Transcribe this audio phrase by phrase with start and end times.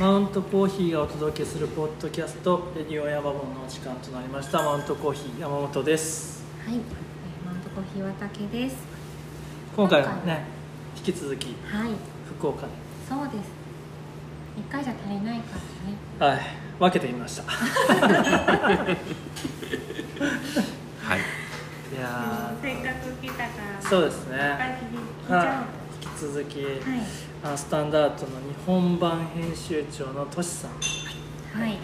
[0.00, 4.62] マウントコーヒーがお届けするポッドキャストレディオヤマボンのお時間となりました。
[4.62, 6.42] マウントコーヒー山本です。
[6.64, 6.80] はい、えー
[7.46, 8.76] マウントコーヒー綿毛です。
[9.76, 10.16] 今回は。
[10.24, 10.46] ね
[10.96, 11.90] 引き続きはい、
[12.38, 12.72] 福岡で。
[13.06, 13.50] そうです。
[14.58, 15.58] 一回じゃ足りないか
[16.18, 16.34] らね。
[16.34, 16.46] はい。
[16.78, 17.42] 分けてみました。
[17.42, 17.58] は
[21.14, 21.18] い。
[21.94, 23.78] いやせっかく来たから。
[23.78, 24.38] ーそうですね。
[25.28, 25.80] 聞いはい。
[26.02, 26.80] 引き続き、はい、あ
[27.42, 30.72] スタンダードの日本版編集長のとしさん。
[31.58, 31.78] はい。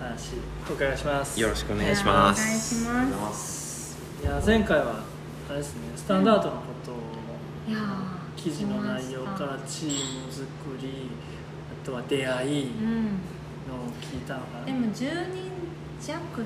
[0.00, 0.36] 話
[0.70, 1.38] お伺いします。
[1.38, 2.88] よろしくお願いします。
[2.88, 3.98] お願いします。
[4.22, 5.02] いや前回は
[5.50, 6.96] あれですねスタンダードのことを
[7.68, 10.44] いやー記事の内容からチーム作
[10.80, 11.10] り
[11.82, 13.92] あとは出会いのをうん。
[14.00, 15.12] 聞いたのかな、でも十人
[16.00, 16.44] 弱、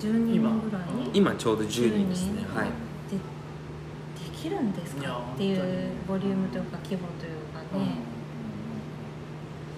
[0.00, 0.82] 十人ぐらい？
[1.12, 1.34] 今？
[1.34, 2.40] ちょうど10人ですね。
[2.40, 2.68] 10人はい。
[3.10, 7.39] で、できるんですいやかっていう本当にボリュームというか規模という。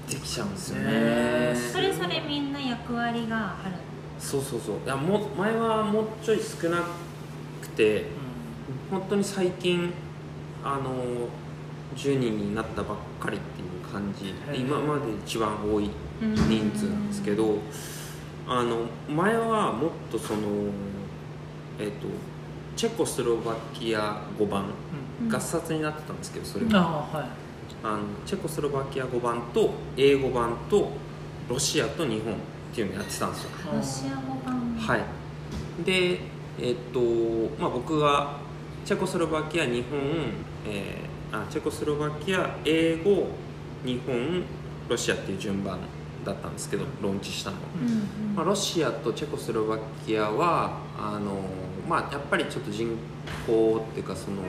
[0.09, 1.53] できちゃうんですよね。
[1.53, 3.75] ねそれぞれみんな役割がある。
[4.19, 4.77] そうそうそう。
[4.85, 6.83] いやもう前はもうちょい少な
[7.61, 8.07] くて
[8.91, 9.93] 本当に最近
[10.65, 10.95] あの
[11.97, 14.29] 10人になったばっかりっていう感じ。
[14.29, 17.59] へー今まで一番多い人数なんですけど
[18.49, 20.41] あの前はもっとその
[21.79, 22.07] えっ、と
[22.77, 24.67] チェコスロバキア5番うん。
[24.67, 24.73] うん
[25.33, 26.83] 合冊になってたんですけどそれうん、があ
[27.17, 27.42] はい
[27.83, 30.91] あのチェコスロバキア語版と英語版と
[31.49, 32.37] ロシアと日本っ
[32.75, 34.77] ていうのをやってたんですよロシア語版。
[34.77, 35.01] はい
[35.85, 36.21] で
[36.61, 37.01] えっと
[37.59, 38.39] まあ僕が
[38.85, 40.01] チェコスロバキア日本、
[40.67, 43.29] えーあチェコスロバキア英語
[43.85, 44.43] 日本
[44.87, 45.79] ロシアっていう順番
[46.27, 48.35] だったんですけどローンチしたのはうんうん。
[48.37, 51.41] まあ、ロシアとチェコスロバキアはあの、
[51.89, 52.97] まあ、やっぱりちょっと人
[53.47, 54.43] 口っていうかその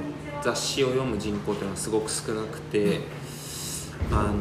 [0.43, 2.99] 雑誌を読む人口っていうのはすごく少なくて、
[4.11, 4.33] あの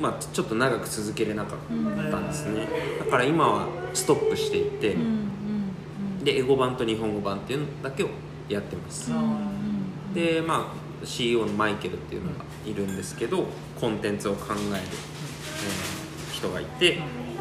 [0.00, 2.66] まあ、ちょっと長く続けれなかったんですね。
[2.98, 4.96] だから今はストップしていて。
[6.22, 8.08] で英語版と日本語版っていうのだけを
[8.48, 9.10] やってます、
[10.12, 13.46] でまあ CEO のマイケルっていうのがいるんですけど
[13.80, 16.98] コンテンツを考える、えー人がいて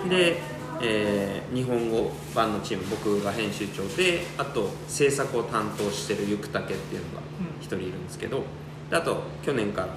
[0.10, 0.42] で、
[0.82, 8.44] えー日本語版のチーム僕が編集長であと制作を担当してるゆくたけっていうのがうん一人いるんですけど
[8.90, 9.88] であと去年から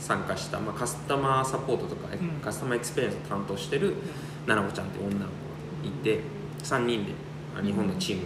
[0.00, 2.40] 参加した、まあ、カスタマーサポートとか、うん。
[2.40, 3.94] customer experience を担当してる
[4.46, 5.30] ななこちゃんっていう女の子が
[5.84, 6.20] いて
[6.62, 7.12] 3人で
[7.58, 8.22] あ日本のチーム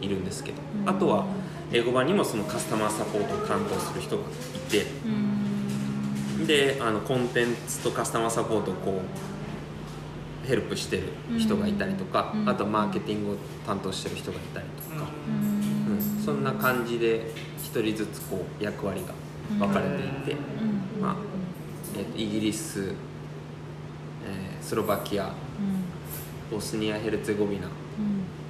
[0.00, 0.88] いるんですけど、うん。
[0.88, 1.26] あとは
[1.72, 5.08] 英語版にもそのカスタマーサポートを担当する人がいてう
[6.42, 6.46] ん。
[6.46, 9.02] であのコンテンツとカスタマーサポートをこ
[10.44, 11.04] うヘルプしてる
[11.38, 12.48] 人がいたりとか、うん。
[12.48, 15.96] あとマーケティングを担当してる人がいたりとか、うん。
[15.96, 16.24] うん。
[16.24, 17.32] そんな感じで
[17.72, 20.34] 1人ずつこう役割が分かれていて、う
[20.64, 21.16] んまあ
[21.96, 22.92] えーとイギリス、
[24.26, 25.32] えースロバキアうん。
[26.50, 27.70] ボスニア・ヘルツェゴビナうん。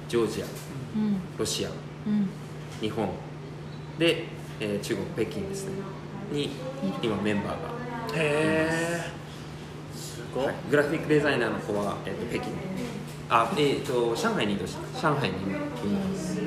[0.07, 1.17] ジョージアうん。
[1.37, 2.27] ロシアうん。
[2.79, 3.09] 日本
[3.97, 4.25] で、
[4.59, 5.71] えー中国北京ですね。
[6.31, 6.49] に
[7.01, 7.55] 今メンバーが
[8.15, 9.01] へえ
[9.95, 10.55] すごい、はい。
[10.69, 12.51] グラフィックデザイナーの子は、えー、と北京。
[13.29, 15.09] あえっ、と上海に移動した。
[15.09, 16.41] 上海に今います、だ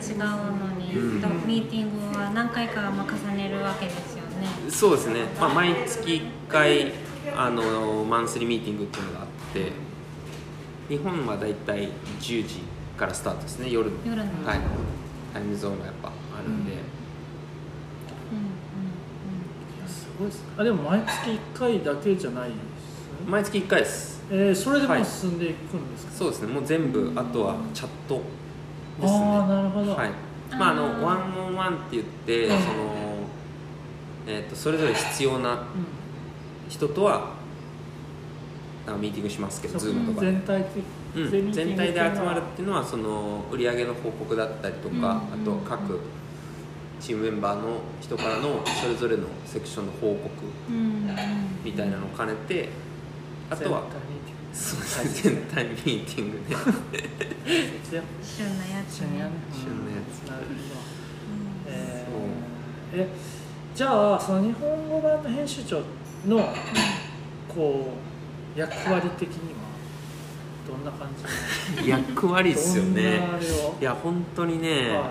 [0.00, 1.22] 違うのに、うん。
[1.22, 4.48] とミーティングは何回かまあ重ねるわけですよね。
[4.64, 6.92] うんそうですね、まあ、毎月1回
[7.36, 9.72] あのマンスリーミーティングっていうのがあって
[10.88, 11.90] 日本はだいたい
[12.20, 12.60] 10時
[12.96, 13.70] からスタートですね。
[13.70, 14.22] 夜の夜の。
[14.46, 14.58] はい
[15.32, 16.78] タイムゾーンがやっぱあるんで、うん
[19.88, 22.60] すごいですあでも毎月1回だけじゃないです
[23.26, 24.22] 毎月1回です。
[24.30, 26.52] えー、それでも進んでいくんですか、そうですね。
[26.52, 28.22] もう全部あとはチャット
[29.00, 29.20] ですね。
[29.20, 30.10] ああなるほど、はい。
[30.52, 33.00] まああの one on one って言って、うんその
[34.26, 35.56] えー、とそれぞれ必要なう
[36.68, 37.34] 人とは
[38.86, 40.84] あミーティングしますけん、ど、ズームとかで、全体的、
[41.16, 45.02] うん、全体で集まるっていうのはその売上の報告だったりとか、うん。
[45.04, 46.00] あと各
[47.00, 50.28] チームメンバーの人からのそれぞれのセクションの報告
[50.68, 50.76] うん。
[50.76, 50.82] うん。
[50.84, 52.68] うんみたいなのを兼ねて
[53.50, 53.82] あとは
[54.52, 55.32] そうですね。
[55.34, 56.56] 全体ミーティング で
[58.22, 58.96] 旬なやつ。
[58.98, 59.28] 旬のや
[60.12, 60.28] つ。
[60.28, 60.66] なるほど
[61.26, 63.08] うんえーえ
[63.74, 65.80] じゃあその日本語版の編集長
[66.26, 66.52] の
[67.48, 67.92] こ
[68.56, 69.60] う役割的には
[70.68, 71.08] どんな感
[71.80, 71.88] じ？
[71.88, 73.22] 役割ですよね。
[73.80, 75.02] いや本当にね、はい。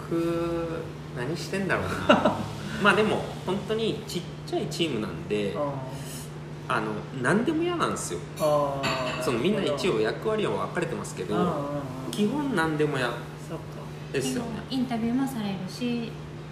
[0.00, 0.82] 僕
[1.16, 2.36] 何してんだろうな。
[2.82, 5.56] まあでも本当にちっちゃいチームなんで
[6.68, 6.92] ああの
[7.22, 8.20] 何でも嫌なんですよ。
[9.22, 11.36] そのみんな一応応役割は分かれてますけど
[12.10, 13.10] 基本何でも嫌。
[14.12, 14.50] ですよね。
[14.70, 16.10] インタビューもされるし。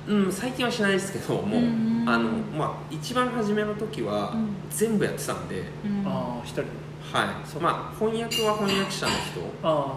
[0.09, 4.49] うん最近はしないですけどもううんあのまあ一番初めの時はうん。
[4.71, 6.07] 全部やってたんで、うん。
[6.07, 6.69] ああ一人で。
[7.13, 7.27] はい。
[7.49, 9.13] そうまあ翻訳は翻訳者の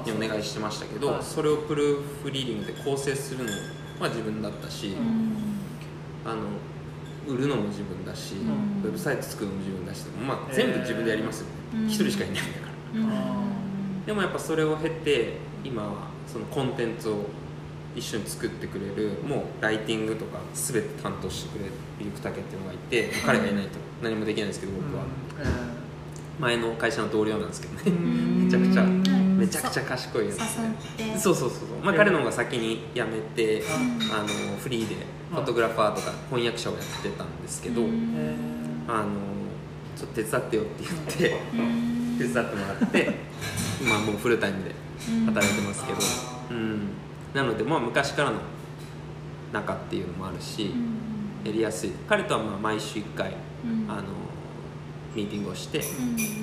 [0.04, 3.52] 人にお願いしてましたけど、はいそれをプルーフリーディングで構成するの
[4.00, 5.34] は自分だったし、うん。
[6.26, 6.42] あの
[7.30, 8.84] 売るのも自分だし、ん。
[8.84, 11.46] ウェブサイト作るのも自分だし、まあ、全部自分でやりますよ。
[11.80, 13.50] ね人しかいないんだから。
[14.06, 17.26] でもやっぱそれを経て今はそのコンテンツを
[17.96, 25.04] 一緒に作ってくれるもうライティングとか全て担当してくれるゆくたけっていうのがいて彼がいないと何もできないんですけど僕は、
[26.40, 27.82] 前の会社の同僚なんですけどね。
[27.88, 28.46] うん。
[28.46, 28.99] めちゃくちゃうん
[29.40, 31.18] めちゃくちゃ賢いやつ誘って。
[31.18, 33.66] そうそうそうそう、まあ、彼の方が先に辞めてうん。
[34.14, 34.28] あの
[34.60, 34.96] フリーで
[35.32, 39.10] フォトグラファーとか翻訳者をやってたんですけど、あの
[39.96, 41.90] ちょっと手伝ってよって言ってうん。
[42.20, 43.14] 手伝ってもらって
[43.82, 44.76] 今もうフルタイムで
[45.26, 46.00] 働いてますけど、
[46.52, 46.90] うん、
[47.34, 48.40] なのでまあ昔からの
[49.54, 50.72] 仲っていうのもあるし、
[51.46, 51.92] やりやすい。
[52.10, 53.34] 彼とはまあ毎週1回、
[53.64, 53.90] うん。
[53.90, 54.04] あの
[55.16, 55.82] ミーティングをして、う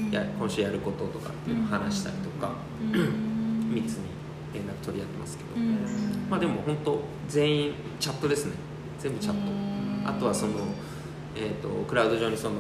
[0.09, 4.07] んや今週やることとかっていうのを話したりとか、うん密に
[4.55, 6.27] 連絡取り合ってますけど、うん。
[6.31, 8.53] まあでも本当全員チャットですね。
[8.99, 10.55] 全部チャット、あとはその、
[11.35, 12.55] えー、とクラウド上にその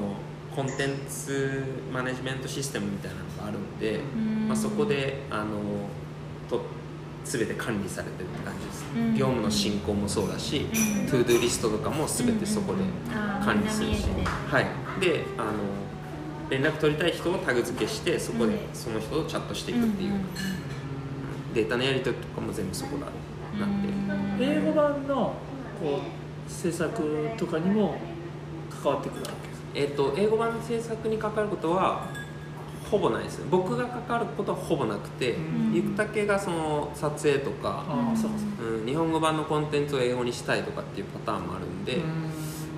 [0.55, 4.49] コンテンツマネジメントシステムみたいなのがあるんで、うん。
[4.49, 5.45] まあ、そこであの
[6.49, 6.65] と
[7.25, 9.15] 全て管理されてるって感じです、うん。
[9.15, 11.07] 業務の進行もそうだし、うん。
[11.07, 12.81] to do list とかも全てそこで
[13.45, 14.05] 管理するし、
[14.49, 14.67] はい。
[15.01, 15.53] であの
[16.49, 18.59] 連絡取りたい人をタグ付けしてそこでうん。
[18.73, 20.21] その人とチャットしていくっていう、
[21.55, 23.07] データのやり取りとかも全部そこだ
[23.59, 24.39] なん。
[24.39, 25.35] で、英語版の
[25.81, 26.01] こ
[26.49, 27.03] う制作
[27.37, 27.99] とかにも
[28.71, 32.09] 関わってくるわけですえっと英語版の制作に関わることは
[32.91, 33.41] ほぼないです。
[33.41, 35.75] ね僕が関わることはほぼなくて、うん。
[35.75, 38.75] ゆくたけがその撮影とか、ああそうかそうか。
[38.77, 41.99] うん、日本語版のコンテンツを英語にしたいとかっていうパターンもあるんで、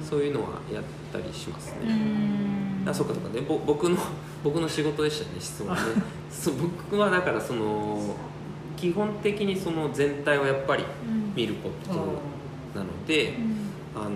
[0.02, 3.28] そういうのはやったりしますね、あそうかそうか。
[3.30, 3.96] でぼ僕の
[4.42, 5.82] 僕の仕事でしたね質問ね。
[6.30, 8.16] そう僕はだからその
[8.76, 10.84] 基本的にその全体をやっぱり
[11.34, 11.92] 見ること
[12.78, 13.34] なので、
[13.94, 14.10] あの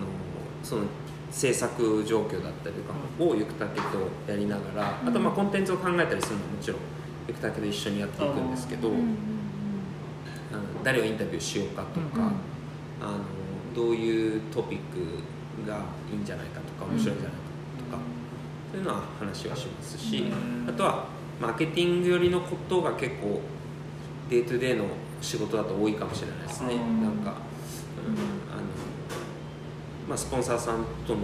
[0.63, 0.83] その
[1.29, 3.87] 制作状況だったりとかをゆくたけと
[4.27, 6.79] やりながら、あとまあコンテンツを考えたりするのももちろん
[7.27, 8.97] ゆくたけと一緒にやっていくんですけど、あの
[10.83, 12.31] 誰をインタビューしようかとか、うん
[13.01, 13.17] あの
[13.75, 15.77] どういうトピックが
[16.11, 17.42] いいんじゃないかとか面白いんじゃないかとか、
[18.73, 20.69] そういうのは話はしますし、うん。
[20.69, 21.05] あとは
[21.39, 23.39] マーケティング寄りのことが結構
[24.29, 24.85] day to day の
[25.21, 27.35] 仕事だと多いかもしれないですね、うんなんか、うん、あの
[30.09, 31.19] まあ、スポンサーさんとの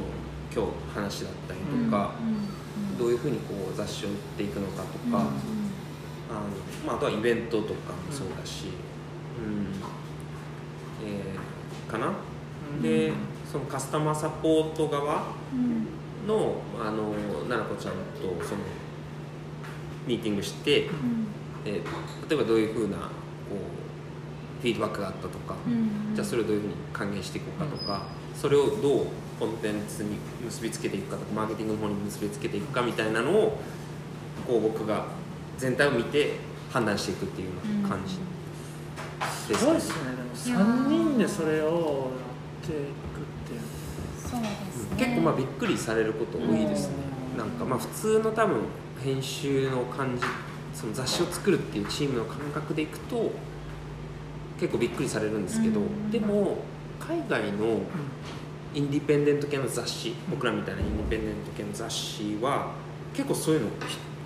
[0.56, 2.12] 今日話だったりとか、
[2.98, 5.22] どういうふうにこう雑誌を売っていくのかとか、あの
[6.86, 8.68] まあ、あとはイベントとかもそうだし、
[9.38, 9.68] うん。
[11.06, 12.14] えーかな、
[12.82, 13.12] で
[13.52, 15.24] そのカスタマーサポート側
[16.30, 17.12] のあの
[17.50, 17.94] 奈々子ちゃん
[18.40, 18.62] とその
[20.08, 20.90] ミーティングして、
[21.66, 21.84] えー
[22.30, 23.02] 例えばどういうふうなこ
[23.56, 25.56] うフィードバックがあったとか、
[26.14, 28.04] じゃあそれをどういうふうに還元していこうかとか、
[28.36, 29.06] それをどう
[29.40, 33.58] コンテンツに結びつけていくかとかマーケティングの方に結びつけていくかみたいなのを
[34.48, 35.06] こう僕が
[35.58, 36.34] 全体を見て
[36.72, 38.18] 判断していくっていうような感じ
[39.48, 39.72] ですすね。
[39.72, 39.96] ごいですね。
[40.46, 42.12] でも3人でそれを
[42.64, 42.92] やっていくっ
[43.48, 43.60] ていう
[44.30, 44.98] そうですね。
[44.98, 46.96] 結構まあびっくりされること多いですね。
[47.34, 47.38] うん。
[47.38, 48.58] なんかまあ普通の多分
[49.04, 50.24] 編集の感じ
[50.74, 53.32] その雑誌を作るっていうチームの感覚でいくと
[54.60, 56.12] 結構びっくりされるんですけど、うん。
[56.12, 56.58] でも
[57.00, 57.82] 海外の
[58.74, 62.74] インディペンデント系の雑誌僕らみたいなインディペンデント系の雑誌は
[63.14, 63.70] 結構そういうの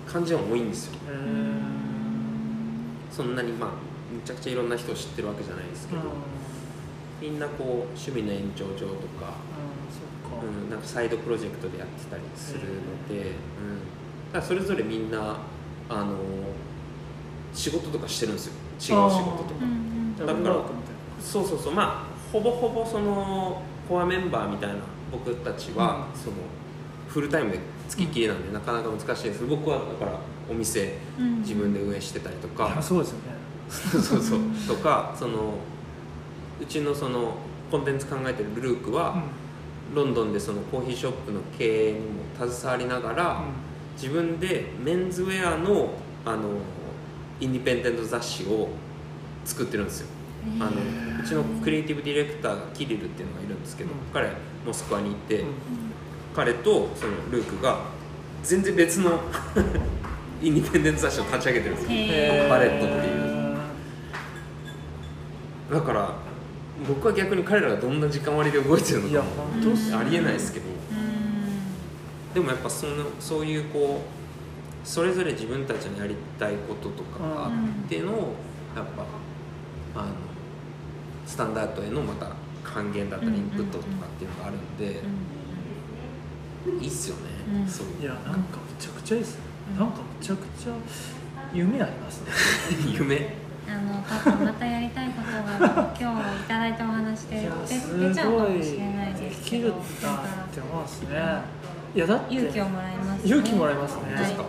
[0.06, 0.98] 感じが多いんですよ。
[1.08, 1.84] え
[3.10, 3.70] そんなにまあ
[4.12, 6.02] むちゃくちゃいろんな人を知ってるわけじゃないですけど、
[7.22, 8.86] みんなこう趣味の延長上と
[9.18, 9.34] か
[10.42, 12.66] うん、なんかサイドプロジェクトでやってたりするの
[13.08, 13.24] で、うん、
[14.32, 15.38] だからそれぞれみんな
[15.88, 16.16] あの
[17.52, 18.52] 仕事とかしてるんですよ。
[18.74, 19.64] 違う仕事とか。
[20.26, 21.72] ダブルワークみたいそうそうそう。
[21.72, 24.76] まあほぼほぼそのコアメンバーみたいな
[25.12, 26.36] 僕たちは、その
[27.08, 29.44] フルタイムで付きっきりなんで、なかなか難しいです。
[29.46, 30.18] 僕はだから
[30.50, 30.98] お店
[31.40, 33.34] 自分で運営してたりとか、そうですよね。
[33.68, 34.20] そうそう。
[34.20, 35.54] そうとかその
[36.60, 37.34] うちのその
[37.70, 39.22] コンテンツ考えてるルークは、
[39.94, 43.44] ロンドンでそのコーヒーショップの経営にも携わりながら、
[43.96, 45.90] 自分でメンズウェアの
[46.24, 46.48] あの
[47.40, 48.68] インディペンデント雑誌を
[49.44, 50.08] 作ってるんですよ。
[50.60, 50.70] あの
[51.22, 53.96] うちのクリエイティブディレクターがキリルっていうのがいるんですけど、うん。
[54.12, 54.30] 彼
[54.66, 55.48] モスクワに行って、うん。
[56.34, 57.80] 彼とそのルークが
[58.42, 59.20] 全然別の
[60.42, 61.90] インディペンデント雑誌を立ち上げてるんですよ。
[61.92, 63.34] へバレットっていう。
[65.72, 66.23] だから
[66.88, 69.96] 僕は逆に彼らがどんな時間割で動いてるのいやか本当っすね。
[69.96, 70.66] ありえないですけど。
[70.66, 70.74] うん
[72.34, 78.18] でもやっぱそのそういうこうそれぞれ自分たちのやりたいこととかがあっての、やっ
[78.96, 79.06] ぱ
[79.94, 80.08] あの
[81.24, 82.32] スタンダードへのまた
[82.64, 85.00] 還元だったりうんインプットとかっていうのがあるんで、
[86.82, 87.22] いいっすよね、
[87.60, 87.68] うん。
[87.68, 87.86] そう。
[87.86, 89.44] いういやなんかめちゃくちゃいいですね。
[89.78, 90.72] なんかめちゃくちゃ
[91.54, 92.32] 夢ありますね。
[92.98, 93.43] 夢？
[93.66, 97.52] あの多分またやりたいことが今日いただいたお話でいや
[98.08, 101.18] 出ちゃうかごいもしれないでですきるんけどだって思うんですね。
[101.94, 104.14] いやだって勇気をもらいます、ね、勇気もらいますね。
[104.14, 104.24] はい。
[104.24, 104.44] ですか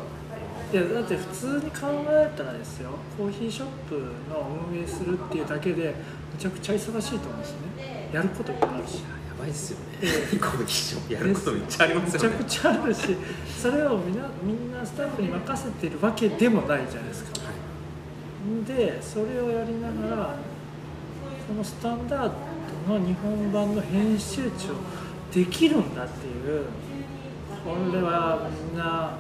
[0.74, 2.89] いやだって普通に考えたらですよ。
[3.17, 3.95] コーヒーショップ
[4.29, 5.93] の運営するっていうだけでめ
[6.39, 8.10] ちゃくちゃ忙しいと思うんですね。
[8.12, 8.95] やることいっぱいあるし。
[8.95, 9.00] や
[9.39, 9.86] ばいっすよね。
[10.01, 10.38] え。
[10.38, 12.29] コーヒーショップやることめっちゃありますよね。
[12.29, 13.17] めちゃくちゃあるし。
[13.62, 17.44] それをみんなみんなスタッフに任せてるわけでもないじゃないですか
[18.65, 20.35] でそれをやりながら
[21.47, 22.31] このスタンダー
[22.87, 24.73] ドの日本版の編集長
[25.33, 26.65] できるんだっていう
[27.63, 29.17] これはみんな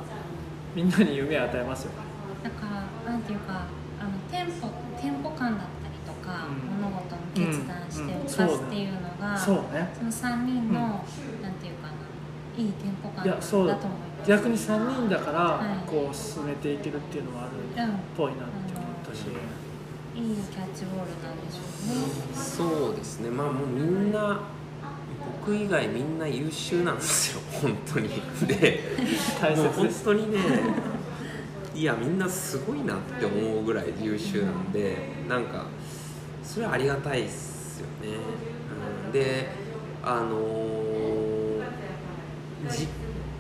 [0.75, 1.91] みんなに夢を与えますよ。
[1.91, 1.97] ね
[2.43, 2.67] だか
[3.05, 3.65] らなんていうか
[3.99, 4.67] あのテンポ
[5.01, 6.81] テンポ感だったりとか、うん。
[6.83, 8.19] 物事の決断してうん。
[8.19, 9.89] 動かすっていうのが、そうね。
[9.97, 11.41] その3人の、うん。
[11.41, 11.93] なんていうかな
[12.57, 14.29] いいテンポ感いやそうだと思います。
[14.29, 15.89] 逆に3人だからはい。
[15.89, 17.49] こう進めていけるっていうのもある
[17.81, 17.99] っうん。
[18.15, 18.74] ぽいなって
[20.15, 23.29] いいキャッチボールなんでしょうね、そうですね。
[23.29, 24.41] まあもうみんな
[25.43, 27.41] 僕以外みんな優秀なんですよ。
[27.61, 28.09] 本当に。
[28.47, 28.79] で
[29.41, 30.39] 大もう本切です当にね。
[31.73, 34.95] いやみんなすごいなって思うぐらい優秀なんで
[35.27, 35.65] なんか
[36.41, 38.17] それはありがたいっすよね、
[39.05, 39.49] うん、で
[40.01, 41.35] あのー
[42.69, 42.87] じ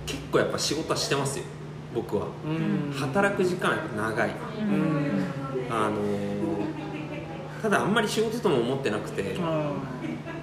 [0.05, 1.45] 結構やっぱ仕事はしてますよ。
[1.93, 2.27] 僕は。
[2.45, 2.93] うん。
[2.93, 4.29] 働く時間はやっぱ長い。
[4.59, 6.65] うんあのー
[7.61, 9.35] ただあんまり仕事とも思ってなくて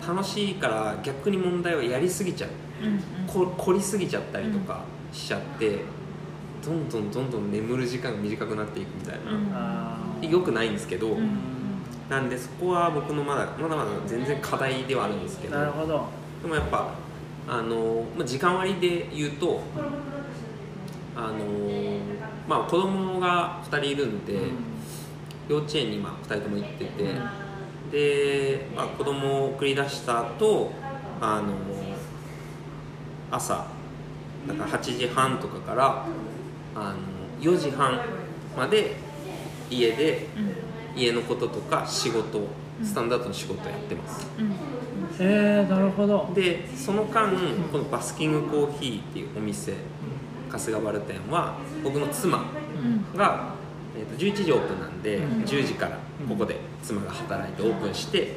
[0.05, 2.51] 楽しいから逆に問題はやりすぎちゃう。
[2.85, 3.01] うんうん。
[3.29, 4.81] こ凝りすぎちゃったりとか
[5.13, 5.79] しちゃって
[6.65, 9.51] どんどんどんどん眠る時間が短くなっていくみたいうん。
[9.53, 11.39] な、あーよくないんですけど、うん
[12.11, 15.65] なんでそこは僕のまだまだまだ全然課題ではあるんですけどで
[16.49, 16.89] もやっぱ
[17.49, 19.61] あのまあ時間割で言うと
[21.17, 21.37] あの
[22.47, 24.35] まあ子供が2人いるんで、
[25.49, 27.15] 幼稚園に今2人とも行ってて、
[27.91, 30.73] で、まあ、子供を送り出した後
[31.21, 31.55] あの
[33.31, 33.67] 朝
[34.47, 36.07] だから8時半とかから
[36.75, 36.97] あの
[37.41, 38.01] 4時半
[38.57, 38.97] まで
[39.71, 40.27] 家で
[40.97, 42.41] 家のこととか仕事
[42.83, 44.27] スタンダードの仕事をやってます。
[44.39, 44.47] うん。
[44.47, 44.53] うん
[45.19, 46.31] えー、なるほど。
[46.35, 47.31] でその間
[47.71, 49.75] このバスキングコーヒーっていうお店
[50.51, 52.43] 春日原店は僕の妻う
[53.17, 53.19] ん。
[53.19, 53.55] が、
[54.17, 55.45] 11時オープンなんで、うん。
[55.45, 58.37] 10時からここで妻が働いてオープンして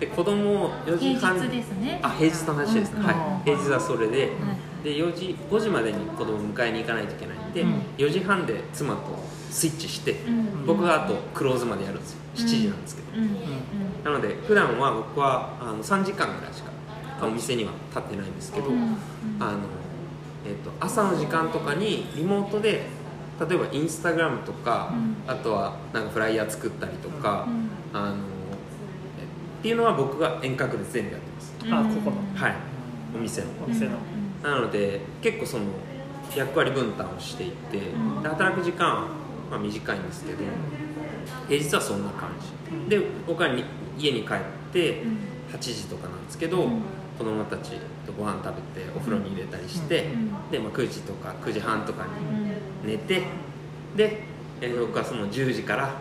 [0.00, 2.00] で子供を4時半平日ですね。
[2.02, 3.06] あ平日の話ですね、うん。
[3.06, 3.50] はい。
[3.50, 4.30] 平日はそれで、はい。
[4.82, 7.82] で4時5時までに子供を迎えに行かないといけないんで、うん。
[7.98, 9.02] 4時半で妻と
[9.50, 10.66] スイッチして、うん。
[10.66, 12.20] 僕があとクローズまでやるんですよ。
[12.36, 13.24] 7時なんですけど、うん。
[13.24, 13.30] うん。
[14.04, 16.70] なので普段は僕はあの3時間ぐらいしか
[17.26, 18.74] お店には立ってないんですけど、うん。
[18.76, 18.96] うん。
[19.38, 19.58] あの
[20.46, 22.86] えっと朝の時間とかにリモートで
[23.40, 25.30] 例えばインスタグラムとか、うん。
[25.30, 27.70] あとはなんかフライヤー作ったりとか、うん。
[27.98, 31.54] あのえっていうのは僕が遠隔で全部やってます。
[31.70, 32.16] あここの。
[32.34, 32.54] はい。
[33.16, 33.48] お店の。
[33.64, 33.92] お店の。
[34.42, 35.64] なので結構その
[36.36, 37.80] 役割分担をしていて、
[38.22, 39.08] 働く時間は
[39.50, 40.38] まあ短いんですけど
[41.48, 42.88] 平日はそんな感じ。
[42.88, 43.64] で僕はに
[43.98, 44.36] 家に帰っ
[44.72, 45.18] てうん。
[45.52, 46.82] 8時とかなんですけど、うん。
[47.18, 47.72] 子供たち
[48.06, 50.50] とご飯食べてお風呂に入れたりして、うん。
[50.50, 52.44] で、まあ、9時とか9時半とかうん。
[52.44, 52.49] に
[52.84, 53.22] 寝て
[53.96, 54.22] で、
[54.60, 55.94] えー僕はその10時から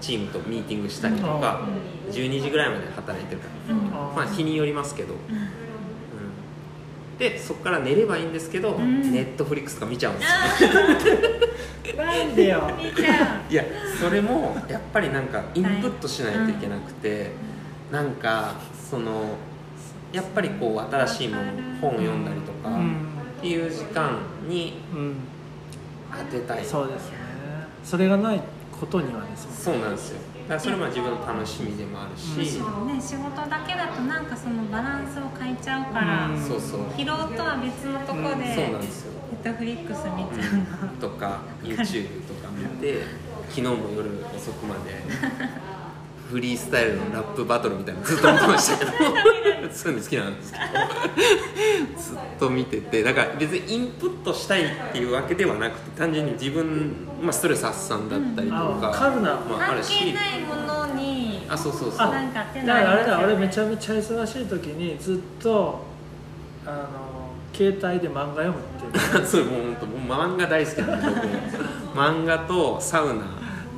[0.00, 1.62] チームとミーティングしたりとか、
[2.10, 3.90] 12時ぐらいまで働いてるから、うん。
[4.14, 5.36] まあ日によりますけど、うん。
[5.36, 5.50] うん。
[7.18, 9.12] でそこから寝ればいいんですけど、ん。
[9.12, 10.70] ネットフリックスとか見ちゃうんですよ。
[12.04, 12.70] なんでよ。
[13.48, 13.64] いや
[14.00, 17.30] それもやっぱりなんかインプットしないといけなくて、
[17.90, 18.54] なんか
[18.90, 19.36] その
[20.12, 21.42] やっぱりこう新しいもの
[21.80, 22.96] 本を読んだりとかうん。
[23.38, 24.18] っていう時間
[24.48, 25.14] にうん
[26.18, 26.64] 当てたい。
[26.64, 27.18] そうですね。
[27.84, 28.40] それがない
[28.78, 29.74] ことにはねそう。
[29.74, 30.20] そうなんですよ。
[30.48, 36.80] だからそれも自分の楽しみでもあるし、うね仕事だけだとなんかそのバランスを変えちゃうから、うんそうそう。
[36.90, 39.12] 疲労とは別のとこうんで、そうなんですよ。
[39.32, 40.86] ネットフリックス見ちゃう。
[40.86, 43.02] の、とか YouTube とか見て
[43.48, 45.02] 昨日も夜遅くまで
[46.30, 48.92] フリースタイルのラップバトルみたいなのずっと見てましたけど。
[49.72, 50.64] そういうの好きなんですけど。
[52.00, 53.02] ずっと見てて。
[53.02, 56.92] だから別にインプットしたいっていうわけではなくて単純に自分、
[57.22, 58.84] まあ、ストレス発散だったりとか、うん。
[58.84, 59.34] あわかるな。
[59.34, 62.06] まあ、ある関係しないものにあそうそうそう。
[62.06, 65.84] あなんかっていうだからあれだ俺めちゃめちゃ忙しい時にずっと
[66.64, 66.86] あの
[67.54, 69.26] 携帯で漫画読むっていう。
[69.26, 71.06] そうもう本当もう漫画大好きなんで
[71.94, 73.22] 漫画とサウナ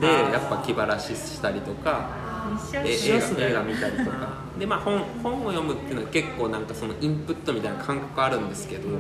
[0.01, 2.28] でやっぱ気晴らししたりとか
[2.85, 4.49] 映画映画見たりとか。
[4.59, 8.99] でまあ本本を読むっていうのは結構なんかそのインプットみたいな感覚あるんですけど、うん。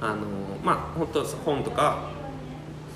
[0.00, 0.16] あの
[0.64, 2.10] まあ本当本とか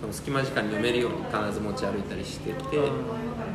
[0.00, 2.92] その隙間時間に読めるように必ず持ち歩いたりしてて、うん。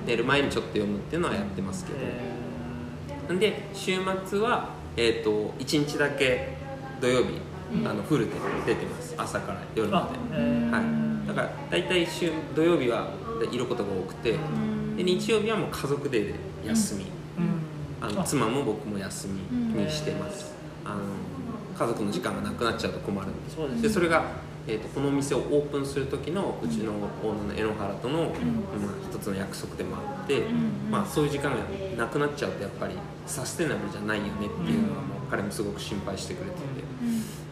[0.06, 6.58] 寝る前にちょっと読むっていうのはやってますけど、えで週末は、えー、と1日だけ
[7.00, 7.40] 土曜日、
[7.86, 8.32] あのフルで
[8.66, 9.14] 出てます。
[9.18, 10.72] 朝から夜ー、まあで、えー。
[10.72, 10.80] は
[11.26, 13.12] い、だから大体週土曜日は
[13.52, 14.36] いることが多くて、
[15.00, 16.34] で日曜日はもう家族で
[16.66, 18.06] 休み、うん。
[18.06, 20.54] あの妻も僕も休みにしてます、
[20.84, 21.00] あの
[21.78, 23.50] 家族の時間がなくなっちゃうと困るんで。
[23.50, 24.26] そうですでそれが、
[24.68, 28.32] えー、とこのお店をオープンする時のうちのオーナーの榎原との、まあ、
[29.10, 30.44] 一つの約束でもあって、
[30.92, 31.58] まあ、そういう時間が
[31.98, 34.34] なくなっちゃうとやっぱりサステナブルじゃないよねっ
[34.66, 36.64] ていうのはもう彼もすごく心配してくれてて、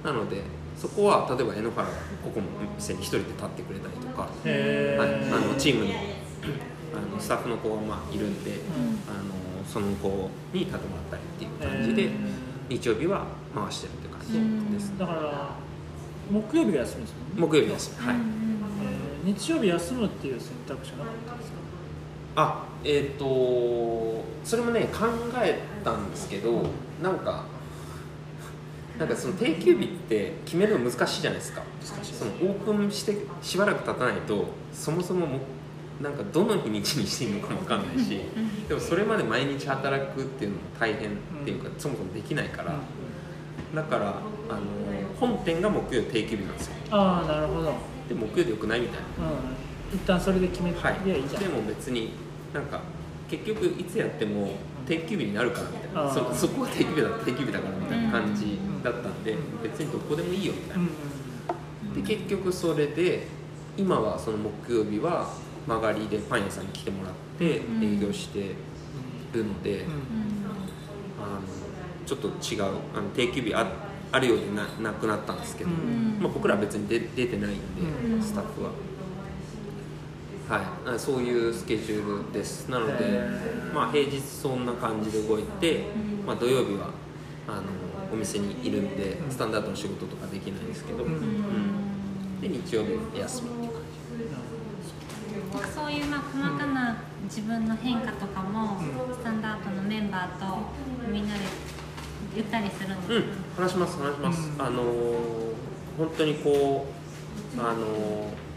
[0.04, 0.42] なので
[0.76, 5.94] そこは例えば榎原がここの店に一人で立ってくれたりとか、えはい、ーあのチームに
[6.98, 8.52] あのスタッフの子がまあいるんで、
[9.08, 12.10] あのその子に立ってもらったりっていう感じで、え
[12.70, 13.26] 日曜日は
[13.56, 14.20] 回してるって感
[14.70, 15.50] じです、だから
[16.30, 18.28] 木曜日が休みですもんね、木曜日ですはい、えー
[19.28, 21.58] 日曜日休むっていう選択肢はなかったんですか？
[22.36, 25.08] あえっ、とそれもね考
[25.42, 26.64] えたんですけど
[27.04, 27.44] なんか
[28.98, 31.62] なんかその定休日って決めるの難しいじゃないですか。
[31.86, 35.40] 難しいそのオープンしてしばらく経たないとそもそもも
[36.02, 38.20] なんかどの日にちにしていいのかも分かんないし
[38.68, 41.14] でもそれまで毎日働くっていうのも大変っ
[41.44, 42.76] ていうか、そもそもできないから、
[43.74, 44.10] だから
[44.50, 44.62] あの
[45.20, 46.74] 本店が木曜定休日なんですよ。
[46.92, 47.74] ああなるほど、
[48.08, 49.28] で木曜でよくないみたいな。
[49.28, 50.96] うん、一旦それで決めて、はい。
[50.96, 51.44] いじゃん。
[51.44, 52.12] でも別に
[52.54, 52.82] なんか
[53.30, 54.52] 結局いつやっても
[54.86, 56.14] 定休日になるからみたいな。
[56.14, 62.04] そそこが定休日だ定休日だからみたいな感じだったんで、別にどこでもいいよみたいな、うん。
[62.04, 63.26] で結局それで
[63.76, 65.28] 今はその木曜日は
[65.68, 67.84] 曲がりでパン屋さんに来てもらってうん。
[67.84, 68.56] 営業して
[69.34, 69.92] るので、うん。
[71.20, 71.42] あの
[72.06, 72.64] ちょっと違う
[72.96, 73.68] あの定休日あ
[74.12, 76.18] あるようでななくなったんですけど、うん。
[76.20, 78.22] まあ、僕らは別に出出てないんで、うん。
[78.22, 78.72] スタッフは。
[80.48, 82.70] はい、あそういうスケジュールです。
[82.70, 83.22] なので、
[83.74, 85.88] まあ、平日そんな感じで動いて、
[86.26, 86.90] まあ、土曜日は
[87.50, 87.64] あの
[88.14, 91.12] お店にいるんでスタンダードの仕事とかできないんですけど、うん。
[91.12, 92.40] うん。
[92.40, 93.67] で日曜日休みっていう
[95.74, 99.16] そういうまあ細かな自分の変化とかもうん。
[99.16, 100.58] スタンダードのメンバーと
[101.12, 101.42] みんなで
[102.36, 103.24] 言ったりするんですじ、うん、
[103.56, 104.62] 話します話します、うん。
[104.62, 105.58] あのー
[105.98, 106.86] 本当にこ
[107.58, 108.48] うあのー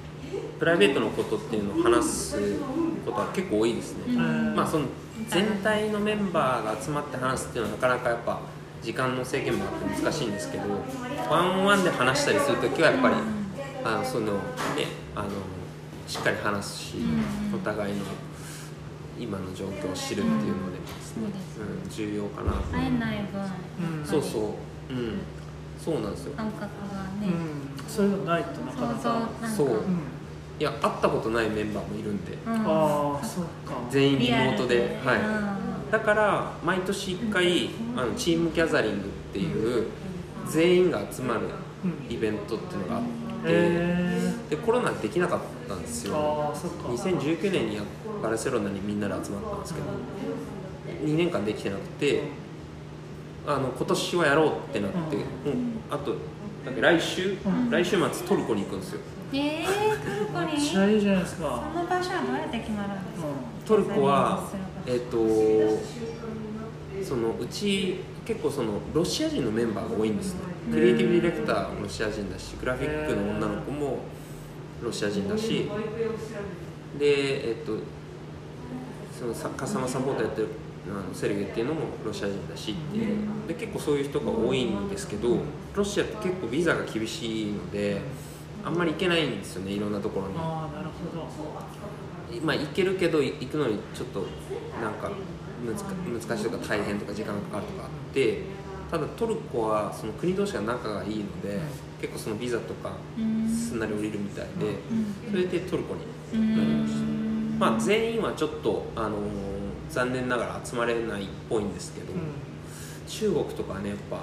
[0.59, 2.59] プライベートのことっていうのを話す
[3.05, 4.55] ことは結構多いですね、うん。
[4.55, 4.87] まあその
[5.29, 8.41] 全体のメンバーが集まって話すっていうのはなかなかやっぱ
[8.83, 10.65] 時間の制限もあって難しいんですけど
[11.31, 13.15] ワンオンワンで話したりする時はやっぱり
[13.85, 14.41] あのそのね
[15.15, 15.29] あの
[16.11, 18.05] しっかり話すし、うんお互いの
[19.19, 21.29] 今の状況を知るっていうのでですね、
[21.85, 23.41] うん、重要かなと会えない分。
[24.01, 24.39] うんそうそ
[24.89, 24.93] う。
[24.93, 25.19] うん。
[25.79, 26.33] そうなんですよ。
[26.37, 29.49] 感覚がね、うん、そういうのないとなかなか、なんか。
[29.49, 29.67] そう。
[29.69, 29.75] うん、
[30.59, 32.33] いや会ったことないメンバーもいるんで。
[32.45, 32.53] うん。
[32.55, 33.75] ああそうか。
[33.89, 34.99] 全員リモートで。
[35.05, 35.93] はい。
[35.93, 39.87] だから毎年1回あのチームギャザリングっていう
[40.49, 41.43] 全員が集まる
[41.85, 42.13] うん。
[42.13, 43.03] イベントっていうのがあっ
[43.45, 46.17] でコロナできなかったんですー、よ。
[46.17, 46.89] ああそっか。
[46.89, 47.83] 2019年にや
[48.23, 49.87] バルセロナにみんなで集まったんですけど
[51.05, 52.25] 2年間できてなくて
[53.47, 55.53] あの今年はやろうってなって、うん。
[55.53, 56.15] うんあと
[56.79, 57.71] 来週、うん。
[57.71, 59.01] 来週末トルコに行くんですよ。
[59.33, 61.71] えー、トルコめっにちゃいいじゃないですか。
[61.73, 63.29] その場所はどうやって決まるんですか、
[63.67, 64.45] トルコは
[64.87, 65.17] ええっ、と
[67.03, 73.99] そのうち結構そのロシア人のメンバーが多いんですねクリエイティブディレクターもロシア人だしグラフィックの女の子も
[74.83, 75.69] ロシア人だし。
[76.99, 77.79] でえっ、と
[79.17, 80.49] そのサカスタマーサポートやってる
[80.89, 83.17] あのセルゲっていうのもロシア人だしっていう。
[83.47, 85.39] で結構そういう人が多いんですけど
[85.75, 88.01] ロシアって結構ビザが厳しいので
[88.65, 90.35] あんまり行けないんですよねいろんなところに。
[90.39, 91.27] ああなるほど。
[92.45, 94.21] まあ行けるけど行くのにちょっと
[94.81, 95.11] なんか
[95.67, 95.85] 難か
[96.29, 98.43] 難しいとか大変とか時間がかかるとかあって
[98.91, 101.61] ただトルコはその国同士が仲がいいので
[102.01, 103.49] 結構そのビザとかうん。
[103.49, 105.31] すんなり降りるみたいでうん。
[105.31, 106.01] それでトルコに
[106.35, 107.71] うんなりました。
[107.73, 109.13] まあ全員はちょっとあのー
[109.91, 112.07] 残念ながら集まれないっぽいんですけど
[113.09, 114.23] 中国とかはねやっぱ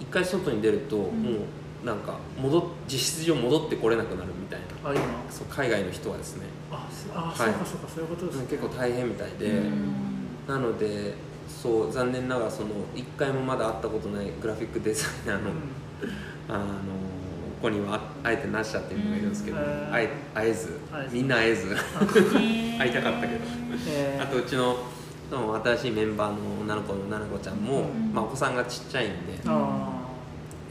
[0.00, 1.10] 一回外に出るとも
[1.82, 5.02] うなんか戻っ実質上戻ってこれなくなるみたいなあ今？
[5.30, 6.46] そう海外の人はですね。
[6.70, 7.36] あそあ、はい。
[7.36, 8.46] そうかそうかそういうことですね。
[8.48, 9.62] 結構大変みたいで、
[10.48, 11.12] なので
[11.48, 15.50] そう残念ながらその一回もまだ会ったことないグラフィックデザイナーの、
[16.48, 16.64] あの
[17.60, 19.58] 子にはああえてなしちゃってるのがいるんですけど、
[19.92, 20.80] 会えず
[21.12, 21.74] みんな会えず
[22.78, 23.40] 会いたかったけど。
[23.88, 24.22] えー。
[24.22, 24.76] あとうちの
[25.64, 28.12] 新しいメンバーの女の子の奈々子ちゃんも、うん。
[28.12, 30.02] まあ、お子さんがちっちゃいんで、あ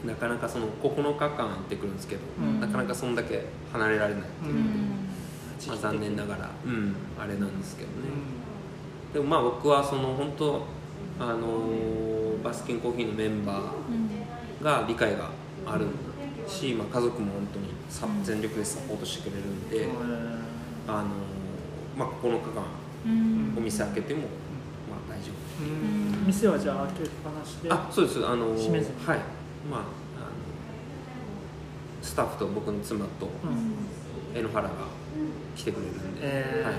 [0.04, 2.60] なかなかその9日間行ってくるんですけど、うん。
[2.60, 4.62] なかなかそんだけ離れられないっていうう、うん。
[4.62, 5.12] ん
[5.68, 8.41] まあ、残念ながら、うん、あれなんですけどね、う
[9.12, 10.62] でもまあ僕はその本当
[11.18, 15.30] あのーバスキンコーヒーのメンバーが理解が
[15.64, 15.86] ある
[16.48, 19.90] し、まあ、家族も本当にさうん全力でサポートしてくれるんで、ん
[20.88, 21.04] あのー
[21.96, 22.64] まあ、9日間
[23.06, 23.54] うん。
[23.56, 24.26] お店開けても、ま
[24.96, 25.64] あ、大丈夫。
[25.64, 26.26] うん。
[26.26, 28.26] 店はじゃあ開けっぱなしであそうです。
[28.26, 29.18] あのーはい。
[29.70, 29.86] まああの
[32.02, 34.38] スタッフと僕の妻とうん。
[34.38, 34.70] 江ノ原が
[35.54, 36.66] 来てくれるんで、えー。
[36.66, 36.74] はい、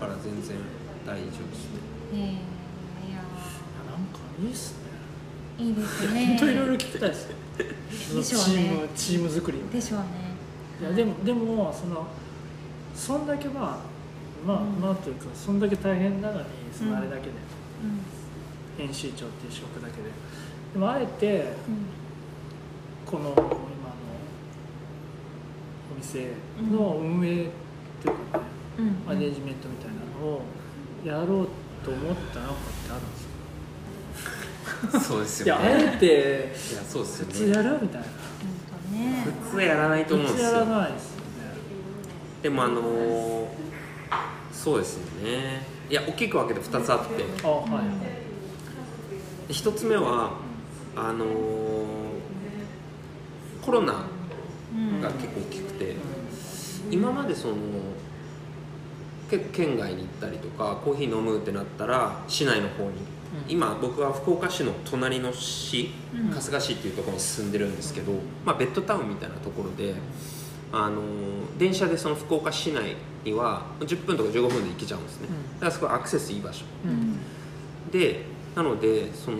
[0.00, 0.56] だから全然
[1.06, 1.80] 大丈夫ですね。
[2.12, 3.20] えーいや
[3.90, 4.74] なんかいいっす
[5.58, 5.64] ね。
[5.64, 6.26] いいですね。
[6.28, 7.36] 本当いろいろ聞きたいですよ
[8.16, 8.62] でしょチうね。
[8.62, 10.06] ームチーム作りでしょうね。
[10.80, 12.06] いやでもでもその
[12.94, 14.80] そんだけまあまあ、うん。
[14.80, 17.32] まあというかそんだけ大変なのにそのあれだけで、う
[18.78, 20.10] 編集長っていう職だけで。
[20.72, 21.44] でもあえてん。
[23.06, 23.44] この今の
[25.92, 26.32] お店
[26.70, 27.48] の運営っ
[28.02, 28.44] ていうかね、
[28.78, 28.86] うん。
[28.86, 28.94] うん。
[29.06, 30.42] マネジメントみたいなのを
[31.04, 31.26] やろう
[31.84, 33.16] と思ったのかってあるんで
[34.90, 38.06] すかそうですいやあよねえていやそうです普通やるみたいな。
[39.50, 41.18] 普通やらないと思うん普通やらですよないですよ。
[41.20, 41.24] ね
[42.42, 43.46] でもあのー
[44.52, 45.62] そうですよね。
[45.90, 47.24] いや大きく分けて2つあって。
[47.44, 49.52] あはいはい。
[49.52, 50.32] 1つ目は
[50.96, 51.26] あのー
[53.62, 54.04] コロナ
[54.74, 55.96] うんが結構大きくて。
[56.90, 57.60] 今までそのけ
[59.28, 63.14] 県外に行ったりとかコーヒー飲むってなったら市内の方に。
[63.48, 66.30] 今僕は福岡市の隣の市うん。
[66.30, 68.12] 春日市っていうところに住んでるんですけど、
[68.44, 69.94] まあ、ベッドタウンみたいなところで、
[70.72, 75.54] あのー電車でその福岡市内には10分とか15分で行けちゃうんですね、うん。
[75.54, 76.64] だからすごいアクセスいい場所。
[76.84, 77.18] ううんん。
[77.90, 78.22] で
[78.54, 79.38] なのでその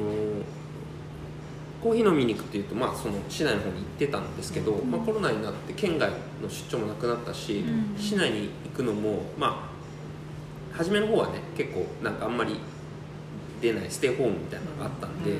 [1.83, 4.91] コーヒー飲みに行くっていうと、まあ、その市内の方に行ってたんですけど、うん。
[4.91, 6.11] まあ、コロナになって県外
[6.43, 8.01] の出張もなくなったし、うん。
[8.01, 9.74] 市内に行くのもまあ
[10.77, 12.59] 初めの方はね結構なんかあんまり
[13.61, 15.39] 出ないステイホームみたいなのがあったんで、うん。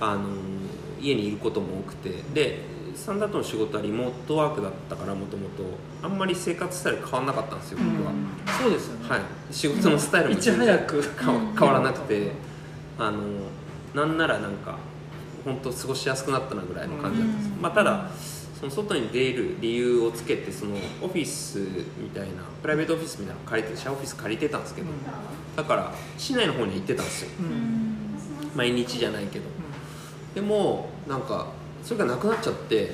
[0.00, 0.22] あの
[1.00, 2.60] 家にいることも多くてで
[2.94, 5.64] スタンダードの仕事はリモートワークだったからもともと
[6.02, 8.12] あんまり生活スタイル変わんなかったんですよ僕は、
[8.60, 9.08] そうですよね。
[9.08, 9.20] はい。
[9.50, 11.02] 仕事のスタイルもいち早く。
[11.18, 12.32] 変わ変わらなくて
[12.98, 13.20] あの
[13.94, 14.76] なんならなんか
[15.44, 17.62] 本当過ごしやすくなったなぐらいの感じだったんです、うん。
[17.62, 18.10] まあ、ただ
[18.62, 21.58] その外に出る理由をつけてそのオフィス
[21.98, 24.86] みたいなプライベートオフィスみたいなの借りてシェアオフィス借りてたんですけど
[25.56, 27.30] だから市内の方には行ってたんですよ。
[28.54, 29.46] 毎日じゃないけど。
[30.36, 31.48] でもなんか
[31.82, 32.92] それがなくなっちゃって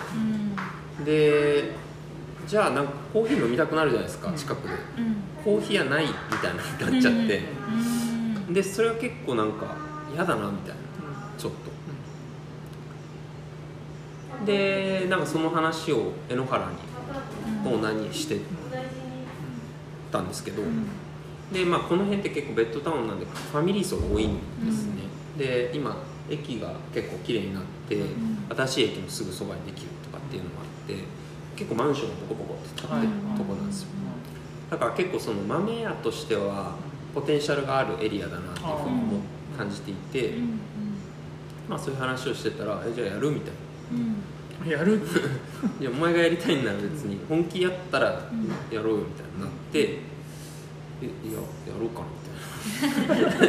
[0.98, 1.04] うん。
[1.04, 1.72] で
[2.46, 4.36] じゃあなんかコーヒー飲みたくなるじゃないですかうん。
[4.36, 4.74] 近くで。
[4.74, 5.16] うん。
[5.44, 7.42] コーヒー屋ないみたいなになっちゃって。
[8.48, 8.54] うん。
[8.54, 9.76] でそれは結構なんか
[10.14, 10.88] 嫌だなみたいな。
[11.36, 11.77] ちょっと
[14.46, 16.76] でなんかその話を江ノ原に
[17.64, 18.38] オーナーにして
[20.12, 20.62] たんですけど、
[21.52, 25.02] でまあこの辺って結構ベッドタウンなんでファミリー層が多いんですね、
[25.36, 25.96] で今
[26.30, 28.04] 駅が結構綺麗になって、ん。
[28.48, 30.94] 新しい駅もすぐそばにできるとかっていうのもあって
[31.56, 33.88] 結構マンションがボコボコって建ってるとこなんですよ、
[34.70, 36.76] だから結構その豆屋としては
[37.14, 39.20] ポテンシャルがあるエリアだなっていうふうにも
[39.56, 40.60] 感じていて、うん。
[41.68, 43.58] まあそういう話をしてたら「えじゃあやる?」みたいな
[44.66, 45.00] やる
[45.80, 47.18] 「いやお前がやりたいんなら別に。
[47.28, 48.06] 本気やったら
[48.70, 49.78] やろうよ」みたいになって
[51.02, 52.06] 「えいややろうかな」
[53.16, 53.46] みたいな。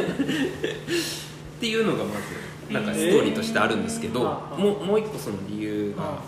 [1.60, 4.58] っていうのがまずなんかストーリーとしてあるんですけど、えー。
[4.58, 6.22] もうもう一個その理由があは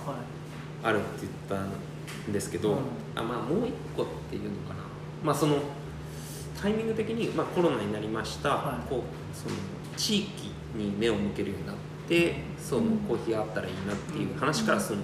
[0.83, 1.65] あるって言った
[2.29, 2.77] んですけど、うん。
[3.15, 4.81] あまあもう一個っていうのかな。
[5.25, 5.59] まあその
[6.61, 8.89] タイミング的に、まあ、コロナになりました、はい。
[8.89, 9.57] こうその
[9.97, 11.77] 地域に目を向けるようになっ
[12.09, 12.37] て
[12.73, 15.01] そのコーヒーがあったらいいなっていう話からその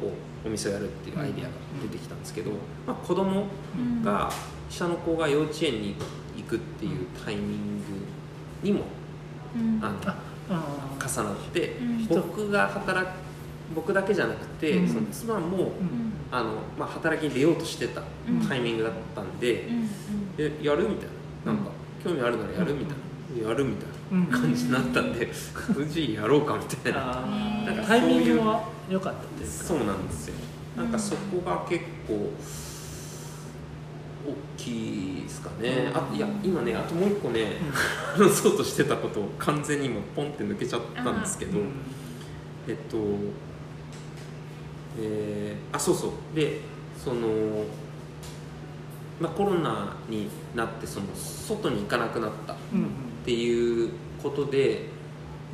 [0.00, 0.12] こ
[0.44, 1.50] うお店をやるっていうアイデアが
[1.82, 2.50] 出てきたんですけど、
[2.84, 4.28] まあ、子供うんが
[4.68, 5.94] 下の子が幼稚園に
[6.36, 8.80] 行くっていうタイミングにも
[9.54, 9.78] うん。
[9.82, 9.96] あの
[10.98, 12.06] 重なって、うん。
[12.06, 13.10] 僕が働く
[13.72, 14.88] 僕だけじゃなくて、うん。
[14.88, 16.12] その妻も、うん。
[16.32, 19.88] あのまあ、働きに出ようとしてたうんタイミングだったんでう、ん。
[20.38, 20.88] えやる？
[20.88, 21.08] みたい
[21.46, 21.52] な。
[21.52, 21.70] なんか、
[22.02, 22.74] 興味あるならやる？
[22.74, 23.64] みたいな、やる？
[23.64, 25.30] みたいな感じになったんで、
[25.76, 27.22] うちやろうかみたいな。
[27.64, 29.64] なんかタイミングは良かったっていうか。
[29.64, 30.34] そうなんですよ。
[30.76, 32.32] なんかそこが結構
[34.56, 35.96] きいですかね、うん。
[35.96, 37.56] あいや今ねあともう一個ね
[38.16, 41.58] 話そうとしてたことを完全に今ポンって抜けちゃったんですけど、
[42.68, 42.98] えっと
[44.98, 46.10] えーあそうそう。
[46.34, 46.60] で
[47.02, 47.28] その、
[49.20, 52.52] まあ、コロナになってその外に行かなくなった。
[52.52, 53.90] っうんうんていう
[54.22, 54.86] ことで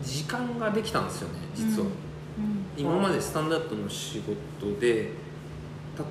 [0.03, 1.93] 時間ができたんですよね実は、うん。
[2.77, 5.11] 今までスタンダードの仕事で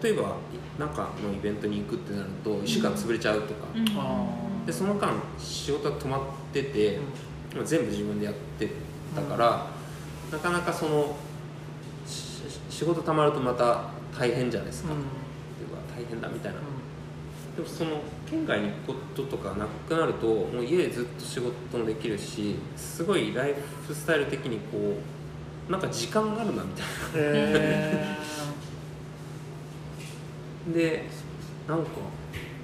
[0.04, 0.38] 例えば
[0.80, 3.86] なんかのイベントに行くってなると1週間潰れちゃうとか、うん。
[3.98, 4.26] あ
[4.66, 7.00] でその間仕事が止まってて、
[7.56, 8.70] まあ全部自分でやって
[9.16, 9.68] たから、
[10.32, 11.16] なかなかその
[12.08, 12.42] し
[12.72, 15.00] 仕事たまるとまた大変じゃないですか、うん。
[15.96, 16.60] 大変だみたいな、
[17.56, 23.54] でもその県外に行くこととかなくなるともう家でずっと仕事もできるしすごいライ
[23.88, 24.98] フスタイル的にこ
[25.70, 26.86] うなんか時間があるなみたい
[27.22, 28.18] へ
[30.68, 31.06] な で
[31.68, 31.86] なんか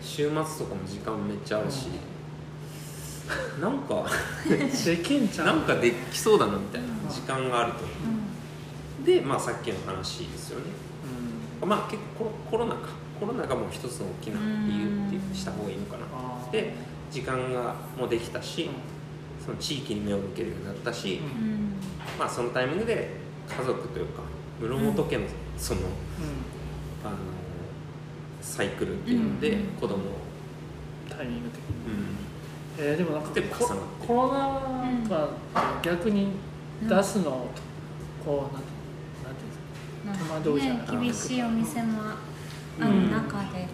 [0.02, 1.88] 週末とかも時間めっちゃあるし、
[3.62, 7.10] なんかーできんちゃなんうかできそうだなみたいなうん。
[7.10, 7.80] 時間があると。
[9.00, 9.06] うん。
[9.06, 10.66] でまあさっきの話ですよね。
[11.62, 11.70] うん。
[11.70, 12.90] まあ結構コロナか
[13.22, 16.52] コロナがもう一つの大きな理由っていうした方がいいのかな。
[16.52, 16.74] で
[17.12, 18.72] 時間がもうできたし、うん。
[19.46, 21.20] その地域に目を向けるようになったし、
[22.18, 23.10] まあそのタイミングで
[23.48, 24.24] 家族というか
[24.60, 25.24] 室本家の
[25.56, 25.84] その,、う
[27.06, 27.16] あの
[28.42, 29.68] サイクルっていうのでうん。
[29.80, 30.02] 子供を、ん。
[31.08, 31.66] タイミング的に
[32.80, 32.86] うん。
[32.90, 34.60] えーでもなんかでコロナ
[35.08, 35.30] 禍
[35.84, 36.30] 逆に
[36.90, 37.50] 出すのを
[38.26, 38.68] こうなんて
[39.26, 40.98] なんていうんですか戸惑いじゃない。
[40.98, 42.31] ね厳しいお店も
[42.80, 43.68] ある中で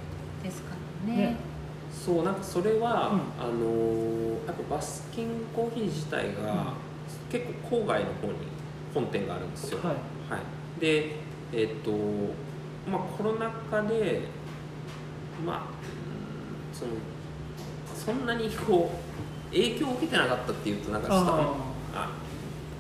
[0.43, 0.75] ですか
[1.07, 1.17] らね。
[1.17, 1.35] ね。
[1.91, 3.19] そうなんかそれは、うん。
[3.39, 6.73] あのやっぱバスキンコーヒー自体が、
[7.29, 8.33] 結構郊外の方に
[8.93, 9.95] 本店があるんですよ、はい。
[10.31, 10.37] は
[10.77, 11.15] い、で
[11.53, 11.91] えっ、と
[12.89, 14.21] まあコロナ禍で
[15.45, 16.91] まあうんその
[17.95, 18.91] そんなにこ
[19.51, 21.55] う影響を受けてなかったっていうとなんかちょっと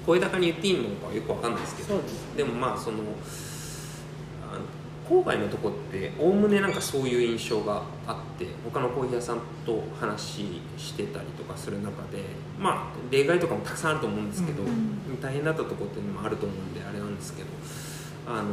[0.05, 1.89] 声高に言っていいのかよくわかんないですけど。
[1.89, 2.97] そうですでもまあその
[5.09, 12.23] 郊外のとこっておおむねなんかそういう印象があって他のコーヒー屋さんと話してたりとかする中で
[12.59, 15.21] まあ例外とかもたくさんあると思うんですけど、うん。
[15.21, 17.49] 大変だったとこっていうのもあると思うんであれなんですけど
[18.27, 18.49] あの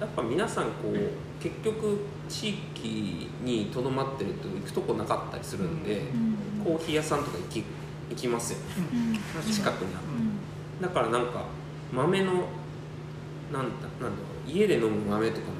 [0.00, 1.98] やっぱ皆さんこう結局
[2.28, 6.64] 地域にとどまってると行くとこなかったりするんで、うん。
[6.64, 7.64] コーヒー屋さんとか行き
[8.10, 8.64] 行きますよね。
[9.36, 9.52] うん。
[9.52, 10.04] 近くにある。
[10.06, 10.82] うん。
[10.82, 11.44] だからなんか
[11.92, 12.32] 豆の
[13.52, 14.10] なんだなんだろ
[14.46, 15.55] う家で飲む豆とかの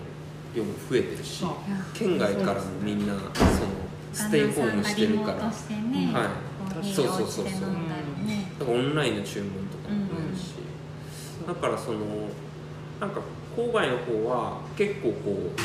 [0.57, 1.45] 量も増えてるし
[1.92, 3.25] 県外からもみんなその
[4.12, 5.45] ステイホームしてるから。
[5.45, 5.53] はい。
[6.83, 7.45] そうそうそうそう。
[7.45, 7.51] だ
[8.23, 8.51] りね。
[8.59, 10.55] だからオンラインの注文とかも増えるし、
[11.47, 11.99] だからその
[12.99, 13.21] なんか
[13.55, 15.61] 郊外の方は結構こう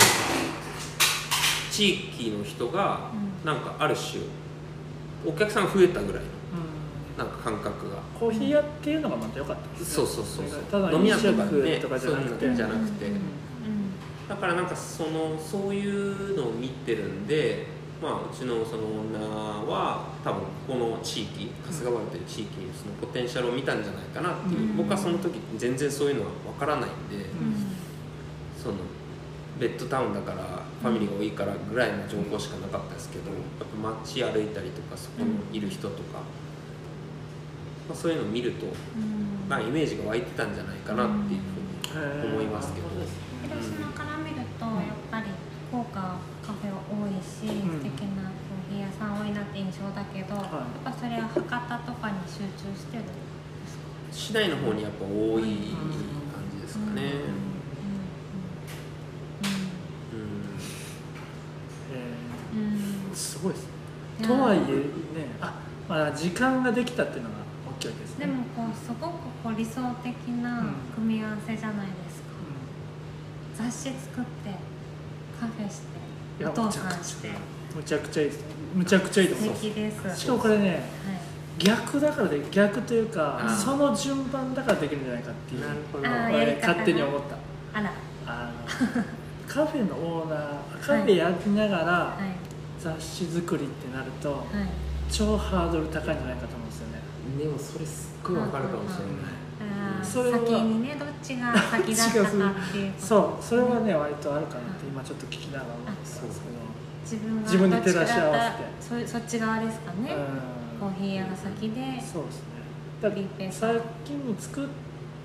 [1.71, 3.45] 地域の人がうん。
[3.45, 4.21] なんかある種
[5.25, 6.23] お客さんが増えたぐらい
[7.17, 7.97] なんか感覚が。
[8.19, 9.85] コーヒー屋っていうのがまた良かったですね。
[9.85, 10.63] そうそうそうそう。
[10.63, 12.53] ただ飲み屋とかねとかじゃなくて。
[12.53, 13.21] じゃなくて、うん
[14.31, 17.65] だからなんかそのそういうのを見てるんで、
[18.01, 19.21] まあ、うちのそのオーナー
[19.67, 24.77] は多分ここの地域春日原という地域にそのポテンシャルを見たんじゃないかなっていう、うん。
[24.77, 27.75] 僕はその時全然そういうのは分からないんで、うん。
[28.57, 28.75] その
[29.59, 33.41] ベッドタウンだからファミリーが多いからぐらいの情報しかなかったですけどやっ
[33.83, 36.19] ぱ街歩いたりとかそこにいる人とか、
[37.89, 39.49] まあ、そういうのを見ると、うん。
[39.49, 41.41] まあ、イメージが湧いてたんじゃないかなっていう
[41.91, 42.87] ふうに思いますけど。
[43.41, 45.25] 広島から見るとやっぱり
[46.41, 47.61] 福岡カフェは多いし、ん。
[47.77, 50.43] 素敵なコーヒー屋さん多いなって印象だけど、はい。
[50.43, 53.03] やっぱそれは博多とかに集中してる
[54.11, 55.43] 市内の方にやっぱ多い
[56.31, 57.51] 感じですかね。
[63.13, 63.65] すごいです。
[64.19, 64.65] ねとはいえね
[65.41, 65.53] あ、
[65.87, 67.35] まあ、時間ができたっていうのが
[67.77, 68.25] 大きいわけですね。
[68.25, 69.11] でもこうすごく
[69.43, 72.27] こう理想的な組み合わせじゃないですか、
[73.55, 74.51] 雑誌作って
[75.41, 77.27] カフェしてお父さんして。
[77.27, 77.33] うん
[77.75, 78.43] むちゃくちゃいいです
[78.75, 80.19] むちゃくちゃいいと素思います敵です。
[80.19, 80.79] しかもこれねはい。
[81.57, 85.61] 逆だからで逆というかその順番だからできるんじゃないかっていう。
[85.61, 86.07] なるほど。
[86.67, 87.79] 勝手に思った。
[87.79, 87.93] あら。
[88.27, 89.03] あの
[89.47, 90.39] カフェのオーナー
[90.85, 92.35] カフェやりながらはい。
[92.77, 94.45] 雑誌作りってなるとはい。
[95.09, 96.99] 超ハードル高いんじゃないかと思うんですよね。
[97.39, 99.41] でもそれすっごいわかるかもしれない。
[100.03, 104.61] それは先にねどっちが先だったかっていう そうそれはね割とあるかな
[105.01, 106.61] 今ちょっと聞きながら思ってたんですけど。
[107.01, 109.05] 自分が自分に照らし合わせて。
[109.07, 110.15] そそっち側ですかね、
[110.79, 112.61] コーヒー屋が先で、そうですね。
[113.01, 113.09] だ
[113.51, 114.67] 最近に作っ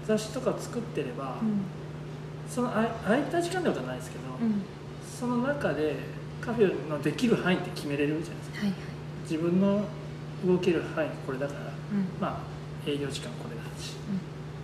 [0.07, 1.61] 雑誌とか作ってれば、うん。
[2.49, 4.63] そのあ空いた時間ってことはないですけど、うん。
[5.05, 5.97] その中で
[6.41, 8.59] カフェのできる範囲って決めれるじゃないですか。
[8.61, 8.79] はいはい。
[9.31, 9.85] 自分の
[10.47, 12.09] 動ける範囲これだからうん。
[12.21, 13.97] まあ営業時間これだし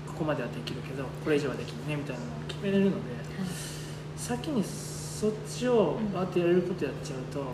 [0.07, 3.48] ここまではできるけどこれ以上はできるねみたいなのを決めれるのではい。
[4.16, 4.62] 先に
[5.23, 7.45] そっちをバーってやれることやっちゃうと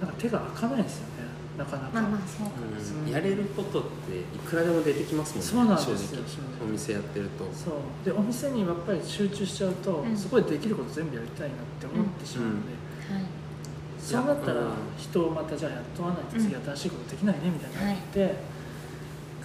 [0.00, 1.28] なんか手が開かないんですよね。
[1.56, 2.58] なかなか、まあまあそうか。
[2.58, 5.46] もしれないやれることっていくらでも出てきますもんね。
[5.46, 6.20] そうなんですよ。
[6.60, 7.44] お店やってると。
[7.54, 7.74] そう。
[8.04, 10.16] でお店にやっぱり集中しちゃうと、うん。
[10.16, 13.24] そこでできること全部やりたいなって思ってしまうので、はい
[13.98, 14.70] そうなったらいやうん。
[14.96, 18.34] 人をまたじゃあ雇わないと次うん新しいことできないねみたいになって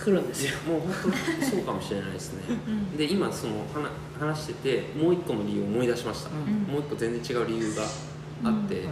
[0.04, 0.92] 来るんですよ、もう本
[1.40, 2.44] 当そうかもしれないですね。
[2.68, 3.90] うんで今その話
[4.20, 6.38] 話しててもう一個の理由を思い出しました、うん。
[6.38, 8.92] うんもう一個全然違う理由があって、うん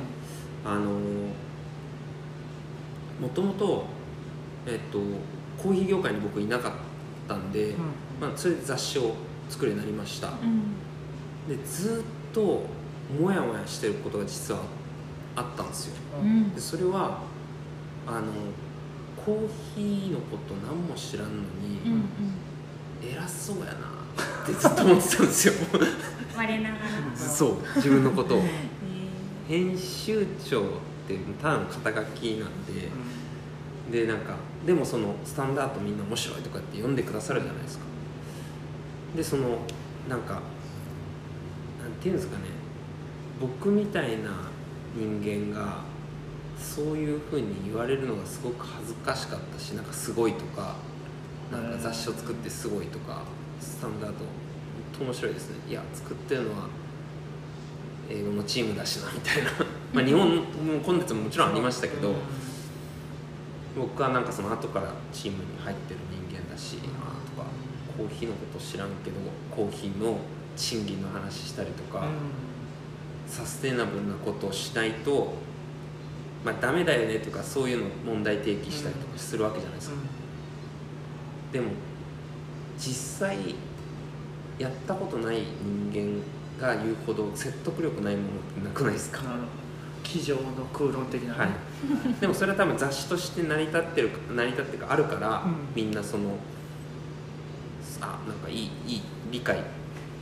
[0.64, 0.92] あの
[3.20, 3.86] もともと
[4.66, 5.00] えっと
[5.62, 6.72] コーヒー業界に僕いなかっ
[7.28, 7.78] たんで、うん
[8.20, 9.16] まあ、それで雑誌を
[9.50, 11.56] 作るようになりました、うん。
[11.58, 12.64] でずっと
[13.20, 14.62] モヤモヤしてることが実は
[15.36, 15.96] あったんですよ。
[16.56, 17.22] でそれは
[18.08, 18.22] あの
[19.26, 22.06] コーヒーのこと何も知らんのに、うんうん。
[23.04, 25.54] 偉そうやなってずっと思ってたんですよ。
[26.36, 27.16] 我ながら。
[27.16, 28.38] そう自分のことを。
[28.40, 28.72] え。
[29.48, 30.64] 編集長っ
[31.08, 32.88] てただの肩書きなんで
[33.92, 37.86] でなんかでもそのスタンダードみんな面白いとかって読んでくださるじゃないですか。
[39.16, 39.60] でその
[40.08, 42.46] なんかなんていうんですかね。
[43.42, 44.30] 僕みたいな
[44.96, 45.80] 人間が
[46.62, 50.76] そういうふうに言われるのがすごく恥ずかしかったしなんかすごいとか
[51.52, 53.24] なんか雑誌を作ってすごいとか
[53.60, 54.18] スタンダード。
[54.20, 54.26] 本
[55.00, 55.56] 当面白いですね。
[55.70, 56.68] いや作ってるのは
[58.10, 59.52] 英語のチームだしなみたいな。
[59.94, 60.44] まあ日本も
[60.84, 62.14] コンテンツももちろんありましたけど、
[63.78, 67.48] 僕はなんかその後からチームに入ってる人間だしあーとか
[67.98, 69.18] コーヒーのこと知らんけど
[69.50, 70.18] コーヒーの
[70.56, 72.06] 賃金の話したりとか、
[73.28, 75.34] サステナブルなことをしないと
[76.44, 79.96] まあダメだよねとかそういうの問題提起したりとかするわけじゃないですか、
[81.52, 81.72] でも
[82.78, 83.38] 実際
[84.58, 85.44] やったことない
[85.92, 86.22] 人
[86.60, 89.22] 間が言うほど説得力ないものってなくないですか、
[90.04, 90.42] 机上の
[90.74, 91.50] 空論的なね、はい、
[92.20, 95.56] でもそれは多分雑誌として成り立ってる成り立ってるかあるから、うん。
[95.76, 96.36] みんなその
[98.02, 99.02] あなんかいいいい
[99.32, 99.62] 理解。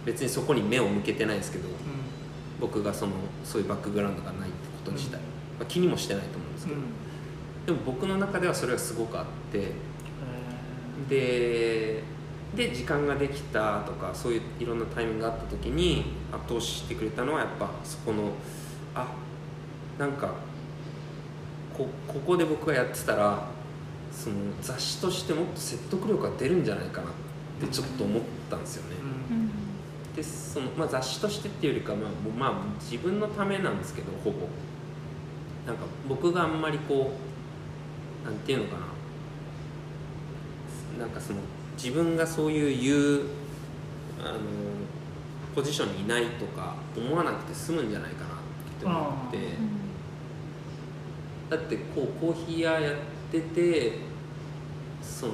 [0.05, 1.71] 別にそこに目を向けてないですけどう
[2.59, 3.11] 僕がその
[3.43, 5.19] そういうバックグラウンドがないってこと自体、
[5.59, 6.89] まあ、気にもしてないと思うんですけど、んうん。
[7.65, 9.59] でも僕の中ではそれがすごくあって。
[9.59, 9.89] え
[11.09, 12.03] で
[12.55, 18.31] で時間ができたとかそういういろんなタイミングがあった時に後押ししてくれたのはやっぱそこの
[18.95, 19.13] あ
[19.99, 20.33] なんか
[21.77, 23.47] こここで僕がやってたら
[24.11, 27.13] その雑誌としてもっと説得力が出るんじゃないかなっ
[27.61, 28.95] てちょっと思ったんですよね。
[28.97, 29.41] ーうん。
[29.41, 29.51] うん。
[30.15, 32.07] でその、まあ、雑誌としてっていうよりか、ま
[32.47, 34.47] あまあ、自分のためなんですけどほぼ
[35.69, 37.11] なんか僕があんまりこ
[38.23, 38.77] うなんていうのか
[40.97, 41.05] な。
[41.05, 41.39] なんかその
[41.77, 43.27] 自分がそういう言う
[44.19, 44.39] あの
[45.55, 48.37] ポジションにいないとか思わなくて済むんじゃないかなっ
[48.79, 49.37] て思って。
[51.51, 52.95] だってこうコーヒー屋やっ
[53.31, 53.99] てて
[55.03, 55.33] その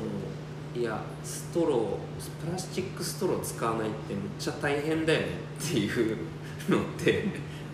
[0.76, 5.28] いやストロープラスチックストロー使わないってめっちゃ大変だよね
[5.60, 6.18] っていう
[6.70, 7.26] のって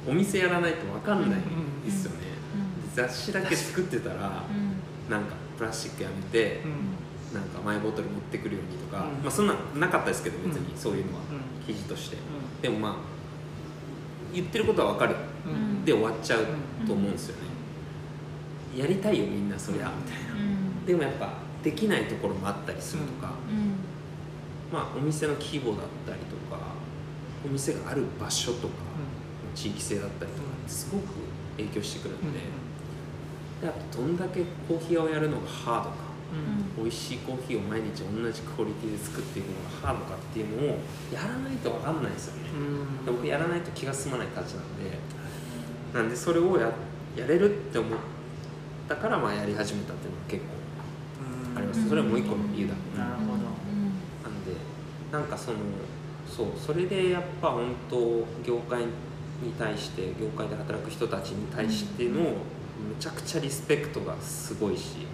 [0.08, 2.31] お店やらないと分かんないんですよね、
[2.96, 4.44] 雑誌だけ作ってたら
[5.10, 7.34] なんかプラスチックやめてうん。
[7.34, 9.24] なんかマイボトル持ってくるようにとか、うん。
[9.24, 10.78] まあそんなんなかったですけど別にうん。
[10.78, 11.66] そういうのはうん。
[11.66, 12.18] 記事として。
[12.18, 12.20] う
[12.62, 12.96] でもまあ
[14.34, 15.16] 言ってることは分かる。
[15.16, 15.86] んうん。
[15.86, 16.46] で終わっちゃう
[16.86, 17.48] と思うんですよね、
[18.78, 20.32] やりたいよみんなそりゃみたいな。
[20.86, 23.34] でもやっぱできないところもあったりするとか、
[24.72, 26.62] まあお店の規模だったりとか
[27.46, 28.74] お店がある場所とか
[29.56, 31.04] 地域性だったりとかすごく
[31.58, 32.40] 影響してくるので、
[33.62, 35.96] であとどんだけコーヒー屋をやるのがハードか
[36.78, 40.78] 美味しいコーヒーを毎日同じクオリティで作っていくのがハードかっていうのを
[41.14, 42.50] やらないと分かんないですよね、
[43.06, 43.16] うん。
[43.16, 44.98] 僕やらないと気が済まないたちなんで。
[45.94, 46.72] なんでそれをや
[47.18, 48.00] やれるって思っ
[48.88, 50.52] たからまあやり始めたっていうのが結構
[51.52, 51.90] うんあります。
[51.90, 53.34] それはもう一個の理由だ、なるほど。
[53.34, 54.56] なんで
[55.12, 55.58] なんかその
[56.26, 58.88] そうそれでやっぱ本当業界に
[59.60, 62.36] 対して業界で働く人たちに対しての
[62.82, 65.08] むちゃくちゃリスペクトがすごいし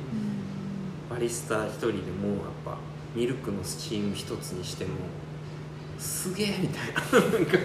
[1.10, 2.04] バリスタ一人でもやっ
[2.66, 2.78] ぱ
[3.16, 4.92] ミルクのスチーム一つにしても
[5.98, 7.58] すげえみたいななんか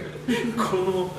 [0.70, 1.10] この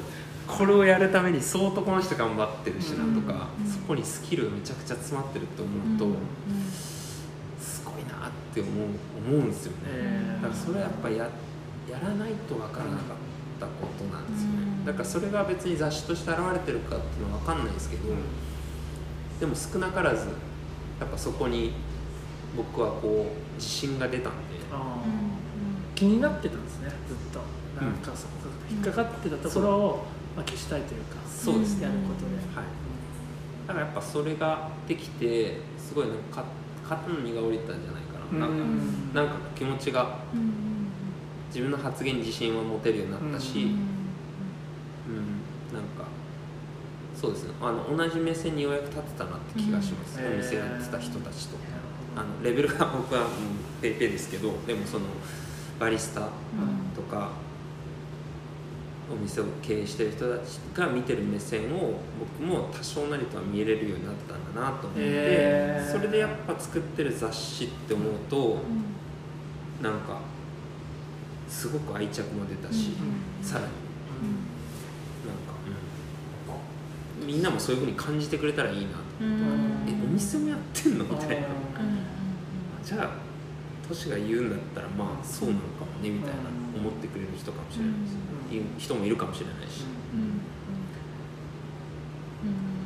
[0.48, 3.72] これをやるために相当この人頑張ってるしなとか、うん。
[3.72, 6.18] そこにスキルがめちゃくちゃ詰まってるって思うと、
[7.62, 8.88] すごいなって思う
[9.26, 11.16] 思うんですよね、えだからそれはやっぱや
[11.90, 14.86] やらないと分からなかったたことなんですよね、うん。
[14.86, 18.04] だからそれが別に雑誌として現れてるかっていうのは分かんないですけど、
[19.40, 20.28] でも少なからず
[21.00, 21.74] やっぱそこに
[22.56, 24.54] 僕はこう自信が出たんで。
[25.96, 27.40] 気になってたんですねずっと。
[27.80, 28.34] なんかそこ
[28.70, 30.06] 引っかかってたところを、
[30.36, 31.84] まあ、消したいというかそうですね。
[31.84, 32.66] やることで、はい。
[33.68, 36.44] だからやっぱそれができてすごいなんか
[36.88, 40.18] 肩の荷が下りたんじゃないかな、なんかうんなんか気持ちが
[41.48, 43.78] 自分の発言に自信を持てるようになったし、うんうん
[45.74, 46.06] なんか
[47.24, 47.44] そうです。
[47.46, 50.34] ねあの同じ目線にようやく立てたなって気がします、うん。
[50.34, 51.56] お店やってた人たちと。
[52.18, 53.28] あのレベルが僕は、うん、
[53.82, 55.06] ペイペイですけどでもその
[55.80, 56.28] バリスタうん
[56.94, 57.32] とか
[59.12, 69.84] お店を経営してる人たちが見てる目線を僕も多少なりとは見れるようになったんだなと思って、それでやっぱ作ってる雑誌って思うとうん。
[69.84, 70.20] なんか
[71.48, 72.92] すごく愛着も出たし、
[73.42, 73.46] うん。
[73.46, 73.68] さらに
[77.26, 78.92] みんなもそういうふうに感じてくれたらいいな。
[79.22, 79.28] うん。
[79.28, 79.34] うん
[79.88, 81.06] えお店もやってんの？
[81.06, 81.36] みたいな。
[81.36, 81.38] うん。
[81.38, 81.44] うん
[82.84, 83.12] じゃあ
[83.88, 86.36] トシが言うんだったらまあそうなのかもねみたいな
[86.76, 86.82] うん。
[86.82, 87.94] 思ってくれる人かもしれない
[88.78, 90.20] 人もいるかもしれないし、うん。
[90.20, 90.34] うんうん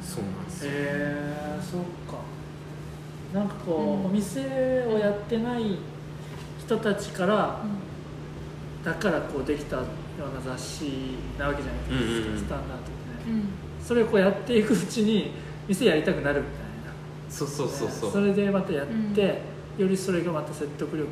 [0.03, 2.17] そうなんですよ、へえそっか。
[3.33, 4.05] なんかこう、うん。
[4.05, 5.79] お店をやってない
[6.59, 7.63] 人たちから
[8.85, 9.83] だからこうできたよ
[10.19, 12.37] うな雑誌なわけじゃないですか、うんうんうん。
[12.37, 13.49] スタンダードってね、うん
[13.87, 15.31] それをこうやっていくうちに
[15.65, 16.67] 店やりたくなるみたい
[17.29, 19.39] そうそうそうそう、それでまたやって、
[19.77, 21.07] よりそれがまた説得力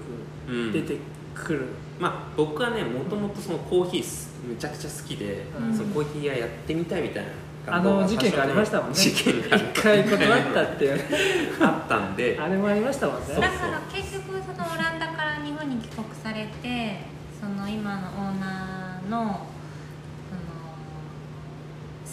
[0.49, 0.71] うん。
[0.73, 0.97] 出て
[1.33, 1.61] くる、
[1.99, 5.73] まあ僕はねもともとそのコーヒーすめちゃくちゃ好きで、うん。
[5.73, 7.29] そのコーヒー屋やってみたいみたいな。
[7.67, 8.95] あの事件がありましたもんね。
[8.99, 11.03] 事件が一回断ったっていうね。
[11.61, 12.37] あったんで。
[12.39, 13.25] あれもありましたもんね。
[13.27, 13.41] そう。
[13.41, 16.99] だから結局そのオランダから日本に帰国されて
[17.39, 19.47] その今のオーナーの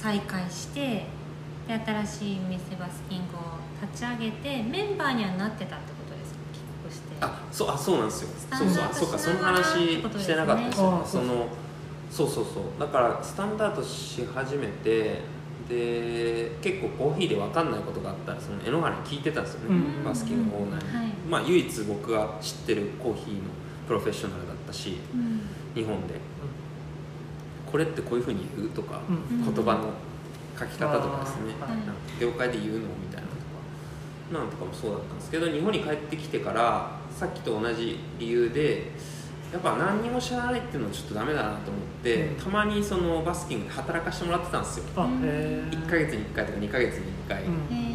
[0.03, 1.07] 再開して
[1.69, 3.41] で新しい店バスキングを
[3.81, 6.39] 立ち上げてメンバーにはなってたってことですか？
[6.53, 7.17] 帰国して。
[7.21, 8.29] あそうあそうなんですよ。
[8.51, 9.65] タそうそうあンダードそうかその話
[10.21, 10.65] してなかった。
[10.65, 11.47] ですよあその
[12.11, 12.65] そうそうそう。
[12.81, 15.21] だからスタンダードし始めて
[15.69, 20.05] で結構コーヒーで分かんないことがあったらその榎原に聞いてたんですよね、うん。
[20.05, 21.07] バスキングのオーナーに、はい。
[21.31, 23.43] まあ唯一僕が知ってるコーヒーの
[23.87, 25.41] プロフェッショナルだったしうん。
[25.75, 26.15] 日本で
[27.73, 29.39] これってこういうふうに言うとか、うん。
[29.39, 29.91] うん言葉の
[30.59, 31.55] 書き方とかですね、
[32.21, 33.35] 業界で言うのみたいなと
[34.37, 38.93] かなんとかもそうだったんですけど日本に帰ってきてからさっきと同じ理由で
[39.53, 42.37] やっぱ何にも知らないっていうのはちょっとダメだなと思って、うん。
[42.37, 44.85] たまにそのバスキングで働かしてもらってたんですよ。
[44.97, 47.53] あへえ1ヶ月に1回とか2ヶ月に1回、うん。
[47.75, 47.92] へ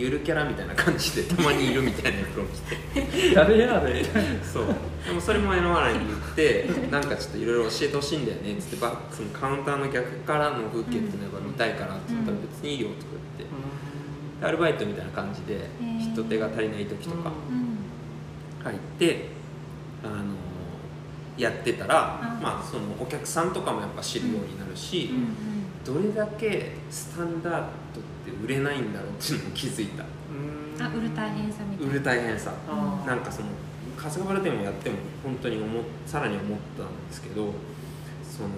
[0.00, 2.60] ゆるキャラみたいな感じでたまにいるみたいな服を着
[2.94, 3.34] て。
[3.34, 4.04] 誰 やで
[4.42, 4.66] そう。
[5.06, 13.00] でもそれも榎原に言ってなんかちょっといろいろ教えてほしいんだよねっつってバそのカウンターの逆からの風景っていうのが見たいからって言ったらうん別にいいよとか
[13.38, 13.54] 言って、
[14.40, 16.12] でアルバイトみたいな感じでー。
[16.12, 17.56] 人手が足りない時とかうん。
[17.56, 17.70] うん
[18.62, 19.28] 入って、
[20.04, 20.34] あの
[21.38, 22.42] やってたら、うん。
[22.42, 25.94] まあそのお客さんとかもやっぱ知るようになるし、うん。
[25.94, 27.54] どれだけスタンダー
[27.94, 30.04] ドって売れないんだろうっていうのも気づいた。
[30.04, 31.92] うんあ売る大変さみたいな。
[31.92, 32.52] 売る大変さ。
[33.06, 33.48] なんかその
[33.96, 37.52] 春日原店もやっても本当に思っさらに思ったんですけど
[38.22, 38.48] その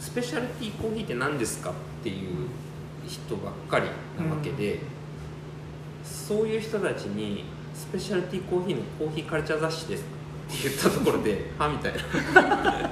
[0.00, 2.48] スペシャルティーコーヒーって何ですかっていう
[3.06, 3.86] 人ばっかり
[4.18, 4.80] なわけで、
[6.02, 10.04] そういう人たちにスペシャルティーコーヒーのコーヒーカルチャー雑誌ですっ
[10.62, 12.00] て言ったところではみたいな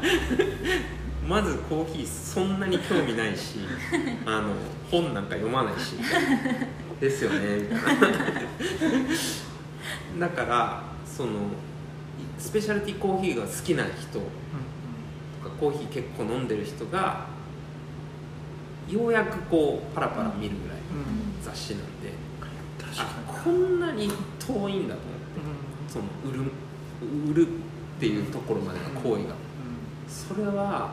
[1.27, 3.59] まずコーヒーそんなに興味ないし
[4.27, 4.55] あの
[4.91, 5.95] 本なんか読まないし
[7.01, 7.79] ですよねみたい
[10.21, 10.29] な。
[10.29, 11.31] だからその
[12.39, 17.27] スペシャルティーコーヒーが好きな人とかコーヒー結構飲んでる人が
[18.89, 20.79] ようやくこうパラパラ見るぐらい
[21.43, 22.12] 雑誌なんで、
[22.81, 26.51] 確かあこんなに遠いんだと思ってその売る
[27.31, 27.51] 売るっ
[28.01, 29.35] ていうところまでの行為が。
[30.09, 30.91] それは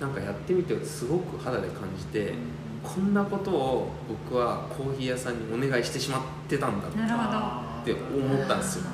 [0.00, 2.34] なんかやってみてすごく肌で感じて
[2.82, 7.38] こんなことを僕はコーヒー屋さんにお願いしてしまってたんだなるほど。
[7.82, 8.84] って思ったんですよ。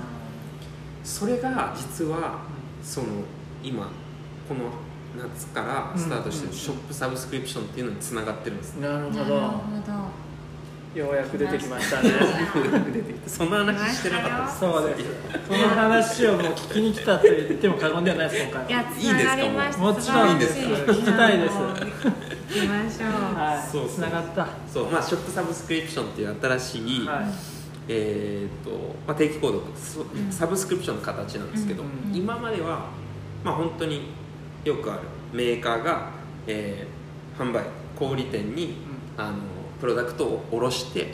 [1.05, 2.41] それが実は
[2.83, 3.07] その
[3.63, 3.89] 今
[4.49, 4.61] この
[5.21, 8.77] 夏からスタートしてるショップサブスクリプションっていうのにつながってるんです。
[8.77, 9.19] ねなるほど。
[9.19, 9.93] なるほど
[10.95, 12.11] ようやく出てきましたね。
[12.11, 14.61] ようやく出てきてそんな話してなかったです。
[14.61, 15.05] そうです。
[15.47, 18.69] その話をもう聞きに来たと言っても過言ではないです今回は。
[18.69, 19.79] いやつながりました。
[19.83, 20.29] もちろん。
[20.29, 21.55] いいんですか聞きたいです。
[21.55, 23.71] 行きましょうはい。
[23.71, 24.49] そうつながった。
[24.73, 27.25] そうまあショップサブスクリプションっていう新しい、はい。
[27.89, 28.71] えーと
[29.07, 29.63] まあ、定期購読
[30.31, 32.91] サブスクリプションの形なんですけど、うん今までは、
[33.43, 34.11] まあ、本当に
[34.65, 35.01] よくある
[35.33, 36.11] メーカーが、
[36.47, 37.03] えー
[37.39, 37.65] 販売
[37.97, 38.75] 小売店に
[39.17, 39.39] あの
[39.83, 41.13] プロダクトを卸して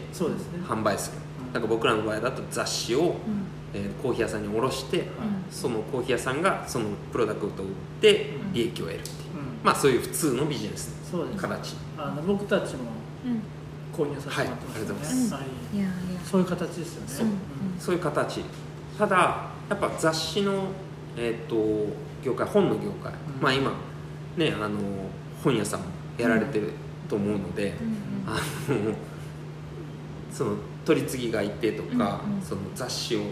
[0.68, 1.16] 販売する。
[1.46, 1.52] うん。
[1.54, 3.46] なんか僕らの場合だと雑誌を、うん。
[3.72, 5.06] えーコーヒー屋さんに卸してはい。
[5.50, 8.52] そのコーヒー屋さんがそのプロダクトを売ってうん。
[8.52, 9.14] 利益を得るっていう、うん。
[9.64, 10.94] まあそういう普通のビジネス。
[11.10, 11.76] そうです形。
[11.96, 12.90] あの僕たちも
[13.24, 13.40] うん。
[13.96, 15.34] 購入させてもらってますよね、はいありがとうございます。
[15.34, 15.76] はい。
[15.76, 16.20] いやいや。
[16.30, 17.08] そういう形ですよね。
[17.08, 17.26] そう。
[17.78, 18.44] そういう形。
[18.98, 19.16] ただ
[19.70, 20.64] やっぱ雑誌の、
[21.16, 21.56] えー、と
[22.22, 23.42] 業界本の業界、うん。
[23.42, 23.72] まあ今
[24.36, 24.78] ねあの
[25.42, 25.86] 本屋さんも
[26.18, 26.72] やられてる
[27.08, 28.40] と思うので、うんあ
[28.72, 28.94] の
[30.32, 32.42] その取り次ぎがいてとか、うんうん。
[32.42, 33.26] その雑誌を、えー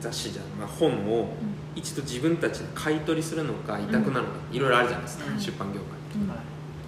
[0.00, 1.28] 雑誌じゃまあ、本を
[1.74, 5.40] 一度自分たちで買い取りするのか委託なのか、いろいろあるじゃないですか、はい。
[5.40, 6.28] 出版業界うん。
[6.28, 6.38] はい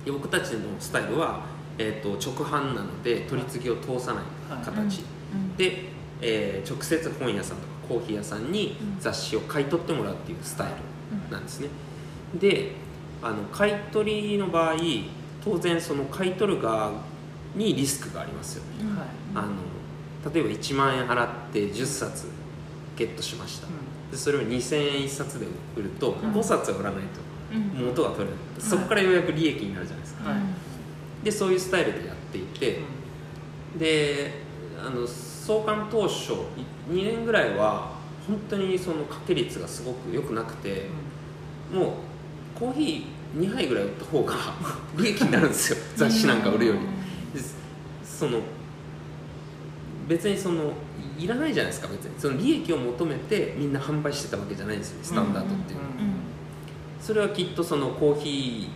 [0.04, 1.40] で僕たちのスタイルは、
[1.78, 4.24] えー、と直販なので取り次ぎを通さない
[4.64, 5.02] 形、
[5.34, 5.56] うん。
[5.56, 5.86] で、
[6.20, 9.00] えー直接本屋さんとかコーヒー屋さんにうん。
[9.00, 10.68] 雑誌を買い取ってもらうっていうスタイ
[11.28, 11.68] ルなんですね。
[12.38, 12.72] で
[13.22, 14.74] あの買い取りの場合
[15.46, 16.90] 当然その買い取る側
[17.54, 18.68] にリスクがありますよね。
[19.32, 22.26] あの例えば1万円払って10冊
[22.96, 23.68] ゲットしました。
[24.10, 26.14] でそれを2000円1冊で売るとん。
[26.14, 27.02] 5冊は売らない
[27.54, 27.70] うん。
[27.70, 28.34] と元が取れない。
[28.58, 30.30] そこからようやく利益になるじゃないですか。
[30.30, 30.40] はい。
[31.22, 32.80] でそういうスタイルでやっていて
[33.78, 34.32] で
[34.84, 36.32] あの創刊当初
[36.90, 37.94] 2年ぐらいは
[38.26, 40.86] 本当にその掛け率がすごく良くなくて
[41.72, 43.04] もうコーヒー
[43.34, 44.34] 2杯ぐらい売った方が
[44.96, 45.78] 利益になるんですよ。
[45.96, 46.78] 雑誌なんか売るより
[47.40, 47.46] で
[48.04, 48.40] その
[50.08, 50.72] 別にその
[51.18, 52.14] いらないじゃないですか別に。
[52.18, 54.98] その利益を求めてみんな販売してたわけじゃないんですよ。
[55.02, 55.78] スタンダードっていう。
[55.78, 56.14] のは、うん。
[57.00, 58.68] それはきっとそのコーヒ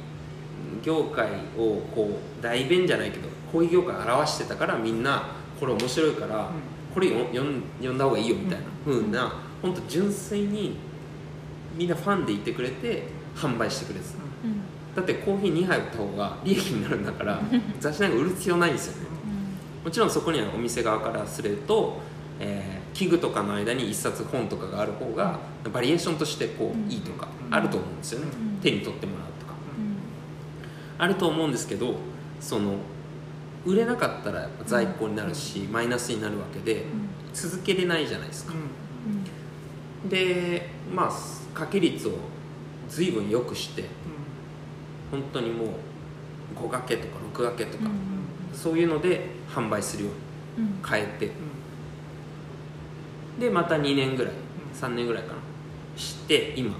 [0.82, 1.28] ー業界
[1.58, 5.28] をこう代弁じゃないけどコーヒー業界を表してたからみんな
[5.58, 6.50] これ面白いから
[6.94, 10.76] これよ読ん読んだ方がいいよみたいな風な本当純粋に
[11.76, 14.14] みんなファンでいてくれて販売してくれてた。
[14.24, 14.29] うん
[14.94, 17.40] だってコーヒー2杯売った方が利益になるんだから
[17.80, 19.08] 雑誌なんか売る必要ないんですよね。
[19.84, 22.00] もちろんそこにはお店側からすると、
[22.38, 25.38] えー器具とかの間に一冊本とかがある方が
[25.72, 26.88] バリエーションとしてこうん。
[26.88, 28.60] ういいとかうんあると思うんですよね、うん。
[28.60, 29.52] 手に取ってもらうとか。
[29.78, 31.02] うん。
[31.02, 31.94] あると思うんですけど
[32.40, 32.74] その
[33.64, 36.86] 売れなかったら在庫になるし、マイナスになるわけで
[37.34, 38.54] 続けれないじゃないですか、
[40.08, 41.06] でまあ
[41.52, 42.12] 掛け率を
[42.88, 43.84] 随分良くして
[45.10, 45.68] 本当にもう
[46.56, 47.84] 5掛けとか6掛けとか、
[48.52, 50.10] そういうので販売するよ
[50.58, 51.30] うに変えて。
[53.38, 54.32] でまた2年ぐらい
[54.74, 55.38] 3年ぐらいかな
[55.96, 56.74] して今っ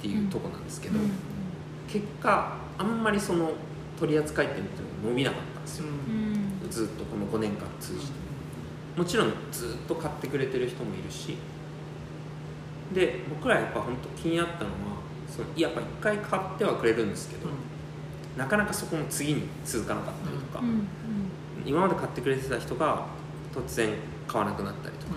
[0.00, 0.98] ていうとこなんですけど、
[1.88, 3.52] 結果あんまりその
[3.98, 5.84] 取り扱い店っていうのが伸びなかったんですよ、
[6.68, 8.12] ずっとこの5年間通じて。
[8.96, 11.36] もちろんずっと買ってくれてる人もいるし。
[12.92, 14.68] で僕らやっぱ本当気になったのは
[15.26, 17.48] そのやっぱ一回買ってはくれるんですけど、
[18.36, 20.62] なかなかそこも次に続かなかったりとか、
[21.66, 23.06] 今まで買ってくれてた人が
[23.54, 23.90] 突然
[24.26, 25.12] 買わなくなったりとか。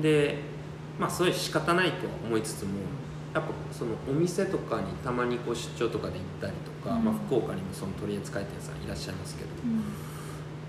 [0.00, 0.38] で
[0.98, 2.70] まあそれ仕方ないとは思いつつも
[3.34, 7.04] やっぱそのお店とかにたまにこう出張とかで行ったりとか、うん。
[7.04, 9.50] まあ、福岡にもその取り扱い店さんいらっしゃいますけど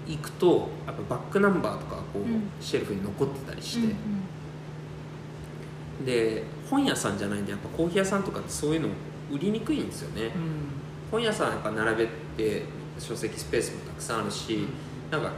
[0.07, 2.49] 行くとやっぱバックナンバーとかがこう、うん。
[2.59, 3.95] シェルフに残ってたりして、
[6.05, 8.87] で本屋さんじゃないんでやっぱコーヒー屋さんとかってそういうの
[9.31, 10.31] 売りにくいんですよね、
[11.11, 12.07] 本屋さんやっぱ並べ
[12.37, 12.63] て
[12.97, 14.65] 書籍スペースもたくさんあるし、
[15.11, 15.31] なんか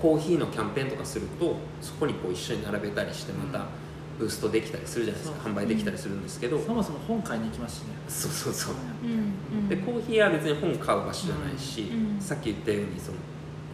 [0.00, 3.66] コーヒーのキャンペーンとかするとそこにこう一緒に並べたりしてまた
[4.18, 7.94] ブーストできたりするじゃないですか、販売できたりするんですけど、そもそも本買いに行きますしね。
[8.08, 8.74] そうそうそう。
[9.02, 12.20] うんでコーヒーは別に本買う場所じゃないし、うん。
[12.20, 13.18] さっき言ったようにその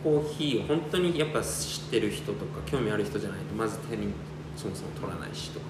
[0.02, 4.08] コーヒーを本当にやっぱ知ってる人とか興味ある人じゃないとまず手に
[4.56, 5.66] そもそも取らないしとか。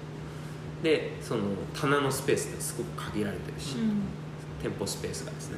[0.83, 1.41] でその
[1.79, 3.75] 棚のスペースってすごく限られてるし、
[4.61, 5.57] 店舗スペースがですね。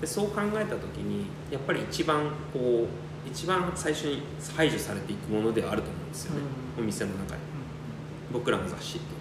[0.00, 4.22] でそう考えた時にやっぱり一番こう一番最初に
[4.56, 6.40] 排除されていくものではあると思うんですよね、
[6.78, 7.38] お店の中で
[8.32, 9.18] 僕らの雑誌って。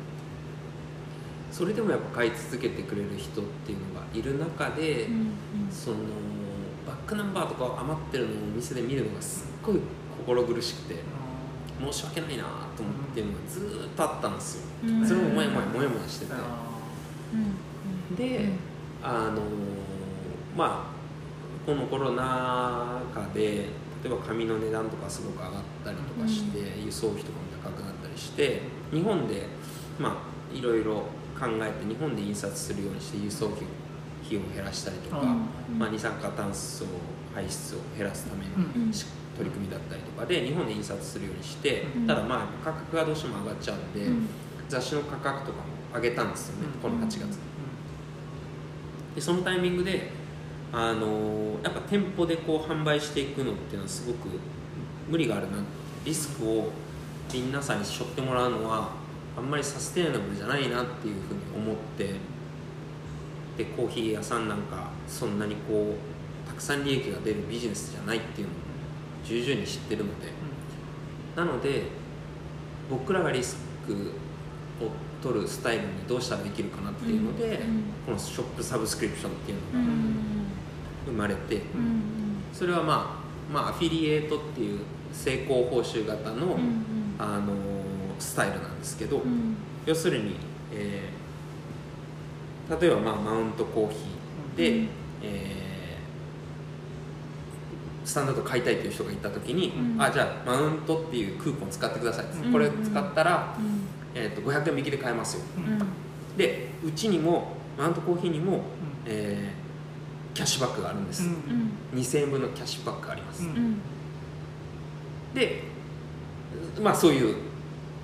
[1.52, 5.08] それでもやっぱ買い続けてくれる人っていうのがいる中で、
[5.72, 5.98] その
[6.86, 9.80] バックナンバーとか余ってるのをお店で見るのがすっごい
[10.20, 10.96] 心苦しくて
[11.80, 12.44] 申し訳ないな
[12.76, 15.08] と思ってるのがずーっとあったんですよ、うん。
[15.08, 16.34] それももやもやもやもやしてて、
[18.16, 18.50] で、
[19.04, 19.42] あの
[20.56, 23.66] まあこのコロナ禍で
[24.04, 25.52] 例えば紙の値段とかすごく上がっ
[25.84, 29.48] たりとかして、輸送費とかも高くなったりして日本で
[30.00, 30.24] ま
[30.54, 31.04] あいろいろ
[31.38, 33.64] 考えて日本で印刷するようにして輸送費
[34.28, 35.80] 費用を減らしたりとか、うん。
[35.80, 36.86] まあ、二酸化炭素
[37.34, 38.88] 排出を減らすためうん。
[38.88, 39.06] のし
[39.38, 42.08] 取り組みだったりとかで日本で印刷するようにして、うん。
[42.08, 44.08] ただまあ価格がどうしても上がっちゃうんで、
[44.68, 45.64] 雑誌の価格とかも
[45.96, 47.40] 上げたんですよね、この8月
[49.18, 50.12] でそのタイミングで
[50.72, 54.30] あのやっぱ店舗でこう販売していくのっていうのはすごく
[55.10, 55.58] 無理があるな。
[56.06, 56.70] リスクを
[57.34, 58.92] 皆さんに背負ってもらうのは
[59.36, 62.14] あんまりサステナブルじゃないなっていうふうに思って
[63.58, 68.58] でコーヒー屋さんなんかそんなにこうたくさん利益が出るビジネスじゃないっていうのを
[69.26, 70.28] 重々に知ってるので。
[71.36, 71.84] なので
[72.88, 73.58] 僕らがリス
[73.88, 73.96] クを
[75.22, 77.60] 取るスタイルにどうしたらできるかなっていうので、
[78.06, 80.14] このショップサブスクリプションっていうのがん
[81.06, 84.80] 生まれて、うんそれはまあまあアフィリエイトっていう
[85.14, 87.54] 成功報酬型の、うんあの
[88.20, 89.56] スタイルなんですけど、うん。
[89.86, 90.36] 要するに、
[90.74, 91.18] えー
[92.82, 94.90] 例えばまあマウントコーヒーで、うん。
[95.24, 95.68] えー
[98.08, 100.02] スタンダード買いたいという人がいた時に、うん。
[100.02, 103.77] あじゃあマウントっていうクーポン使ってください、うんこれ使ったら、うん
[104.18, 105.44] えー、と500円引きで買えますよ。
[105.58, 105.64] うん。
[105.64, 105.88] うん
[106.38, 108.62] でうちにもマウントコーヒーにも、
[109.06, 109.68] えー
[110.38, 111.72] キャッシュバックがあるんです、うん。
[112.00, 113.50] 2000円分のキャッシュバックがあります、うん。
[113.50, 113.82] うん
[115.34, 115.64] で
[116.80, 117.36] まあそういう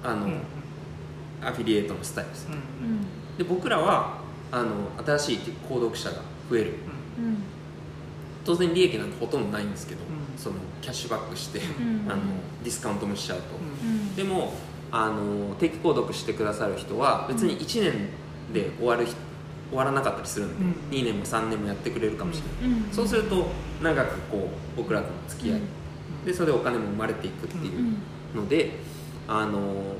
[0.03, 0.41] あの、うん。
[1.43, 2.47] アフィリエイトのスタイルです。
[2.49, 3.37] うん。
[3.37, 4.17] で僕らは
[4.51, 4.69] あの
[5.05, 5.37] 新しい
[5.69, 6.73] 購読者が増える。
[7.19, 7.43] うん。
[8.43, 10.37] 当然利益なんてほとんどないんですけど、うん。
[10.37, 11.61] そのキャッシュバックして、う
[12.07, 12.11] ん。
[12.11, 12.21] あの
[12.63, 13.43] ディスカウントもしちゃうと、
[13.83, 14.15] うん。
[14.15, 14.53] でも
[14.95, 18.09] あの定期購読してくださる人は別に1年
[18.53, 19.15] で終わる人
[19.69, 21.03] 終わらなかったりするんで、うん。
[21.03, 22.93] 2年も3年もやってくれるかもしれない、うん。
[22.93, 23.47] そうすると
[23.81, 26.25] 長くこう僕らとの付き合い、うん。
[26.25, 27.79] でそれでお金も生まれていくっていう
[28.35, 28.41] うん。
[28.43, 28.79] ので、
[29.27, 29.95] あの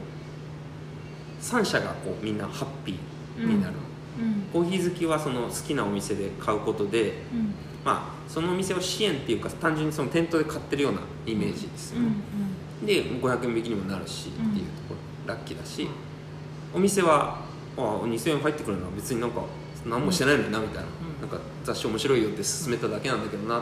[1.41, 3.73] 3社がこうみんなハッピーになる、
[4.19, 4.43] うん。
[4.53, 7.55] コーヒー好きはその好きなお店で買うことで、うん。
[7.83, 12.07] まあ、そのお店を支援っていうか単純にその店頭で買ってるようなイメージですよね、
[12.85, 14.65] で500円引きにもなるしっていう
[15.25, 15.87] ラッキーだし、
[16.73, 17.41] お店は
[17.77, 19.41] あ2000円入ってくるのは別になんか
[19.85, 21.21] 何もしてないのになみたいな,、うん。
[21.21, 23.61] なんか雑誌面白いよって勧めただけなんだけどなっ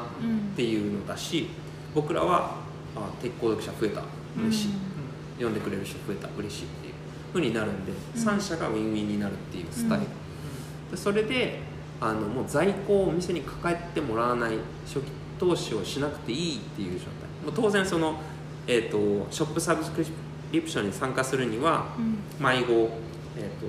[0.55, 1.49] ていうのだし
[1.93, 2.55] 僕らは
[2.95, 4.03] あ鉄鋼読者増えた。
[4.37, 4.69] 嬉しい、
[5.35, 5.53] 読ん。
[5.53, 6.29] でくれる人増えた。
[6.37, 6.93] 嬉しいっていう
[7.33, 8.21] ふうになるんで、うん。
[8.21, 10.05] 3社がウィンウィンになるっていうスタイル、
[10.91, 11.59] でそれで
[11.99, 17.11] あのもう在庫をお店に抱えてもらわない初期投資をしなくていいっていう状態。
[17.45, 18.19] もう当然その、
[18.67, 20.03] えー、とショップサブスク
[20.51, 21.85] リプションに参加するには
[22.39, 22.89] 迷子、
[23.37, 23.67] えー、と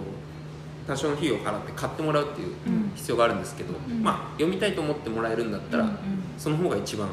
[0.87, 2.93] 多少の費用を払って買ってもらうっていううん。
[2.95, 4.03] 必要があるんですけど、ん。
[4.03, 5.97] まあ、読みたいと思ってもらえるんだったら、うん
[6.39, 7.09] その方が一番、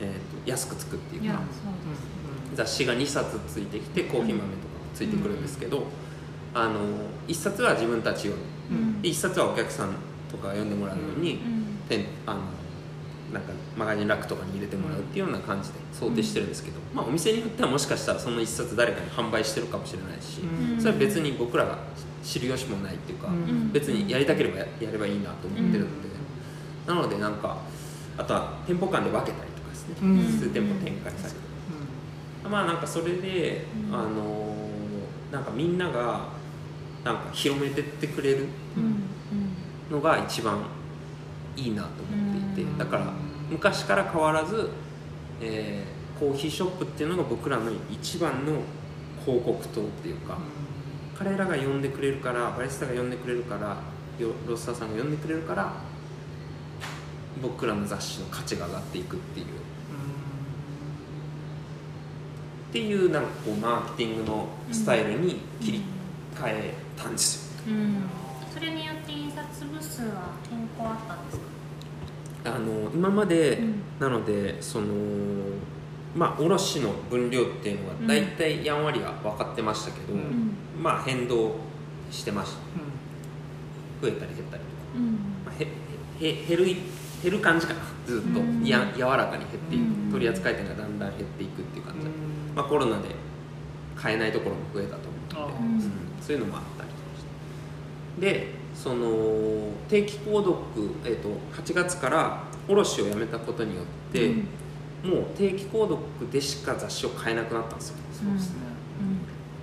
[0.00, 1.48] えー、と安くつくっていうかいやそうで
[1.96, 2.06] す。
[2.54, 4.50] 雑誌が2冊ついてきてコーヒー豆とかも
[4.94, 5.84] ついてくるんですけど、
[6.54, 6.74] あの
[7.26, 9.02] 1冊は自分たち用にうん。
[9.02, 9.94] で1冊はお客さん
[10.30, 12.04] とかが読んでもらうように、うん。
[12.26, 12.40] あの
[13.32, 20.80] なんかマガジンラックとかに入れてもらうっていうような感じで想定してるんですけど、まあ、お店によってはもしかしたらその1冊誰かに販売してるかもしれないし、うん。
[20.80, 21.78] それは別に僕らが
[22.22, 23.72] 知る由もないっていうか、うん。
[23.72, 26.08] 別にやりたければややればいいなと思ってるので、
[26.86, 27.58] なのでなんか
[28.16, 30.24] あとは店舗間で分けたりとかですね、うん。
[30.38, 33.94] 数店舗展開されるまあなんかそれで、うん。
[33.94, 34.56] あのー
[35.32, 36.28] なんかみんなが
[37.04, 38.46] なんか広めてってくれる
[38.76, 39.02] うん。
[39.90, 40.58] のが一番
[41.56, 42.78] いいなと思っていて、うん。
[42.78, 43.12] だから
[43.50, 44.70] 昔から変わらず、
[45.40, 48.62] えーコーヒーショップっていうのが僕らの一番の
[49.22, 50.38] 広告塔っていうか、
[51.14, 53.76] 彼らが呼んでくれるからバリスタが呼んでくれるから
[54.18, 55.74] よロッサーさんが呼んでくれるから
[57.42, 59.46] 僕らの雑誌の価値が上がっていくっていう。
[59.46, 59.48] っ
[62.72, 65.82] ていうなんかこうマーケティングのスタイルに切り
[66.34, 68.04] 替えたんですよ、うん。
[68.54, 71.44] それによって印刷部数は変更あったんですか？
[72.46, 73.82] あの今まで、うん。
[73.98, 74.86] なのでその
[76.14, 78.06] まあ卸の分量っていうのはうん。
[78.06, 80.54] 大体やんわりは分かってましたけど、うん。
[80.80, 81.56] まあ変動
[82.10, 82.58] してました。
[84.00, 85.12] 増えたり減ったりとか、うん。
[85.44, 85.66] まあ、へ
[86.20, 86.64] へ減る
[87.22, 87.80] 減る感じかな。
[88.06, 88.64] ずっと、うん。
[88.64, 90.10] や柔らかに減っていく、うん。
[90.12, 92.04] 取り扱い店がだんだん減っていくっていう感じ。
[92.04, 92.12] で、
[92.54, 93.08] まあ、コロナで
[93.96, 95.80] 買えないところも増えたと思うので、あうん。
[96.20, 97.24] そういうのもあったりとかし
[98.20, 98.20] て。
[98.20, 100.56] でその定期購読、
[101.04, 104.48] えー、と8月から卸をやめたことによって、うん。
[105.02, 105.98] もう定期購読
[106.30, 107.96] でしか雑誌を買えなくなったんですよ。
[108.12, 108.56] そうですね。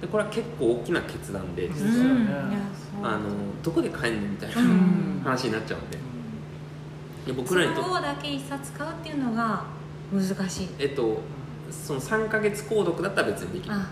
[0.02, 1.78] でこれは結構大きな決断で、うん。
[1.78, 1.88] うん。
[1.88, 2.60] うんいや
[3.02, 3.06] そう。
[3.06, 3.30] あの
[3.62, 5.22] どこで買えんのみたいな、うん。
[5.24, 5.98] 話になっちゃうんで。
[7.28, 9.66] で僕らにとってだけ一冊買うっていうのが
[10.12, 10.70] 難しい。
[10.80, 11.20] えっと
[11.72, 13.74] その3か月購読だったら別にできる。
[13.74, 13.78] あ。
[13.78, 13.90] はい。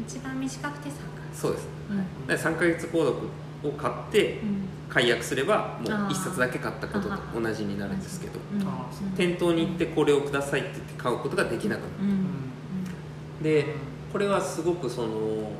[0.00, 0.98] 一番短くて3ヶ
[1.32, 1.68] そうです。
[1.90, 2.26] うん。
[2.26, 3.28] で3か月購読
[3.64, 4.68] を買ってうん。
[4.86, 6.08] 解約すればもうあー。
[6.08, 8.38] 1冊だけ買ったことと同じになるんですけど
[9.16, 11.92] 店頭に行ってこれをくださいって言って買うことができなくなる。
[12.00, 12.04] う
[13.40, 13.42] ん。
[13.42, 13.74] で
[14.12, 15.50] これはすごくその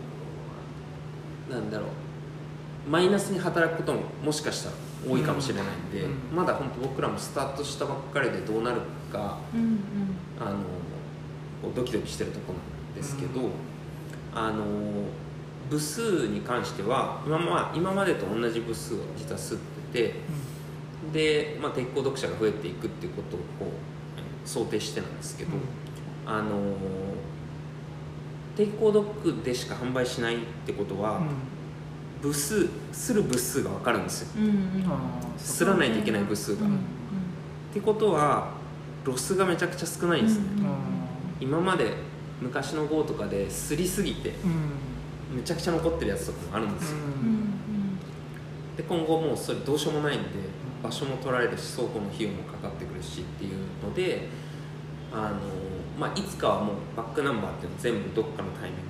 [1.50, 4.76] なんだろうマイナスに働くことももしかしたら
[5.10, 6.36] 多いかもしれないんで、うん。
[6.36, 8.82] まだ本当僕らもスタートしたばっかりでどうなる
[9.12, 9.78] かうんうん。
[10.40, 10.58] あの
[11.60, 13.50] こうドキドキしてるところなんですけど、うん。
[14.32, 14.64] あの
[15.70, 19.60] 部数に関しては今,、まあ、今までと同じ部数を実は吸っ
[19.92, 20.14] てて
[21.12, 25.50] で、まあ、鉄鋼読者が増えていくっていうことをこう想定してなんですけど、
[26.26, 26.74] あの
[28.56, 31.22] 鉄鋼読でしか販売しないってことは、
[32.20, 34.28] 部数する部数が分かるんですよ。
[34.36, 34.44] うん。
[34.44, 34.54] うん
[35.38, 36.78] すらないといけない部数が、うんうん
[37.74, 38.52] ってことは
[39.02, 40.44] ロスがめちゃくちゃ少ないんですね、
[41.40, 41.92] 今まで
[42.40, 44.32] 昔の号とかですりすぎて
[45.34, 46.96] めちゃくちゃ残ってるやつとかもあるんですよ、
[48.76, 50.28] で今後もうそれどうしようもないんで
[50.82, 54.28] 場所も取られるし倉庫の費用もかかってくるしっていうので
[55.12, 55.38] あの、
[55.98, 58.82] まあ、いつかはもうバックナンバーっていうのを全部どっかのタイミング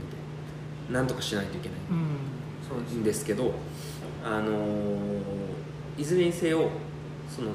[0.88, 1.78] でなんとかしないといけない。
[2.68, 3.53] そうですんですけど、
[4.24, 4.57] あの
[5.99, 6.70] いずれにせよ
[7.28, 7.51] その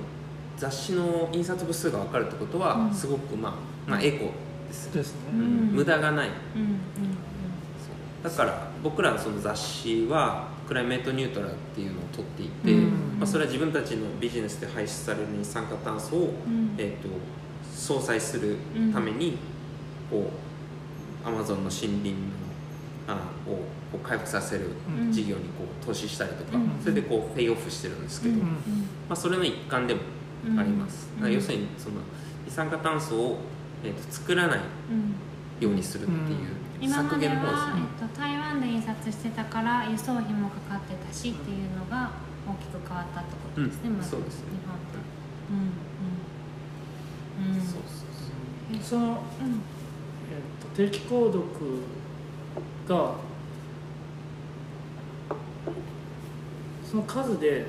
[0.55, 2.93] 雑誌の印刷部数が分かるってことは、うん。
[2.93, 3.53] すごく、まあ、
[3.89, 4.25] まあエコ
[4.67, 5.19] です、ですね。
[5.33, 5.39] うん。
[5.39, 6.29] うん無駄がない。
[6.55, 6.77] うんうん
[8.23, 13.17] だから僕らのその雑誌はクライメートニュートラルっていうのを取っていて、うん。
[13.19, 16.75] まあ、それは自分たちのビジネスで排出される二酸化炭素を、うん。
[16.77, 17.09] えー、と
[17.73, 18.57] 相殺する
[18.93, 19.37] ために、
[20.09, 20.31] こ
[21.25, 22.17] うアマゾンの森林の
[23.07, 23.13] あ
[23.47, 23.55] を
[23.91, 25.11] こう回復させるうん。
[25.11, 26.79] 事業にこう投資したりとか、うん。
[26.81, 28.41] それでこうペイオフしてるんですけど、うん。
[28.41, 28.53] ま
[29.11, 30.01] あ、それの一環でも
[30.57, 31.21] あります、うん。
[31.21, 31.95] だから要するにその
[32.45, 33.37] 二酸化炭素を、
[33.83, 34.59] えー、と作らない
[34.91, 35.15] うん。
[35.59, 36.19] ようにするっていう、
[36.81, 37.33] 今までは、
[37.75, 42.11] ねえっと、台湾で印刷してたから輸送費もかかってたしっていうのが
[42.47, 44.11] 大きく変わったってことですね、うんまず。
[44.11, 44.33] 日本って
[45.51, 45.55] うん
[47.45, 47.61] うんうん。
[47.61, 49.17] そうそうそうその、うんえっ
[50.61, 51.43] と定期購読
[52.87, 53.15] が
[56.89, 57.65] その数で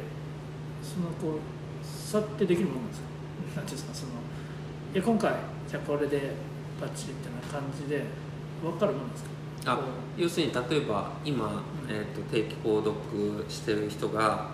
[0.82, 1.40] そのこう
[1.84, 3.06] 差ってできるものなんですか？
[3.56, 4.06] なんていうんですか？
[4.06, 4.12] その
[4.94, 5.34] いや今回
[5.68, 6.32] じゃあこれで
[6.80, 8.04] バッチリみたいな感じで
[8.62, 9.30] 分かるもんですか？
[9.72, 9.82] あこ
[10.16, 11.50] 要するに例えば今、ん。
[11.88, 12.94] えー、と定期購読
[13.48, 14.48] してる人が、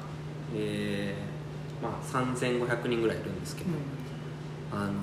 [0.54, 3.66] えーまあ、3500人ぐらいいるんですけう
[4.72, 4.94] ど、あのー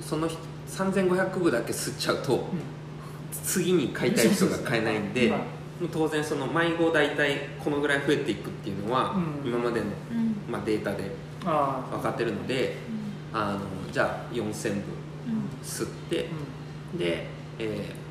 [0.00, 2.42] その人3500部だけ吸っちゃうとうん。
[3.44, 5.32] 次に買いたい人が買えないんで
[5.92, 9.48] 当然その迷子大体このぐらい増えていくっていうのは、うん。
[9.48, 10.36] 今までの、うん。
[10.50, 11.10] まあ、データで
[11.44, 12.76] 分かってるので
[13.32, 13.60] あの
[13.92, 14.78] じゃあ4000部
[15.28, 15.48] うん。
[15.62, 16.28] 吸って
[16.94, 17.26] うで、
[17.58, 18.05] えー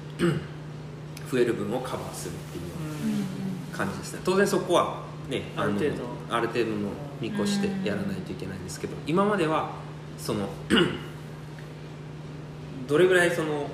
[1.31, 4.21] 増える分をカバーするっていう感じですね。
[4.23, 5.97] 当然そこはねある程度。
[5.97, 6.89] のある程度の
[7.21, 9.69] 見越してやらないといけないんですけど今までは
[10.17, 10.49] その
[12.87, 13.67] どれぐらいその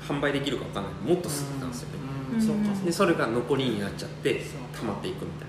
[0.00, 0.92] 販売できるか分かんない。
[0.92, 1.96] もっと吸ってたんですよね。
[2.34, 2.40] うん。
[2.40, 2.62] そうか。
[2.84, 4.40] でそれが残りになっちゃって
[4.78, 5.48] 溜まっていくみたい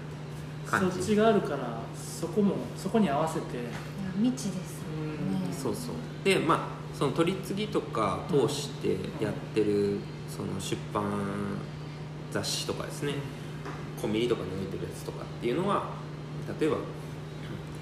[0.82, 3.58] なそっ感じちがあるからそこもそこに合わせて。
[3.58, 3.70] いや
[4.16, 4.86] 未知ですね。
[5.52, 5.96] そうそう。
[6.24, 6.60] でまあ
[6.98, 10.00] その取り次ぎとか通してやってる
[10.30, 11.04] その出版
[12.32, 13.14] 雑誌とかですね。
[14.02, 15.90] コンビニとかに置いてるやつとかっていうのは
[16.60, 16.78] 例えば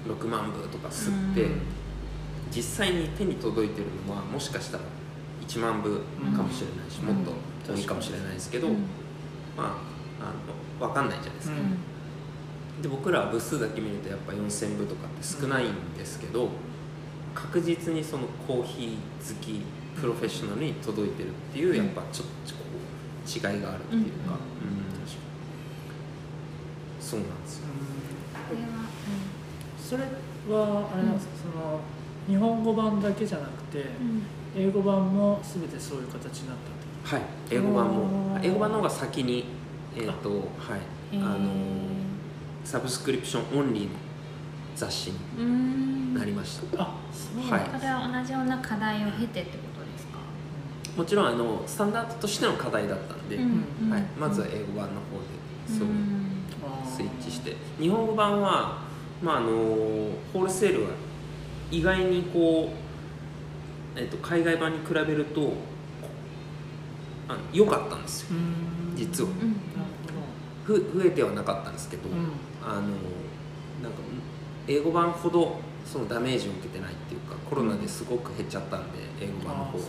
[0.08, 1.60] 6万部とか吸って、うん。
[2.50, 4.84] 実際に手に届いてるのはもしかしたら
[5.46, 6.00] 1万部
[6.34, 7.14] かもしれないし、うん。
[7.16, 7.32] もっと
[7.72, 8.74] 多いかもしれないですけど、うん。
[9.56, 9.66] まあ
[10.20, 12.82] あの分かんないじゃないですか、うん。
[12.82, 16.48] で僕らは部数だけ見るとやっぱ4000部とかって少ないんですけど、
[17.34, 19.60] 確実にそのコーヒー好き
[20.00, 24.32] プロフェッショナルに届いてるっていうやっぱちょっとこう違いがあるっていうか、うん。
[24.32, 24.36] うん。
[27.00, 27.66] そうなんですよ。
[28.48, 28.66] これは
[29.78, 30.02] それ
[30.54, 31.80] はあれなんですか、その
[32.28, 34.22] 日本語版だけじゃなくて、うん。
[34.56, 36.56] 英語版も全てそういう形になっ
[37.08, 37.26] たってはい。
[37.50, 39.44] 英語版も英語版の方が先に
[39.96, 40.80] えっ、とはい。
[41.12, 41.50] あの
[42.64, 43.90] サブスクリプションオンリーの
[44.74, 46.14] 雑誌にうん。
[46.14, 47.66] なりました、あそうはい。
[47.78, 49.65] それは同じような課題を経てってことですか？
[50.96, 53.40] もちろんあのスタンダードとしての課題だったんで、う
[53.86, 56.26] んはい、まずは英語版の方でそううん。
[56.84, 58.82] スイッチして日本語版は、
[59.22, 60.90] まあ、あのホールセールは
[61.70, 62.70] 意外にこ
[63.96, 65.52] う、えっと、海外版に比べると
[67.52, 68.28] 良かったんですよ。
[68.30, 68.96] うん。
[68.96, 69.30] 実は。
[70.64, 72.30] ふ増えてはなかったんですけど、うん。
[72.64, 72.96] あのなんか
[74.66, 79.84] 英語版ほどそのダメージを受けてないっていうかコロナですごく減っちゃったんで英語版の方が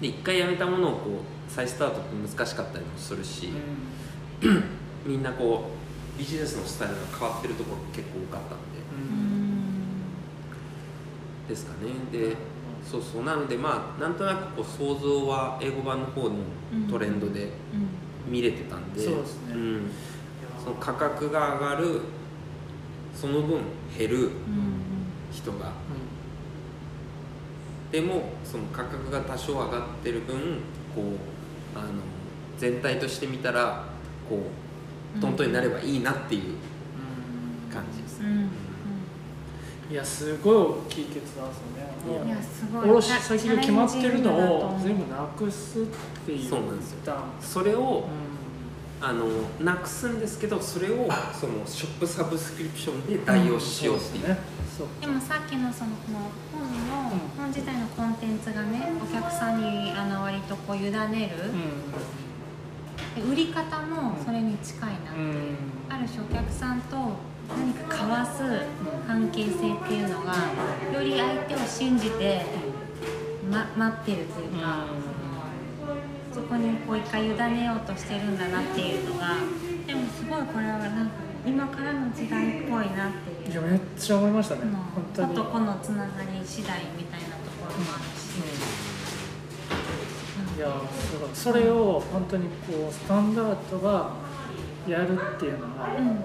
[0.00, 4.46] で一回やめたものをこう再スタートって難しかったりもするし、う
[5.08, 5.70] みんなこ
[6.16, 8.80] うビジネスのスタイルが変わってるところ結構多かったんで。
[8.92, 9.70] うん。
[11.48, 11.92] ですかね。
[12.12, 12.36] で
[12.84, 13.24] そうそう。
[13.24, 16.36] なのでまあなんとなくこう想像は英語版の方の
[16.90, 17.52] トレンドでうん。
[18.32, 19.54] 見れてたんで、そうですね。
[19.54, 19.58] ん。
[19.58, 19.80] いや
[20.62, 22.00] その価格が上がる
[23.14, 23.60] その分
[23.98, 24.30] 減るうん
[25.32, 25.89] 人がう
[27.90, 30.36] でもその価格が多少上がってる分
[30.94, 31.88] こうあの
[32.58, 33.84] 全体として見たら
[34.28, 34.42] こ
[35.16, 36.42] うトントンになればいいなっていう
[37.72, 38.20] 感じです。
[38.20, 38.46] ね、
[39.90, 42.26] いやすごい大きい決断ですよね。
[42.26, 42.90] いやすごい。
[42.90, 45.82] 卸先が決まってるのを全部部なくすっ
[46.26, 46.96] ていうそうなんですよ。
[46.98, 47.24] 決断。
[47.40, 48.29] それをう
[49.00, 49.26] あの
[49.60, 54.38] なくすんですけどそれをそのショップサブスクリプションで代用しようっていう,、ね
[54.76, 56.18] そうでもさっきのそのこの
[56.52, 57.18] 本の、うん。
[57.36, 61.00] 本自体のコンテンツがねお客さんにあの割とこう委ねる、
[63.22, 65.20] で売り方もそれに近いなって、うん。
[65.20, 66.96] うんある種お客さんと
[67.48, 68.42] 何か交わす
[69.08, 70.34] 関係性っていうのが
[70.94, 72.42] より相手を信じて、
[73.50, 74.86] ま、待ってるというか、
[76.32, 79.36] そこにこう一回委ねようとしてるんだなっていうのが
[79.86, 81.12] でもすごいこれはなんか
[81.46, 83.52] 今からの時代っぽいなっていう。
[83.52, 84.72] いやめっちゃ思いましたねうん。
[84.72, 85.28] 本当に。
[85.28, 88.38] 子と子のつながり次第みたいなところもあるし、
[90.56, 94.12] いやすごいそれを本当にこうスタンダードが
[94.86, 96.20] やるっていうのはうん、うん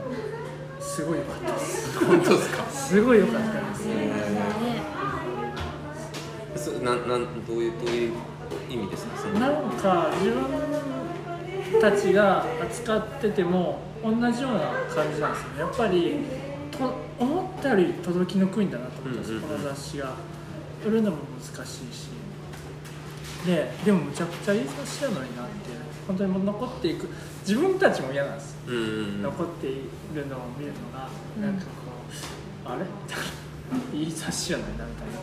[0.80, 1.98] すごい良かったです。
[2.06, 2.64] 本当ですか？
[2.70, 3.88] すごい良かったです。
[6.54, 8.14] でそなんなんどういうどういう
[8.70, 14.60] 意味ですかなんか自分たちが扱ってても同じような
[14.94, 15.60] 感じなんですよね。
[15.60, 16.16] やっぱり
[16.72, 20.14] と思ったより届きのくいんだなと思ったんですよ、うんうんうんこの雑誌が。
[20.86, 22.10] 売るのも難しいし。
[23.46, 25.52] ででもむちゃくちゃいい雑誌なのになって
[26.08, 27.08] 本当にもう残っていく
[27.48, 29.82] 自分たちも嫌なんですうんうん残ってい
[30.16, 31.70] るのを見るのがうんなんかこ
[32.68, 32.86] う、あれ？
[33.94, 35.14] いい雑誌やないなみたいな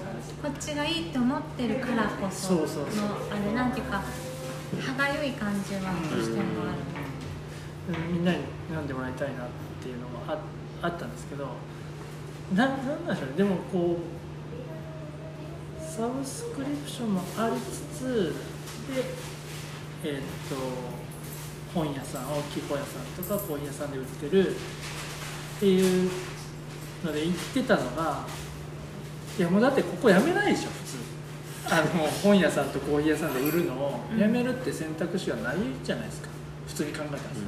[0.43, 2.67] こっちがいいって思ってるからこそのあ
[3.47, 4.03] れなんていうか
[4.81, 5.81] 歯がゆい感じは
[6.11, 8.13] どうしてもある、うん。
[8.15, 8.39] みんなに
[8.69, 9.47] 読んでもらいたいなっ
[9.83, 11.49] ていうのがああったんですけど
[12.55, 13.37] ななんなんでしょうね。
[13.37, 18.35] でもこうサブスクリプションもありつつ
[18.93, 19.05] で
[20.05, 20.57] えーっと
[21.75, 24.55] 本屋さん大きい本屋さんとかコーヒー屋さんで売ってるっ
[25.61, 26.11] ていう
[27.05, 28.25] ので言ってたのが
[29.39, 31.75] いやもうだってここやめないでしょ普通。
[31.75, 36.29] あの本屋さんとコーヒー屋さんで売るのをやめるって選択肢はないじゃないですか。
[36.67, 37.45] 普通に考えたらです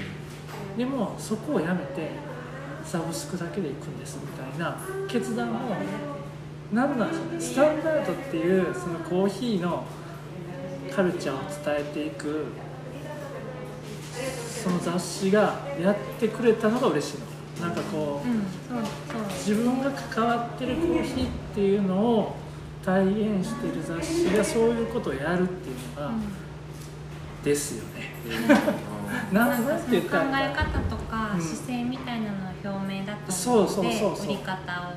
[0.79, 2.11] でもそこをやめて
[2.85, 4.79] サブスクだけで行くんですみたいな
[5.09, 5.77] 決断も
[6.73, 7.41] 何なんでしょうね。
[7.41, 9.85] スタンダードっていうそのコーヒーの
[10.95, 12.47] カルチャーを伝えていく
[14.63, 17.27] その雑誌がやってくれたのが嬉しいの
[17.65, 19.55] なんかこう、うん、そうそう。
[19.55, 22.37] 自分が関わってるコーヒーっていうのを
[22.85, 26.23] 体現してる雑誌がそういうことをやるっていうのが、うん。
[27.43, 28.15] ですよね。
[29.33, 29.39] 考
[29.91, 31.41] え方とかうん。
[31.41, 34.27] 姿勢みたいなのは表明だとそう思うのでそうそうそう。
[34.27, 34.55] 売り方を。
[34.55, 34.95] なんか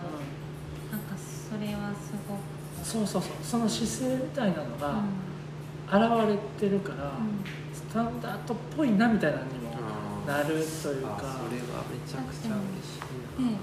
[1.15, 2.39] それはすごく、
[2.83, 3.31] そうそうそう。
[3.41, 4.79] その姿勢みたいなのうん。
[4.79, 7.11] が現れてるから、
[7.73, 9.66] スタンダードっぽいなみたいなのにも
[10.27, 11.39] なるというあそれかは
[11.87, 13.57] めちゃくちゃ嬉しい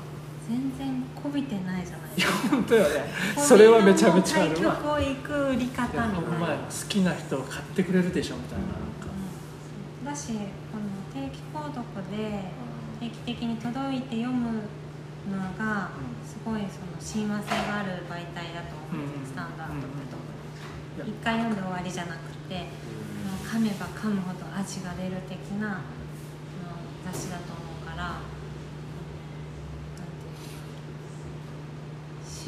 [0.48, 2.48] 全然こびてないじゃないですか。
[2.48, 3.08] 本当よね。
[3.38, 4.76] それはめちゃめちゃあるわ。
[4.76, 6.68] 対局を行く売り方みたいな。
[6.68, 10.04] 好きな人を買ってくれるでしょみたいななんか、うん。
[10.04, 10.32] だし
[10.68, 11.80] この定期購読
[12.12, 12.44] で
[13.00, 14.68] 定期的に届いて読む
[15.32, 16.14] のがうん。
[16.28, 22.68] すごいその親和性がある媒体だと思うんスタンダードってと一回読んで終わりじゃなくて
[23.48, 25.80] 噛めば噛むほど味が出る的な
[27.04, 28.24] あの雑誌だと思うからなんて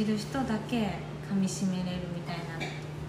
[0.01, 0.77] いうの知る人だけ
[1.31, 2.45] 噛みしめれるみたいな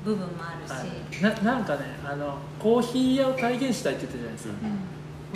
[0.03, 4.53] 部分もあるし、はい、ななんかねあのコーヒー屋を体現したいって言ってたじゃないですか、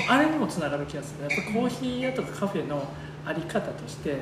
[0.07, 0.17] うん。
[0.17, 1.23] あれにもつながる気がする。
[1.29, 2.83] やっぱコーヒー屋とかカフェの
[3.25, 4.17] あり方として、ま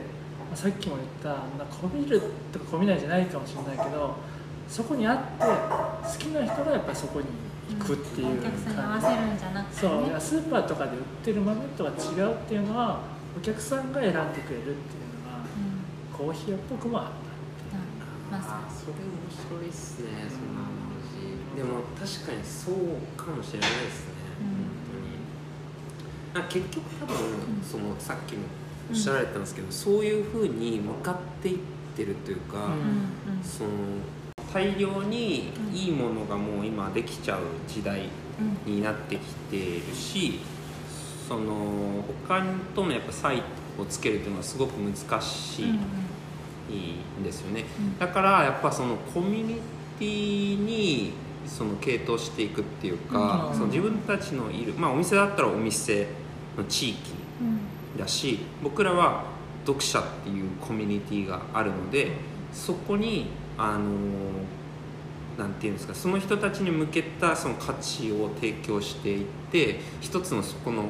[0.54, 2.22] あさっきも言ったこびる
[2.52, 4.16] とかこびないじゃないかもしれないけど
[4.68, 7.28] そこにあって好きな人がやっぱりそこに
[7.70, 8.40] 行くっていう。
[8.40, 9.92] お客さんに合わ感せるんじゃなくじてね。
[10.10, 13.00] そうスーパーとかで売ってる豆とは違うっていうのは
[13.38, 16.28] お客さんが選んでくれるっていうのがうん。
[16.28, 17.10] コーヒー屋っぽくもある
[18.30, 22.76] まああーそれ面白いっすねそんな話でも確かにそう
[23.18, 24.46] かもしれないですね、うん。
[26.36, 26.46] 本当に。
[26.46, 28.44] あ結局多分、んそのさっきも
[28.92, 31.60] おっしゃられてたんですけど、そういうふうに向かっていっ
[31.96, 32.64] てるというか、うん。
[32.64, 33.44] うんうん。
[33.44, 33.70] その
[34.54, 38.10] 大量にいいものがもう今できちゃう時代
[38.66, 39.20] うんになってき
[39.50, 40.40] ているし
[41.28, 42.44] その他
[42.74, 43.44] とのやっぱ差異
[43.78, 45.80] をつけるっていうのはすごく難しいうん
[47.22, 48.00] んですよね、うん。
[48.00, 49.56] だからやっぱそのコミュニ
[49.98, 51.14] ティに
[51.46, 53.54] その傾倒していくっていうか、うん。
[53.54, 56.08] その自分たちのいる、まあ、お店だったらお店
[56.58, 57.60] の地域うん。
[58.00, 59.24] だし僕らは
[59.66, 62.12] 読者っていうコミュニティがあるので
[62.54, 63.28] そこに
[63.60, 63.90] あの
[65.38, 70.86] なんていうんですかその人たちに向けたその価値を提供していって一つのそこの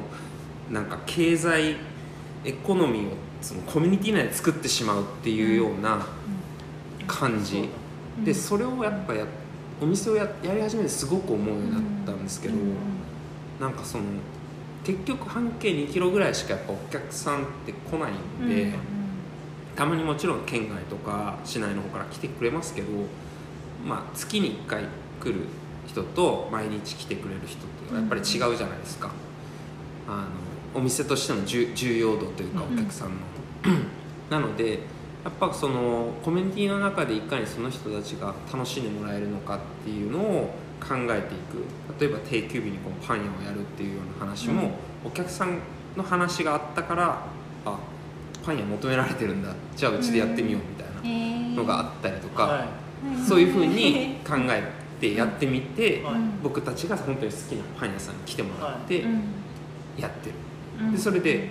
[0.70, 1.76] なんか経済
[2.44, 3.12] エコノミーを
[3.42, 6.06] そのコミュニティ内で作ってしまうっていうような
[7.06, 7.68] 感じ、
[8.18, 8.24] うん。
[8.24, 9.26] でそれをやっぱや
[9.80, 12.74] お店をややり始めてすごく思うようになったんですけど、うん
[13.60, 14.04] なんかその
[14.82, 18.12] 結局半径2キロぐらいしかやっぱお客さんって来ない
[18.42, 18.99] んで、うん
[19.76, 22.88] たまにもちろん県外とか市内の方から来てくれますけど、
[23.86, 24.84] まあ、月に1回
[25.20, 25.46] 来る
[25.86, 29.10] 人と毎日来てくれる人ってやっぱり違うじゃないですか、
[30.08, 30.28] あ
[30.74, 32.74] のお店としての重重要度というかうん。
[32.74, 33.16] お客さんの、
[34.30, 34.80] なので
[35.24, 41.64] やっぱそのコミュニティの中でいかにその人たちが楽しんでもらえるのかっていうのを考えていく。
[42.00, 45.58] 例えば定休日にこうパン屋をやるっていうような話も、お客さん
[45.96, 47.26] の話があったから
[47.66, 47.78] あ
[48.44, 49.50] パン屋求められてるんだ。
[49.76, 52.68] じゃあうちでやってみようみたいなのがあったりとか、はい。
[53.26, 54.62] そういうふうに考え
[55.00, 56.14] てやってみて、はい。
[56.42, 59.22] 僕たちが本当に好きなパン屋さんに来てもらってうん。
[59.98, 60.34] やってる、
[60.86, 60.92] うん。
[60.92, 61.50] でそれで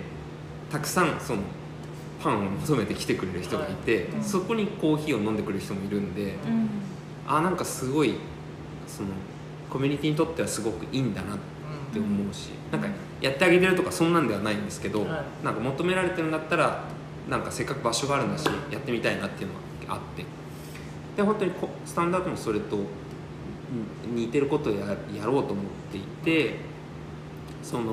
[0.70, 1.42] たくさんその
[2.22, 3.72] パンを求めて来てくれる人がい。
[3.74, 6.68] て、はいそこにコーヒーを飲んでくれる人もいるんで、うん。
[7.26, 8.14] あなんかすごい
[8.86, 9.08] その
[9.70, 11.38] コミュニティにとってはすごくいいんだなっ
[11.92, 12.88] て思うし、なんか
[13.20, 15.44] やってあげてるとかそんなんではないんですけど、はい。
[15.44, 16.84] なんか求められてるんだったら
[17.28, 19.54] なんかせっかく場所があるんだしやってみたいなっていうの
[19.88, 20.24] があって。
[21.16, 26.56] で本当にこスタンダードもそれとうん似てることをややろうと思っていて
[27.62, 27.92] その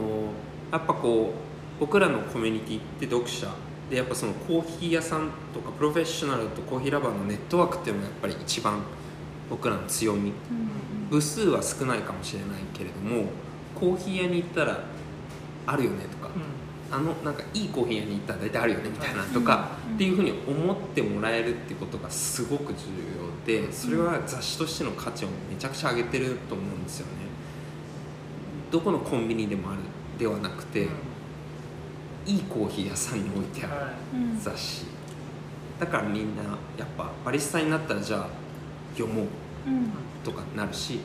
[0.71, 3.47] やっぱこう僕らのコミュニティって読者
[3.89, 8.81] でやっぱそのコーヒー屋さんとかプロフェッショナルとコーヒーラバーのネットワークっていうのがやっぱり一番
[9.49, 10.33] 僕らの強み。
[11.09, 13.29] 部数は少ないかもしれないけれども
[13.79, 14.79] コーヒー屋に行ったら
[15.65, 16.29] あるよねとか、
[16.89, 19.95] あのなんかいいコーヒー屋に行ったら大体あるよねみたいなとか、うん。
[19.95, 22.79] っていうふうに思ってもらえるってことがすごく重
[23.55, 27.11] 要でそれは雑誌としての価値をめちゃくちゃ上げてると思うんですよね。
[28.71, 29.81] どこのコンビニでもある
[30.17, 30.87] ではなくて、
[32.25, 34.39] いいコーヒー屋さんに置いてあるはうん。
[34.39, 34.85] 雑誌。
[35.79, 36.43] だからみんな
[36.77, 38.27] やっぱバリスタになったらじゃあ
[38.93, 39.25] 読もう
[39.67, 39.91] うん。
[40.23, 40.99] とかなるし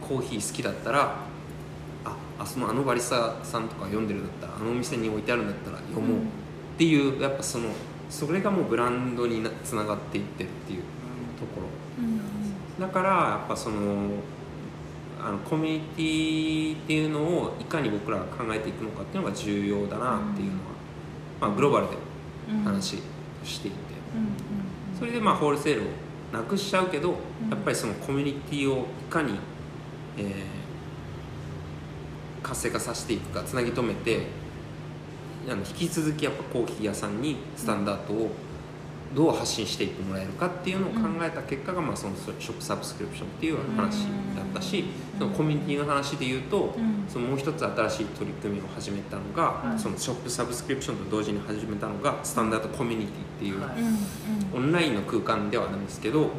[0.00, 1.16] コーヒー好きだったら
[2.38, 6.22] ああそのあのバリスタさんとか読んでるんだったらあのお店に置いてあるんだったら読もうっ
[6.76, 7.68] ていうやっぱその
[8.10, 10.82] それがもうブランドになつながっていってるっていう
[11.38, 11.68] ところ。
[11.98, 12.20] うん。
[12.78, 14.10] だからやっぱその
[15.24, 20.58] あのコミュニティっていうのをいかに僕らが考えていくのかっていうのが重要だなっていうのは、
[21.40, 21.96] まあ、グローバルで
[22.50, 22.98] うん話
[23.44, 23.76] していて、
[24.14, 24.98] うん。
[24.98, 25.84] それでまあホールセールを
[26.32, 27.50] なくしちゃうけど、うん。
[27.50, 29.38] やっぱりそのコミュニティをいかに、
[30.18, 30.63] えー
[32.44, 34.26] 活性化させていくかつなぎ止めて
[35.48, 38.30] あの引き続きやっぱコーヒー屋さんにスタンダードを
[39.14, 45.18] どう発信していってもらえるかっていうのを考えた結果が、まあ、そのショップサブスクリプションっていう話だったし、うん。
[45.20, 47.04] そのコミュニティの話で言うと、うん。
[47.08, 49.78] そのもう一つ新しい取り組みを始めたのが、うん。
[49.78, 53.62] そのショップサブスクリプションと同時に始めたのがスタンダードコミュニティっていう、
[54.52, 56.30] オンラインの空間ではあるんですけど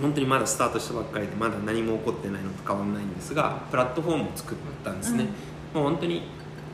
[0.00, 5.26] 本当にまだスタートしたばっかりでまだ何も起こってないのと変わらないんですがプラットフォームを作ったんですね、
[5.74, 6.22] もう本当に、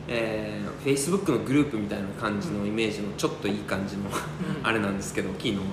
[0.07, 4.09] えー、Facebook のグループみたいな感じのイメージのちょっといい感じの
[4.63, 5.65] あれなんですけど機能は。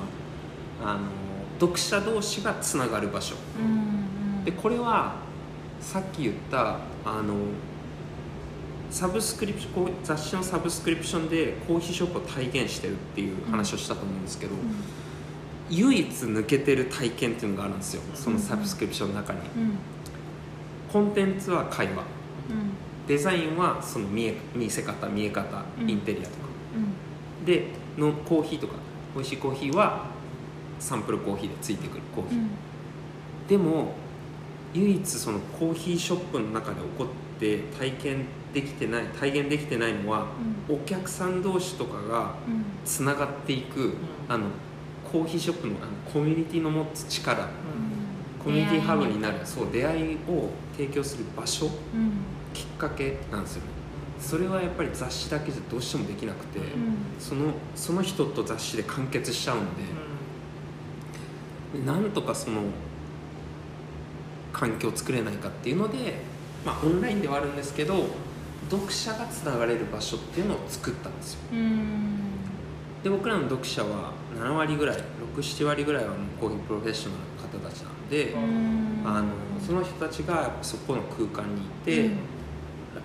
[0.82, 1.00] あの
[1.61, 3.36] 読者同士がつながる場所。
[3.59, 3.94] うんうん
[4.44, 5.14] でこれは
[5.80, 7.34] さっき言ったあの
[8.90, 14.52] サブスクリプションこう雑誌のサブスクリプションでコーヒーショップを体現してるっていう話をしたと思うんですけど、
[15.71, 18.03] 唯一抜けてる体験っていうのがあるんですよ。
[18.15, 19.41] そのサブスクリプションの中に。
[19.41, 19.79] うん。
[20.93, 21.93] コンテンツは会話。
[22.51, 22.71] うん。
[23.07, 25.91] デザインはその見え見せ方見え方うん。
[25.91, 26.37] インテリアとか、
[27.41, 27.45] うん。
[27.45, 28.75] でのコーヒーとか
[29.15, 30.07] 美味しいコーヒーは
[30.79, 32.51] サンプルコーヒーでついてくるコーヒー、うん。
[33.49, 33.95] でも
[34.75, 40.27] 唯一そのコーヒーショップの中で起こって体験できてない体現できてないのは
[40.69, 42.65] お客さん同士とかがうん。
[42.85, 43.95] つながっていく
[44.29, 44.47] あの
[45.11, 47.48] コーヒーショップのあのコミュニティの持つ力
[48.44, 51.72] コミュニティハブになるそう出会いを提供する場所うん。
[52.52, 53.68] きっかけなんですよね。
[54.20, 56.66] それはやっぱり雑誌だけじゃどうしてもできなくて、うん。
[57.18, 59.61] そのその人と雑誌で完結しちゃうん
[61.80, 62.62] で、なんとかその
[64.52, 66.14] 環境を作れないかっていうので、
[66.64, 68.07] まあ、オンラインではあるんですけど
[68.70, 71.40] 読者がつながれる場所っていうのを作ったんですよ。
[71.52, 72.18] うん。
[73.02, 74.97] で僕らの読者は7割ぐらい
[75.37, 79.03] 67割ぐらいはもうコーヒープロフェッショナルの方たちなんで、うん。
[79.05, 79.28] あの
[79.64, 82.18] その人たちがそこの空間にいて、うん。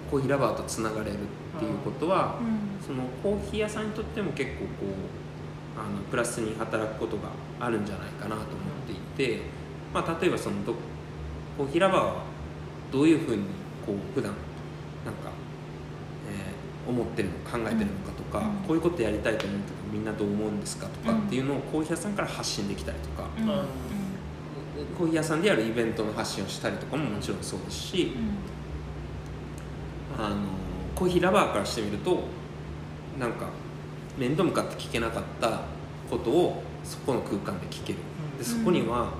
[0.10, 2.86] コーヒーラバーとつながれるっていうことは、うん。
[2.86, 8.48] そのコーヒー屋さんにとっても結構こうあのプラスに働くことがあるんじゃないかなと思っ
[8.88, 9.42] ていて、
[9.94, 10.74] まあ、例えばそのど
[11.58, 12.24] コーヒーラバーは
[12.92, 13.44] どういうふうに
[13.86, 14.34] こう普段
[15.06, 15.32] なんか、
[16.30, 16.60] えー
[16.90, 18.68] 思ってるの考えてるのかとか、うん。
[18.68, 23.46] こういうことやりたいと思うけどみんなどう思うんですかとかっていうのをコーヒー屋さんから発信できたりとか、うん。
[24.98, 28.12] コーヒー屋さんでやるイベントの発信をしたりとかももちろんそうですし、
[30.18, 30.36] あの
[30.96, 32.24] コーヒーラバーからしてみると
[33.20, 33.50] なんか
[34.18, 35.62] 面と向かって聞けなかった
[36.10, 38.00] ことをそこの空間で聞ける。
[38.38, 39.12] でそこには、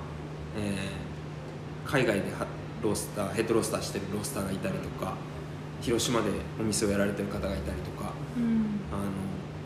[0.58, 1.10] えー
[1.82, 2.46] 海外では
[2.84, 5.14] ロースターヘッドロースターしてるロースターがいたりとか
[5.80, 8.50] 広島でお店をやられてる方がいたりとかうんうん。
[8.92, 9.10] あの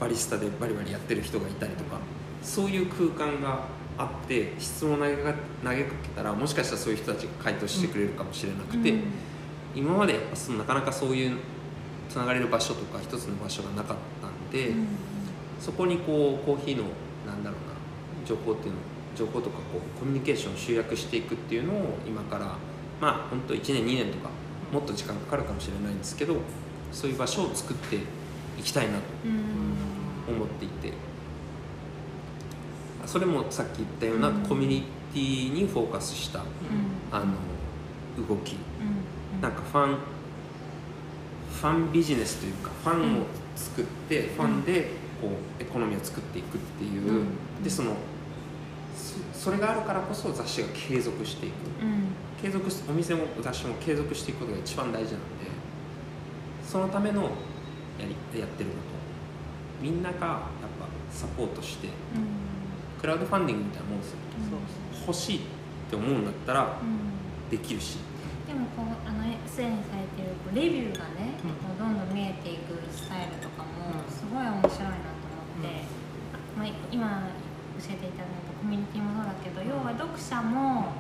[0.01, 1.99] バリスタでバリバリやってる人がいたりとか
[2.43, 3.67] そういう空間が
[3.97, 8.95] あって質問を投げか投げかけたらもしかしたらそういう人たちが回答してくれるかもしれなくて。
[9.75, 11.37] 今までやっぱそのなかなかそういう
[12.09, 14.87] つながれる場所とか一つの場所がなかったんで、うん。
[15.61, 16.85] そこにこうコーヒーの
[17.27, 18.79] なんだろうな情報っていうの
[19.17, 22.57] 情報とかこうコミュニケーションを集約していくっていうのを今から
[23.01, 24.31] まあ本当1年2年とか
[24.73, 26.37] もっと時間かかるかもしれないんですけど
[26.93, 28.99] そういう場所を作っていきたいなと。
[29.25, 29.64] うん
[30.29, 30.93] 思っていて。
[33.07, 34.43] それもさっき言ったようなうん。
[34.43, 36.43] コミュニティにフォーカスした
[37.13, 38.53] あの動き。
[38.53, 39.41] うん。
[39.41, 39.99] なんかファン
[41.61, 43.25] ファンビジネスというかファンを
[43.57, 47.27] 作って、ファンでこうエコノミーを作っていくっていう、うん。
[47.63, 47.93] でその
[48.97, 51.53] そそれがあるからこそ雑誌が継続していく。
[51.83, 52.25] うん。
[52.45, 55.47] 継続しお店も雑誌も継続していくことが一番大事なので
[56.67, 57.29] そのためのや
[58.35, 58.94] りやってること
[59.81, 60.41] みんながやっ
[60.79, 61.89] ぱサポートして
[63.01, 64.19] クラウドファンディングみたいなもんですよ。
[65.07, 65.41] 欲しいっ
[65.91, 67.51] て思うんだったらうん。
[67.51, 67.99] できるし。
[68.47, 71.79] でもこうあのすでにされてるこうレビューがね、うん。
[71.79, 74.11] どんどん見えていくスタイルとかもうん。
[74.11, 75.85] すごい面白いなと思って、
[76.57, 77.29] まあ、今
[77.79, 80.95] 教えていただいたコミュニティもそうだけど要は読者も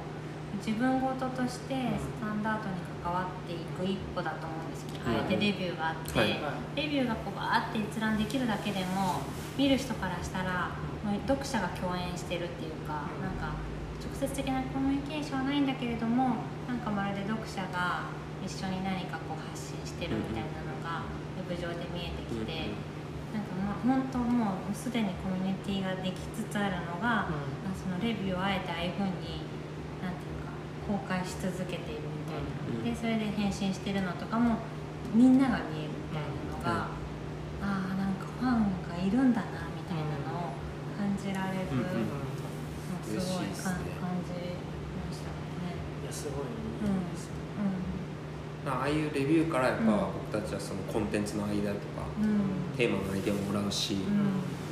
[0.60, 6.34] 自分事としてスタンダードに関わっていく一歩だと思うんですけど、うんあえてレビューがあって、はい。
[6.74, 9.22] レビューがこうバーって閲覧できるだけでも
[9.56, 10.74] 見る人からしたら、
[11.06, 13.54] もう読者が共演してるっていうか、うんなんか
[14.04, 18.04] 直接的なコミュニケーションはないんだけれどもなんかまるで読者が
[18.44, 21.08] 一緒に何かこう発信してるみたいなのが
[21.40, 22.68] ウェブ上で見えてきて、
[23.32, 29.48] なんかまあ本当もうすでにコミュニティができつつあるのが、まあそのレビューをあえてああいうふうに
[30.04, 30.52] なんていうか
[30.84, 32.84] 公開し続けているうん。
[32.84, 34.58] でそれで返信してるのとかも
[35.14, 36.88] みんなが見えるみたいなのが、
[37.62, 40.52] ああなんかファンがいるんだなみたいなのを
[40.98, 42.24] 感じられる、うんうん
[43.04, 43.52] すごいね。
[43.52, 43.76] か感
[44.24, 45.76] じましたね。
[46.02, 46.44] いやすごい
[48.66, 49.88] ああいうレビューからやっぱうん。
[50.32, 51.84] 僕たちはそのコンテンツのアイデアとか
[52.18, 52.28] うん。
[52.28, 52.38] うん
[52.76, 54.00] テーマのアイデアをもらうし、うん。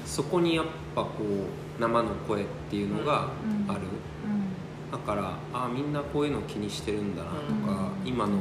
[0.06, 3.70] そこにやっぱこう生の声っていうのがうん。
[3.70, 3.80] ある、
[4.92, 7.36] だからあみんなこういうの気にしてるんだなと
[7.66, 8.08] か、うん。
[8.08, 8.38] 今の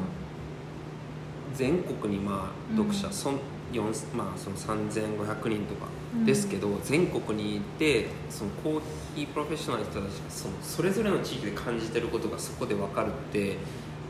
[1.56, 3.40] 全国にまあ読者、うんそん
[3.74, 3.84] 四
[4.14, 5.88] まあ、その3500人とか
[6.26, 8.82] ですけど、全国にいてそのコー
[9.16, 13.56] ヒープロフェッショナルの人たちがそのそれぞれの地域で感じてることがそこで分かるって、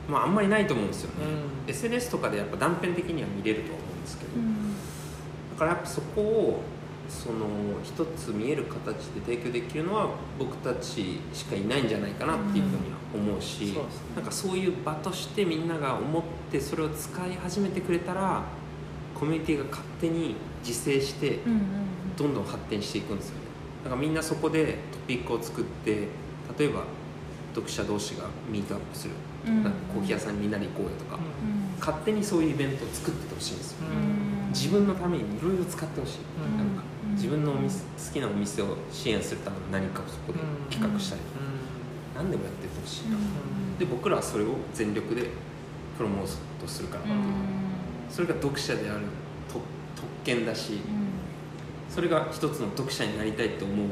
[0.10, 1.26] まあ、あんまりないと思うんですよね、
[1.68, 1.70] うん。
[1.70, 4.74] SNS とかでやっぱ断片的には見れるとは思うんですけど、うん。
[5.54, 6.64] だからやっぱそこを
[7.12, 7.46] その
[7.84, 10.08] 一つ見える形で提供できるのは
[10.40, 13.90] 僕たちしかいないんじゃないかなっていうふうには思うし、うんそうね。
[14.16, 18.44] なんかそういう場としてみんなが思ってそれを使い始めてくれたら
[19.14, 20.36] コミュニティが勝手に
[20.66, 21.40] 自制して
[22.18, 23.42] どんどん発展していくんですよね。
[23.84, 26.08] だからみんなそこでトピックを作って
[26.58, 26.86] 例えば
[27.54, 29.14] 読者同士がミートアップする、
[29.46, 29.64] うん。
[29.64, 31.80] なんかコーヒー屋さんにみんなで行こうよとか、うん。
[31.80, 33.78] 勝手にそういうイベントを作っててほしいんですよ。
[33.92, 34.50] うん。
[34.52, 36.58] 自分のためにいろいろ使ってほしい、うん。
[36.58, 36.91] なんかうん
[37.22, 40.40] 自分のお店好きなお店を支援するための何かをそこで
[40.72, 41.22] 企画したり、
[42.16, 43.78] 何でもやっててほしいな、うん。
[43.78, 45.30] で僕らはそれを全力で
[45.98, 47.18] プロモートするからっていう、
[48.10, 49.02] それが読者である
[49.48, 49.60] と
[49.96, 50.80] 特権だし、
[51.88, 53.88] それが一つの読者になりたいと思う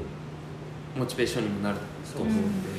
[0.98, 1.78] モチベーションにもなる
[2.12, 2.70] と思うんで、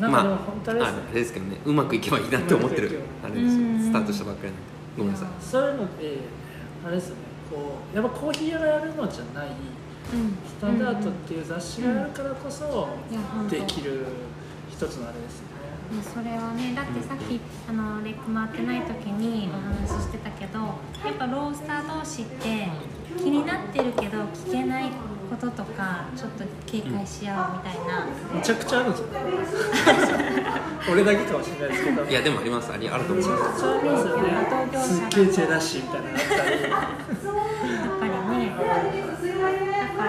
[0.00, 2.88] なんかでも本当ああれですけどねうまくいけばいいなって思ってる。
[2.88, 3.54] うまあれです。
[3.54, 3.80] ようん。
[3.80, 4.64] スタートしたばっかりなんで。
[4.98, 5.28] ごめんなさい。
[5.40, 6.18] そういうのって
[6.84, 9.48] あれですよねこうやっぱコーヒー屋がやるのじゃない
[10.46, 12.88] スタンダードっていう雑誌があるからこそ
[13.48, 14.06] できる
[14.70, 15.54] 一つのあれですよね。
[15.94, 22.68] でそれはねだってさっきあのレック回ってない時にお話ししてたけどやっぱロースター同士って
[23.18, 24.84] 気になってるけど聞けない
[25.24, 29.08] ことっとかちょっと警戒し合うみたいな、めちゃくちゃあるんですよ
[30.90, 32.04] 俺だけかもしれないですけど。
[32.04, 32.72] いやでもあります。
[32.72, 33.40] ありあると思います。
[33.40, 34.24] めちゃくちゃありますよね。
[34.84, 36.62] すっげえジェラシーみたいなのがあったり。
[36.62, 40.08] やっぱりねだから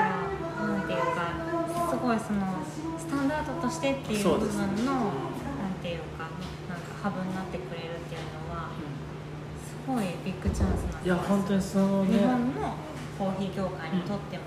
[0.67, 1.31] なんていうか
[1.89, 2.39] すごいその
[2.99, 4.47] スタンダードとしてっていう部分
[4.85, 6.27] のなんていうか
[6.67, 8.69] なんかハブになってくれるっていうのは
[9.63, 11.05] すごいビッグチャンスなんです。
[11.05, 12.17] いや本当にそのね。
[12.17, 12.75] 日本の
[13.17, 14.43] コーヒー業界にとっても、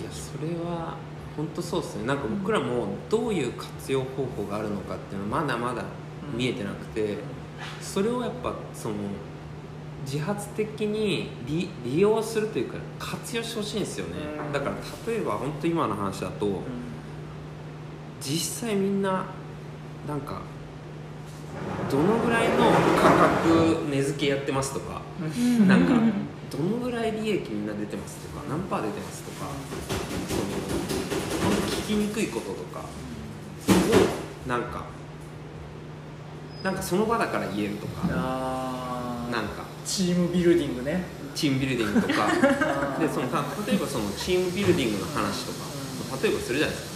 [0.00, 0.96] いやそれは
[1.36, 2.06] 本当そうですね。
[2.06, 5.84] なんか僕らもどういう活用方法があるのかっていうのはまだまだ
[6.36, 7.18] 見えてなくて
[7.80, 8.94] それをやっぱその
[10.04, 14.12] 自発的に利利用するというか活用してほしいんですよね。
[14.46, 14.52] うん。
[14.52, 14.76] だから
[15.12, 16.60] 例えば本当今の話だと
[18.20, 19.26] 実際みんな
[20.06, 20.42] なんか
[21.90, 25.68] どのぐらいの価格値付けやってますとかうん。
[25.68, 25.94] なんか
[26.56, 29.46] どのぐらい利益みんな出てますとか何パー出てますとか
[30.28, 30.36] そ
[31.46, 34.84] の聞きにくいこととかをなんか
[36.62, 38.06] なんかその場だから言えるとか
[39.30, 39.64] なんか。
[39.84, 41.04] チームビルディングね。
[41.34, 42.26] チームビルディングとか。
[42.98, 45.58] でそのた例えばそのチームビルディングの話とか
[46.22, 46.94] 例えばするじゃないですか。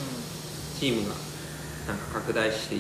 [0.81, 1.15] チームが
[1.87, 2.79] なんか拡大してい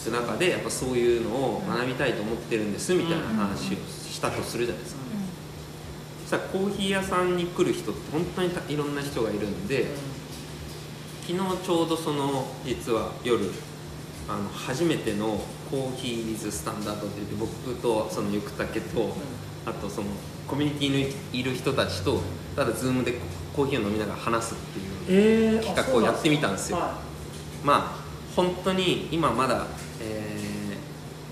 [0.00, 3.76] く中でやっぱそういうのを学びたいと思ってるんですみたいな話を
[4.10, 5.00] したとするじゃないですか。
[5.02, 5.07] そ
[6.28, 9.86] したらコーヒー屋さんに来る人って本当にたいろんな人がいるんで
[11.26, 13.50] 昨日ちょうどその実は夜
[14.28, 15.40] あの初めての
[15.70, 19.14] コーヒー・ウィズ・スタンダードって言って僕とそのゆくたけと
[19.64, 20.08] あとその
[20.46, 22.20] コミュニティにいる人たちと
[22.54, 23.14] ただズームで
[23.56, 26.78] コーヒーを飲みながら話すっていうえー、企画をやってみたんですよ。
[26.78, 26.98] は
[27.64, 28.04] まあ
[28.36, 29.66] 本当に今まだ、
[30.00, 30.48] えー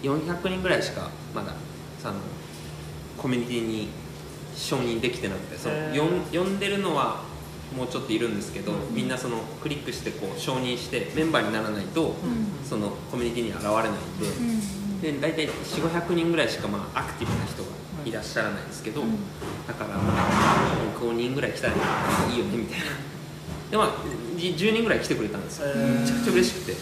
[0.02, 1.54] 400人ぐらいしかまだ
[2.00, 2.14] その
[3.18, 3.88] コミュニティに
[4.56, 5.74] 承認できてなくてその
[6.32, 7.22] 呼んでるのは
[7.76, 8.94] もうちょっといるんですけど、うん。
[8.94, 12.14] みんなそのクリックしてこう承認してメンバーにならないと、うん。
[12.64, 17.68] そのコミュニティに現れないんで,、で大体4500人ぐらいしかまあアクティブな人が
[18.04, 19.18] いらっしゃらないんですけど、うん。
[19.66, 21.76] だからまあ5人ぐらい来たらい
[22.34, 22.86] いよねみたいな。
[23.70, 23.90] でまあ
[24.38, 26.76] じ10人ぐらい来てくれたんですよ、めちゃくちゃ嬉しくて。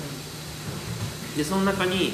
[1.38, 2.12] でその中に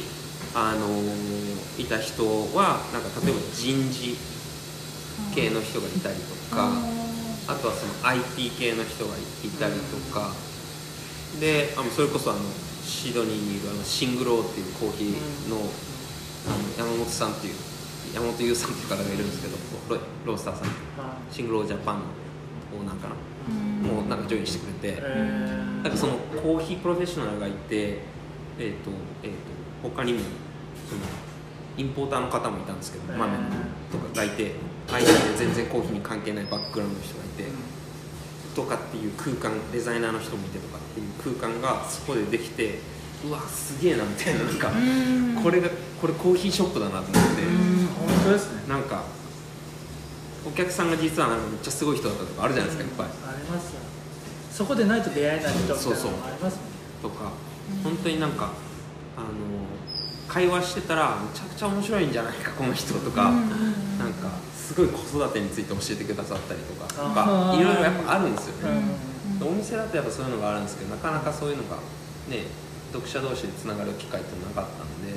[0.54, 1.50] あのー
[1.80, 2.24] いた人
[2.54, 4.16] はなんか例えば人事
[5.34, 6.70] 系の人がいたりとか、
[7.48, 9.20] あとはその IT 系の人がい
[9.58, 10.32] たりとか、
[11.40, 12.40] であのそれこそあの
[12.82, 15.56] シドニーにいるあのシングローっていうコーヒーの,、
[16.46, 17.54] あの山本さんっていう
[18.14, 19.56] 山本優さんっていう方がいるんですけど
[19.94, 20.66] ロロースターさん。
[20.66, 22.02] はシングロージャパンの
[22.76, 23.14] オーナーかな、
[23.48, 23.96] うん。
[23.96, 25.82] もうなんかジョインしてくれて、えー。
[25.82, 27.98] なんかそのコーヒープロフェッショナルがいて、
[28.58, 28.90] えーと
[29.22, 29.36] えー、と
[29.82, 30.20] 他にも
[30.88, 31.02] その
[31.76, 33.38] インポーターの方もいたんですけど、豆
[33.90, 34.52] とかがいて
[34.92, 37.44] IT で全然コーヒーに関係ないバックグラウンドの人がいて、
[38.54, 42.78] とかっていう空間デザイナーの人もいてとかっていう空間がそこでできて
[43.24, 45.42] うわすげえなみたいななんか、うん。
[45.42, 45.68] これが
[46.00, 48.68] これコーヒーショップだなと思って、うん本当ですね。
[48.68, 49.04] なんか
[50.46, 53.32] お客さんが実はなんかめっちゃすごい人だったとかあるじゃないですかいっぱい。
[53.34, 53.80] ありますよ。
[54.50, 56.70] そこでないと出会えない人みたいなそうそうのもありますもんね。
[57.02, 57.32] とか、
[57.84, 58.52] 本当になんか
[59.16, 59.26] あの
[60.28, 63.98] 会話してたらめちゃくちゃ面白いんじゃないかこの人とか、ん。
[63.98, 64.30] なんか
[64.70, 67.60] すごい子育てについて教えてくださったりとかとあかー。
[67.60, 69.10] いろいろやっぱあるんですようね、ん
[69.42, 71.76] お店だとやっぱそういうのがあるんですけどなかなかそういうのが
[72.28, 72.44] ね
[72.92, 75.16] 読者同士でつながる機会ってなかったんで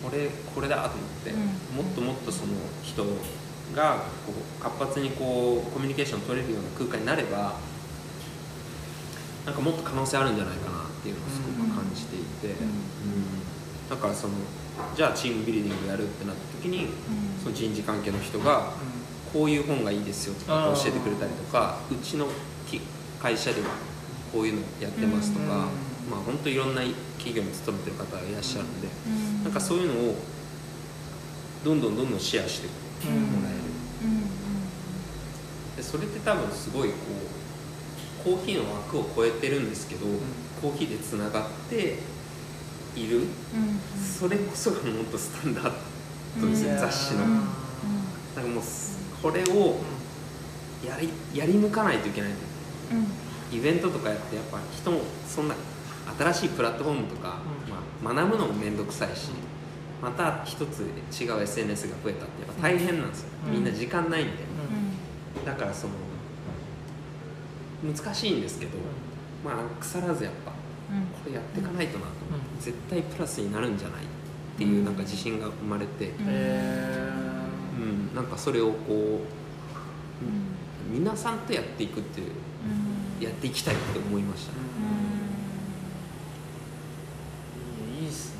[0.00, 1.84] これこれだと思って、うん。
[1.84, 3.04] もっともっとその人
[3.74, 7.58] がこう活発にこうコミュニケーション取れるような空間になれば
[9.44, 12.64] なんかもっと可能性あるんじゃないかなっていうのをすごく感じていて、うん。
[12.64, 13.90] うん。
[13.90, 14.34] だからその
[14.96, 16.88] じゃあチームビルディングやるってなった時に
[17.42, 18.72] その人事関係の人が
[19.32, 22.26] こういう本がいいですよとか教えてくれたりとかうちの
[22.68, 22.80] き
[23.20, 23.68] 会社では
[24.32, 25.50] こういうのやってますとか、うん。
[25.50, 26.82] まあ本当いろんな
[27.18, 29.44] 企業に勤めてる方がいらっしゃるんで、うん。
[29.44, 30.14] なんかそういうのを
[31.64, 32.68] どんどんどんどんシェアして
[33.06, 33.58] うんもらえる、
[34.04, 35.76] うん。
[35.76, 36.94] でそれって多分すごいこ
[38.22, 40.06] うコーヒーの枠を超えてるんですけど、
[40.60, 41.98] コーヒーでつながって
[42.96, 43.26] いる。
[44.18, 45.72] それこそがもっとスタンダー
[46.40, 46.78] ドですよ、うん。
[46.78, 47.30] 雑誌の、うん。
[47.30, 48.64] なんかもう
[49.22, 49.78] これを
[50.86, 52.34] やりやり抜かないといけないう。
[52.34, 53.56] ん。
[53.56, 55.54] イベントとかやってやっぱ人もそんな
[56.18, 57.38] 新しいプラットフォームとか、
[58.02, 59.30] まあ、学ぶのも面倒くさいし
[60.02, 63.52] また一つ違う SNS が増えたってやっぱ大変なんですよ、うん。
[63.52, 64.32] みんな時間ないんで、
[65.36, 65.44] うん。
[65.44, 65.94] だからその
[67.82, 68.72] 難しいんですけど、
[69.44, 70.52] まあ腐らずやっぱ
[70.92, 71.02] うん。
[71.06, 74.04] これやっていかないとなと思って、うん絶対プラスになるんじゃないっ
[74.58, 76.14] ていうなんか自信が生まれて、うん。
[76.28, 77.08] え
[77.80, 78.14] うん。
[78.14, 78.96] なんかそれをこうう
[80.94, 81.00] ん。
[81.00, 83.24] 皆さんとやっていくっていううん。
[83.24, 84.52] やっていきたいって思いました、
[88.00, 88.34] いいっす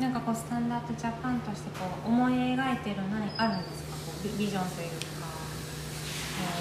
[0.00, 0.06] ね。
[0.06, 3.88] なんかこうスタンダードジャパンとしてこう思い描いてる何あるんですか？
[4.06, 4.94] こうビビジョンというか、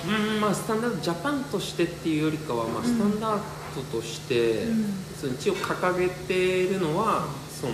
[0.05, 2.85] えーうんまあスタンダードジャパンとしてっていうよりかは、まあ、うん。
[2.85, 3.43] スタンダード
[3.83, 4.85] として、うん。
[5.19, 7.73] その一応掲げているのはその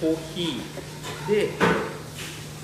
[0.00, 1.50] コーヒーで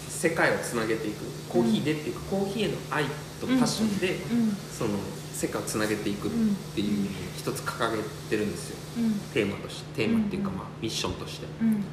[0.09, 1.25] 世界をつなげていく。
[1.49, 3.05] コーヒーでっていうか、コーヒーへの愛
[3.41, 4.57] とパッションで、うん。
[4.71, 4.91] その
[5.33, 6.31] 世界をつなげていくっ
[6.75, 8.77] ていう一つ掲げてるんですよ。
[8.99, 9.13] うん。
[9.33, 10.57] テーマとしてテーマっていうか、うん。
[10.57, 11.47] まあ、ミッションとして。
[11.63, 11.85] うん。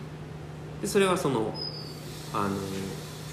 [0.82, 1.54] でそれはその
[2.34, 2.56] あの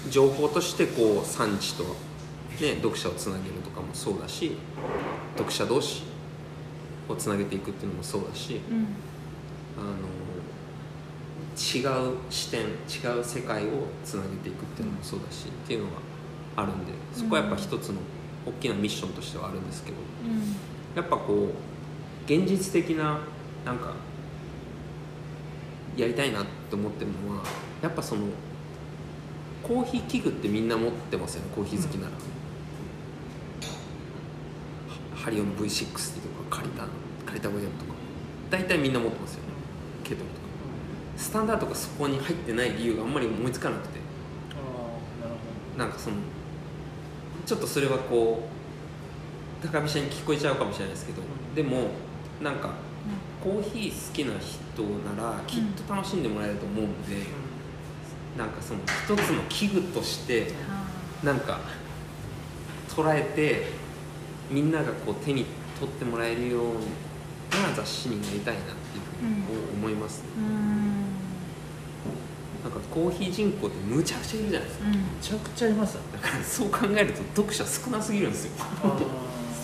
[0.09, 4.57] 情報としてこう産地と、ね、読者をつなげるとかもそうだし
[5.35, 6.03] 読者同士
[7.09, 8.87] をつなげていくっていうのもそうだしうん。
[9.75, 9.93] あの
[11.55, 13.69] 違う視点違う世界を
[14.03, 15.91] つなげていくっていうのもそうだしっていうのが
[16.55, 17.95] あるんでそこはやっぱ一つの
[18.45, 20.55] 大きなミッションとしてはあるんですけどうん。
[20.95, 21.47] やっぱこう
[22.25, 23.19] 現実的な
[23.65, 23.93] なんか
[25.95, 27.43] やりたいなって思ってるのは
[27.81, 28.27] やっぱその
[29.61, 32.11] コーヒー器具ってみんな持ってますよねコーヒー好きなら、
[35.15, 36.22] ハリオの V60 とか
[36.53, 36.83] 借りた
[37.25, 37.93] 借りた500とか。
[38.51, 39.49] 大体みんな持ってますよね。
[40.03, 40.41] ケトルとか。
[41.17, 43.99] スタンダードがそこに入ってない理由があんまり思いつかなくて。
[44.53, 44.59] あ
[45.23, 45.39] あなる
[45.75, 46.17] ほなんかその
[47.45, 48.47] ちょっとそれはこ
[49.63, 51.55] う高飛車に聞こえちゃうかもしれないですけど、ん。
[51.55, 51.89] でも
[52.41, 52.73] なんか
[53.43, 54.83] コーヒー好きな人
[55.15, 57.25] ならきっと楽しんでもらえると思うんで、
[58.37, 61.59] なんかその一つの器具としてあなんか
[62.89, 63.67] 捉えて
[64.49, 65.45] みんながこう手に
[65.79, 70.27] 取ってもらえるような雑誌になりたいなっていうふうに思いますね、
[72.63, 74.85] なんかコーヒー人口ってむちゃくちゃいるじゃないですか。
[74.85, 74.93] うん。
[74.93, 78.51] めちゃくちゃいますだからそう考えると読者少なすぎるんですよ。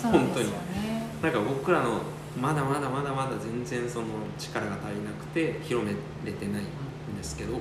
[0.02, 0.50] 本当に。
[0.50, 2.00] ねなんか僕らの
[2.40, 4.06] まだまだまだまだ全然その
[4.38, 5.92] 力が足りなくて広め
[6.24, 6.64] れてないん
[7.16, 7.54] ですけど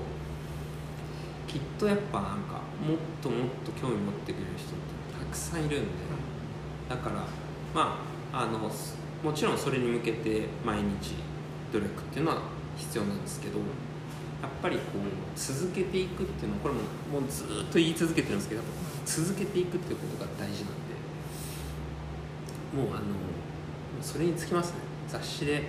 [1.47, 5.87] きっとやっぱなんかもっともっと興味持ってくれる人ってたくさんいるんで。
[6.89, 7.15] だから
[7.73, 11.15] まああのもちろんそれに向けて毎日
[11.73, 12.37] 努力っていうのは
[12.77, 13.63] 必要なんですけどや
[14.47, 16.81] っぱりこう続けていくっていうのはこれも
[17.21, 18.61] もうずっと言い続けてるんですけど
[19.05, 20.89] 続けていくっていうことが大事なんで
[22.75, 23.01] もうあの
[24.01, 24.75] それにつきますね。
[25.07, 25.63] 雑誌で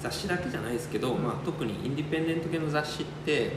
[0.00, 1.22] 雑誌だけじゃないですけど、うん。
[1.22, 3.52] まあ、特にインディペンデント系の雑誌って、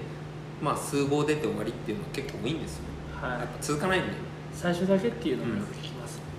[0.62, 2.84] まあ、数号出て終わりっていうのは結構多いんですよ。
[3.22, 3.32] はい。
[3.40, 4.14] やっぱ続かないんで。
[4.54, 5.89] 最初だけっていうのもよく聞きます、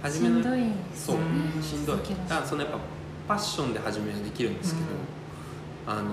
[0.02, 0.60] 初めのしんどい
[0.94, 1.16] そう
[1.62, 1.98] しんどい。
[2.28, 2.78] だからそのやっぱ
[3.28, 4.86] パッションで始めはできるんですけど、
[5.86, 6.10] あの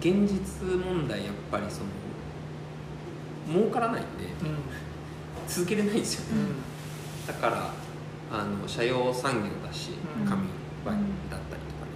[0.00, 1.86] 現実問題やっぱりその
[3.60, 4.56] 儲からないんでうん。
[5.46, 7.26] 続けれないんですよね、うん。
[7.26, 7.70] だから
[8.32, 9.90] あの社用産業だし
[10.20, 10.26] うん。
[10.26, 10.48] 紙
[10.86, 11.90] だったりとかね、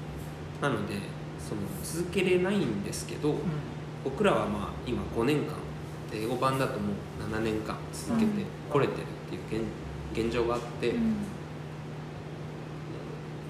[0.62, 0.94] なので
[1.38, 3.34] その続けれないんですけど、
[4.04, 5.54] 僕らはまあ今5年間
[6.10, 8.30] で英語版だともう7年間続けて
[8.70, 9.68] これてるっていう現
[10.12, 11.16] 現状があって、うん。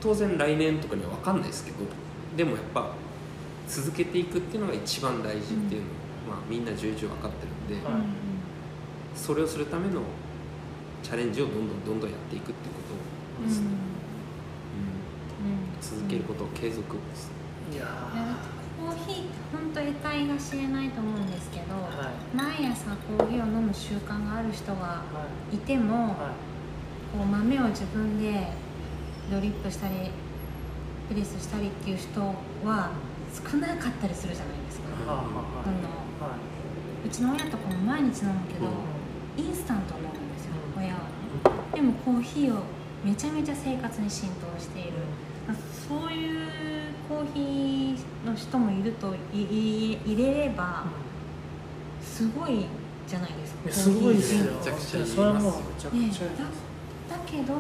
[0.01, 1.79] 当然来年とかには分かんないですけど
[2.37, 2.93] でもやっぱ
[3.67, 5.91] 続けていくっていうのが一番大事っていうのを、
[6.31, 8.03] まあ、みんな重々分かってるんで、はい
[9.17, 10.01] それをするための
[11.03, 13.67] チャレンジをどんどんどんどんやっていくってことうんですね、
[15.43, 15.51] うん。
[15.51, 15.59] うん。
[15.81, 17.29] 続けることを継続です、
[17.73, 17.85] いやい
[18.17, 18.37] や
[18.79, 22.13] コーヒーって本当得体が知れないと思うんですけど、ーは
[22.55, 22.63] い。
[22.63, 25.03] 毎朝コーヒーを飲む習慣がある人がは
[25.53, 25.57] い。
[25.57, 26.31] いても、は
[27.13, 28.49] こう豆を自分で
[29.31, 30.11] ドリップしたり
[31.09, 32.91] プレスしたりっていう人は
[33.33, 36.37] 少なかったりするじゃないですか、あはあどんどんは
[37.05, 37.07] い。
[37.07, 39.45] うちの親とかも毎日飲むけど、うん。
[39.45, 40.83] インスタントを飲むんですよ、うん。
[40.83, 41.01] 親は。
[41.75, 42.63] でもコーヒーを
[43.05, 44.93] めちゃめちゃ生活に浸透している、
[45.89, 46.49] そういう
[47.09, 50.85] コーヒーの人もいるといい入れれば
[52.03, 52.67] すごい
[53.07, 53.91] じゃないですか。
[53.91, 54.53] すごいですよ。
[54.53, 55.15] めちゃくちゃ言います。
[55.15, 56.68] それはもうめちゃくちゃね
[57.31, 57.55] けど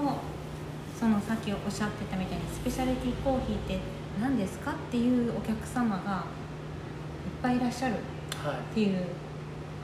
[0.98, 3.78] そのさっきおっしゃってたみたいにスペシャリティコーヒーって
[4.20, 6.24] 何ですかっていうお客様がいっ
[7.42, 7.96] ぱいいらっしゃるっ
[8.44, 8.74] はい。
[8.74, 9.04] ていう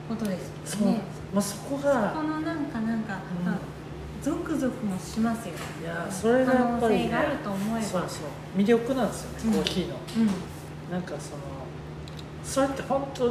[0.09, 0.95] ことですよね。
[0.95, 3.49] ですまあそここがのなんかなんか、うん。
[3.49, 3.59] あ
[4.23, 7.87] ゾクゾクもしますよいやそれがやっぱりねがあると思えば。
[7.87, 8.21] そうそ
[8.57, 9.53] う魅力なんですよね、うん。
[9.53, 9.97] コーヒーの。
[10.17, 10.93] うん。
[10.93, 11.43] なんかその
[12.45, 13.29] それって本当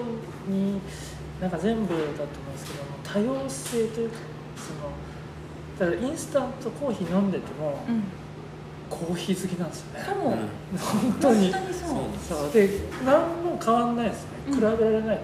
[0.47, 0.79] に
[1.41, 4.15] なんか全部だと思うんですけども多様性というか
[4.57, 4.89] その
[5.79, 8.03] だからインスタントコーヒー飲んでても、うん。
[8.89, 10.05] コーヒー好きなんですよね。
[10.05, 10.37] そう、うん。
[10.77, 11.51] 本当に。
[11.51, 11.61] そう
[12.27, 12.39] そう。
[12.43, 12.51] そう。
[12.51, 12.69] で
[13.05, 14.29] 何も変わんないですね。
[14.47, 14.53] うん。
[14.53, 15.17] 比べられないというか、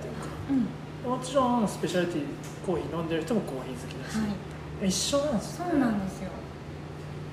[1.06, 1.12] うん。
[1.12, 2.22] もちろんスペシャリティ
[2.66, 4.26] コーヒー飲んでる人もコーヒー好きだし、は
[4.84, 4.88] い。
[4.88, 6.30] 一緒なんですよ、ね、そうなんですよ。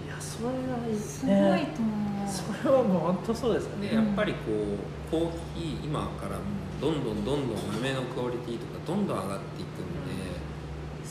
[0.07, 1.91] いやそそれがいいすごいねと思
[2.27, 2.29] う。
[2.29, 3.89] それはもう本当そうですよね。
[3.89, 9.65] でやっぱりこうコーヒー今からもうどんどんどんどん豆のクオリティとかどんどん上がってい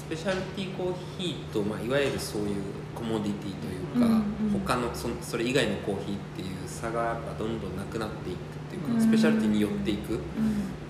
[0.09, 2.61] ペシャルティーコーヒーと、まあ、いわゆるそういう
[2.93, 4.25] コモディティというか、うんうん
[4.65, 9.01] 他のそそれ以外のコーヒーっていう差がやっぱどんどんなくなっていくっていうか、うん。
[9.01, 10.13] スペシャルティーに寄っていく。
[10.13, 10.21] うん。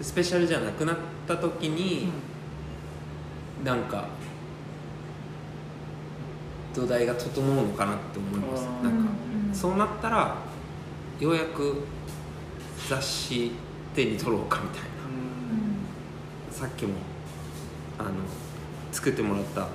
[0.02, 0.98] スペシャルじゃなくなっ
[1.28, 2.10] た時に、
[3.64, 4.08] なんか
[6.74, 8.66] 土台が整うのかなって思います。
[8.66, 9.12] うんなんか
[9.50, 9.54] うん。
[9.54, 10.38] そうなったら
[11.20, 11.84] ようやく
[12.88, 13.52] 雑誌
[13.94, 14.88] 手に取ろうかみたいな。
[16.50, 16.54] うん。
[16.54, 16.94] さっきも
[17.98, 18.10] あの
[18.96, 19.68] 作ってもらった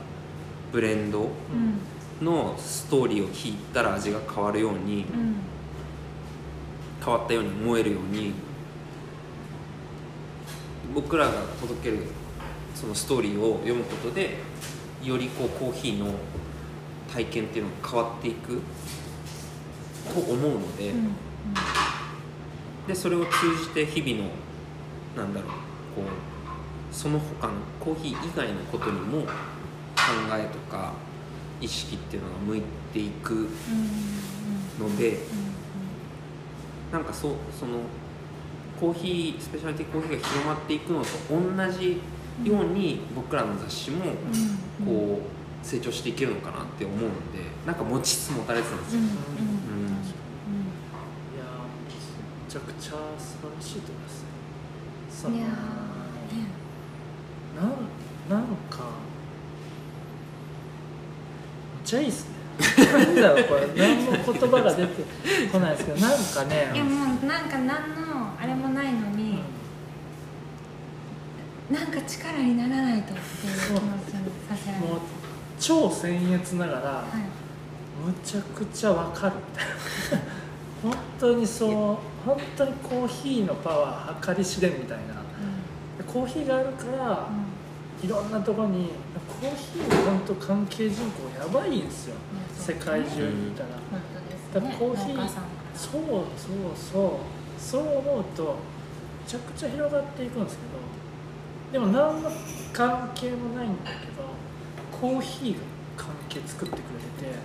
[0.72, 2.24] ブレンドうん。
[2.24, 5.36] のストーリーを聞いたら味が変わるようにうん。
[7.04, 8.32] 変わったように思えるように
[10.94, 12.04] 僕らが届ける
[12.74, 14.36] そのストーリーを読むことで
[15.02, 16.12] よりこうコーヒーの
[17.12, 18.60] 体験っていうのが変わっていく
[20.12, 21.14] と思うので,、うん
[22.86, 23.30] でそれを通
[23.62, 24.30] じて日々の
[25.16, 26.04] なんだろうこう
[26.92, 29.28] その他のコーヒー以外のことにも考
[30.32, 30.92] えとか
[31.60, 32.62] 意識っていうのが向い
[32.92, 33.48] ていくうん
[34.88, 35.10] ので。
[35.10, 35.50] うん
[36.92, 37.78] なんかそうその
[38.78, 42.00] コーヒースペシャリティコーヒーが広まっていくのと同じ
[42.44, 47.10] ように僕らの雑誌もうんこう成長していけるのかなって思うので
[47.66, 49.12] なんか持ちつ持たれつなんですよ、うんうん。
[49.12, 49.94] いや
[52.46, 54.24] めちゃくちゃ素晴らしいと思います
[55.22, 55.46] そのいや
[57.60, 57.70] なん
[58.30, 58.78] なんか
[61.76, 62.40] めっちゃいいっすね。
[62.92, 63.66] なんだろうこれ。
[63.76, 65.04] 何も言葉が出て
[65.52, 69.40] こないですけどなんかねいやもうなんか何のあれもないのに、
[71.70, 75.00] なんか力にならないとっていう気持ちにさせられるもう
[75.58, 77.40] 超僭越ながら、はい。
[78.06, 80.24] むちゃくちゃわかるみたいな。
[80.82, 81.70] 本当にそう
[82.24, 85.20] 本当にコーヒーのパワー計り知れんみたいな。
[86.10, 87.28] コーヒーがあるから、
[88.02, 88.90] いろんなところに
[89.40, 92.16] コーヒーの本当関係人口やばいんですよ、
[92.56, 94.54] 世界中にいたら、本当ですね。
[94.54, 95.28] だからコーヒー
[95.74, 96.24] そうそう
[96.76, 97.40] そう。
[97.60, 98.56] そう思うと
[99.22, 100.56] めちゃくちゃ広がっていくんです
[101.70, 102.32] けどでも何の
[102.72, 104.24] 関係もないんだけど
[104.90, 105.60] コーヒーが
[105.96, 107.38] 関係作ってくれてて、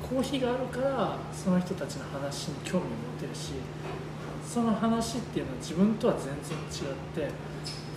[0.00, 2.86] コーヒーがあるからその人たちの話に興味を持
[3.20, 3.52] てるし
[4.46, 6.94] その話っていうのは自分とは全然違っ
[7.28, 7.28] て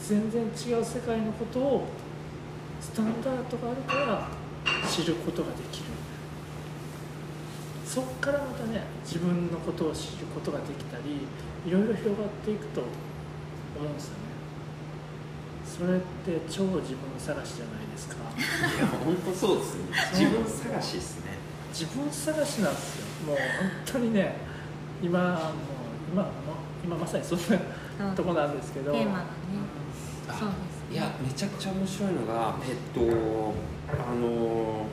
[0.08, 1.88] 全然違う世界のことを
[2.82, 4.28] スタンダードがあるから
[4.88, 5.86] 知ることができる。
[7.86, 11.28] そっからまたね自分のことを知ることができたり
[11.66, 12.90] いろいろ広がっていくと思
[13.88, 14.24] うんですよね。
[15.66, 18.16] それって超自分探しじゃないですか。
[18.16, 19.84] いや本当そうですね。
[20.12, 21.38] 自分探しですね。
[21.72, 23.06] 自分探しなんですよ。
[23.28, 23.44] もう本
[23.86, 24.36] 当にね
[25.02, 25.40] 今もう
[26.12, 26.30] 今も
[26.84, 27.40] 今まさにそん
[28.00, 28.92] なとこなんですけど。
[28.92, 29.26] テーマがね
[30.34, 33.54] あそうですいやめちゃくちゃ面白いのがえっと
[33.90, 34.86] あの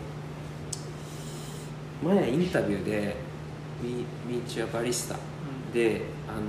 [2.03, 3.17] 前インタビューで
[3.83, 5.17] 「ミミーチュアバリスタ」
[5.73, 6.41] であの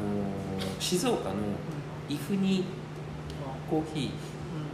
[0.80, 1.36] 静岡の
[2.10, 2.66] 伊布に
[3.70, 4.00] コーヒ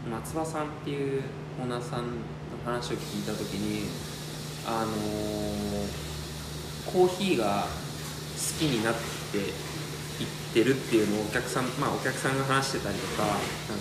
[0.08, 1.22] ー松葉さんっていう
[1.62, 2.08] オーナーさんの
[2.66, 3.90] 話を聞いた時に
[4.66, 4.92] あの
[6.92, 7.70] コーヒーが好
[8.60, 9.00] きになって
[10.58, 13.36] てるっていうのをお客さんまあお客さんが話してたりとかなん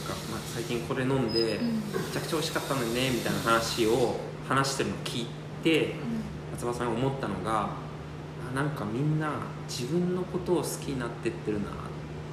[0.05, 1.77] か、まあ、最近これ飲んでうん。
[1.77, 1.83] め
[2.13, 4.17] ちゃくちゃ美味しかったのにねみたいな話を
[4.47, 5.27] 話してるのを聞い
[5.65, 5.95] て
[6.53, 7.71] 松葉さんが思ったのが
[8.53, 9.31] あなんかみんな
[9.69, 11.71] 自分のことを好きになってってるなっ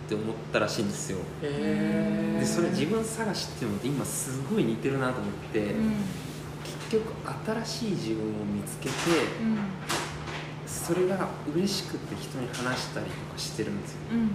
[0.10, 1.20] て思ったらしいんですよ。
[1.42, 5.94] へえでそれ自分探しっていうのって今すごい似てるなと思って、うん。
[6.90, 7.14] 結局
[7.66, 8.94] 新しい自分を見つけて
[9.42, 9.58] うん
[10.84, 13.98] それが嬉しくて人に話したりとかしてるんですよ。
[14.12, 14.32] うん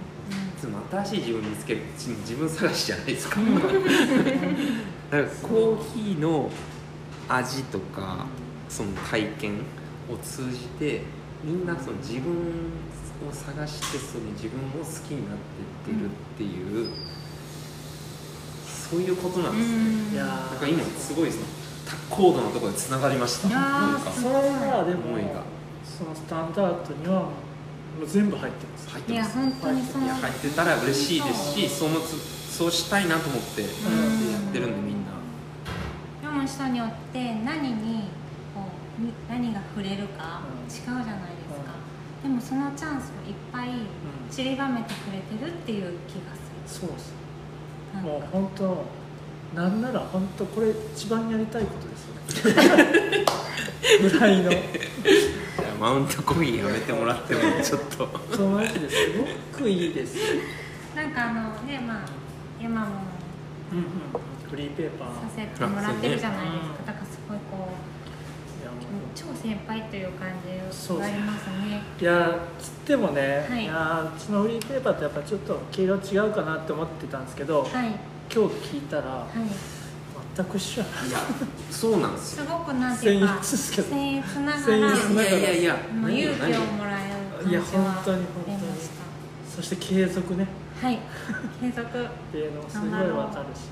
[0.61, 3.39] でも新しい自分見つける自分探しじゃないですか。
[5.09, 6.51] だからコーヒーの
[7.27, 8.25] 味とか
[8.67, 9.53] その体験
[10.11, 11.03] を通じて
[11.43, 12.33] みんなその自分
[13.27, 15.37] を探してその自分を好きになっ
[15.85, 16.89] ていってるっていう
[18.67, 20.13] そういうことなんですね、うん。
[20.13, 21.45] いやなんか今すごいですね
[22.09, 23.47] 高度なところでつながりました。
[23.47, 24.11] いやーなんか。
[24.11, 25.58] それがでも思いが
[25.97, 27.31] そのスタンダードにはも
[28.03, 28.87] う全部入ってます。
[28.87, 29.35] いや入ってます。
[29.35, 30.03] 本当にそう。
[30.03, 32.15] いや入ってたら嬉しいですしそうもつ
[32.55, 33.71] そうしたいなと思ってやっ
[34.53, 35.13] てるんでみんな。
[36.21, 38.09] 読む人によって何に
[38.53, 38.65] こ
[38.99, 40.71] うに何が触れるかうん。
[40.71, 41.73] 違うじゃないですか、
[42.23, 43.69] でもそのチャンスをいっぱい
[44.29, 46.35] 散りばめてくれてるっていう気が
[46.67, 47.13] すそうです。
[48.03, 48.85] もう本当
[49.55, 53.25] なんなら本当これ一番やりたいことですよね。
[54.01, 54.51] ぐらいの。
[54.51, 54.61] いや
[55.79, 58.09] マウントコーヒーやめてもらってもちょっと。
[58.35, 58.95] そうマジです
[59.53, 60.17] ごくいいです。
[60.17, 60.23] よ、
[60.95, 61.99] なんかあのねまあ
[62.61, 62.87] 今も
[63.71, 63.85] うんうん、
[64.49, 65.07] フリーペーパー。
[65.07, 66.73] させてもらってるじゃないですうん。
[66.73, 67.69] かだからすごいこ
[68.61, 68.81] いやもう。
[69.15, 70.49] 超先輩という感じ
[70.97, 71.81] がありますね。
[71.99, 73.63] ういやつってもね、はい。
[73.63, 77.69] い、やうちのフリーペーパーってやっぱちょっと毛色違うかなって思ってたんですけど、はい。
[78.33, 79.78] 今日聞いたらはい
[80.39, 80.85] 全くいや
[81.69, 82.45] そうなんですよ。
[82.45, 83.95] すごくなんていうか僭越ですけど。
[83.95, 85.75] 僭越なが僭ら越ながらいやいやいや。
[85.93, 88.57] もう勇気をもらえる感じいやは本当に本当に。
[89.55, 90.47] そして継続ね。
[90.79, 90.99] たはい。
[91.59, 91.81] 継続。
[91.89, 93.67] っていうのもすごいわかるし。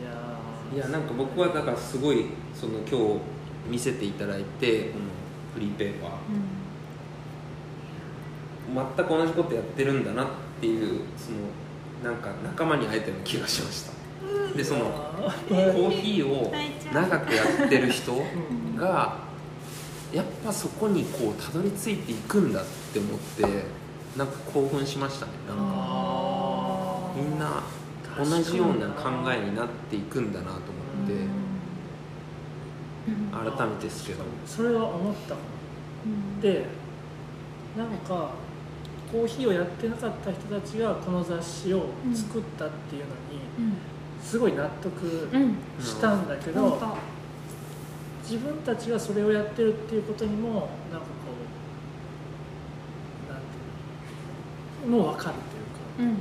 [0.00, 0.76] いやー。
[0.76, 3.20] いやなんか僕はだからすごいその今日
[3.68, 5.04] 見せていただいてこの
[5.54, 6.10] フリーペーパー。
[8.70, 8.86] うん。
[8.96, 10.26] 全く同じことやってるんだなっ
[10.60, 13.93] ていうそのなんか仲間に会えたような気がしました
[14.56, 14.86] でその
[15.26, 16.52] あコーーヒーを
[16.92, 19.18] 長くやってる人うんが
[20.12, 23.42] やっぱそこにこうたどり着いていくんだって思って
[24.16, 25.32] なんか興奮しましたね。
[25.48, 27.62] なんかみんな
[28.16, 31.14] 同じような考えになっていくんだなと思って
[33.08, 33.56] うん。
[33.56, 34.24] 改めてですけど。
[34.46, 35.34] それは思った。
[35.34, 35.38] う
[36.08, 36.40] ん。
[36.40, 36.64] で
[37.76, 38.30] なんか
[39.10, 43.93] コーヒーをやってなかった人たちがこの雑誌を作ったっていうのにうん
[44.24, 45.56] すごい納得うん。
[45.80, 47.14] したんだけど、本当
[48.34, 50.66] 自分たちがそれをやってるっていうことにもなんかこ
[53.28, 53.46] うなんて
[54.86, 55.34] いうのもう分かる
[55.96, 56.14] というか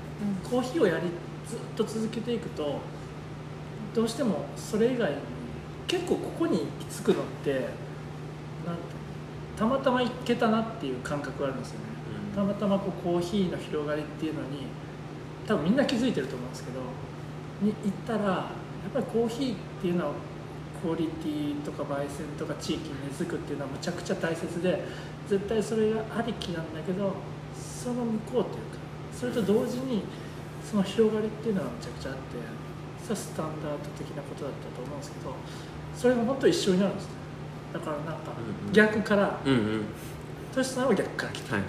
[0.43, 1.07] うんコーヒーをやり
[1.47, 2.79] ずっと続けていくと
[3.95, 5.17] どうしてもそれ以外に
[5.87, 7.69] 結構ここに行き着くのってなんて
[9.55, 11.85] たまたま行けたなっていう感覚があるんですよね。
[12.35, 14.65] たまたまこうコーヒーの広がりっていうのに
[15.47, 16.79] 多分みんな気づいてると思うんですけど
[17.63, 18.49] に行ったらや
[18.89, 20.11] っぱりコーヒーっていうのは
[20.81, 24.83] クオリティとか焙煎とか地域に根付くっていうのはむちゃくちゃ大切で
[25.27, 27.13] 絶対それがありきなんだけど
[27.55, 28.49] その向こうというか
[29.17, 30.03] それと同時に
[30.69, 32.21] その広がりっていうのはむちゃくちゃあって
[33.01, 35.33] それはスタンダード的なことだったと思うんですけど
[35.95, 37.11] それが本当一緒になるんですね
[37.73, 38.73] だからなんかうんうん。
[38.73, 39.85] 逆からうんうん
[40.53, 41.55] トシさんは逆から来た。
[41.55, 41.63] はい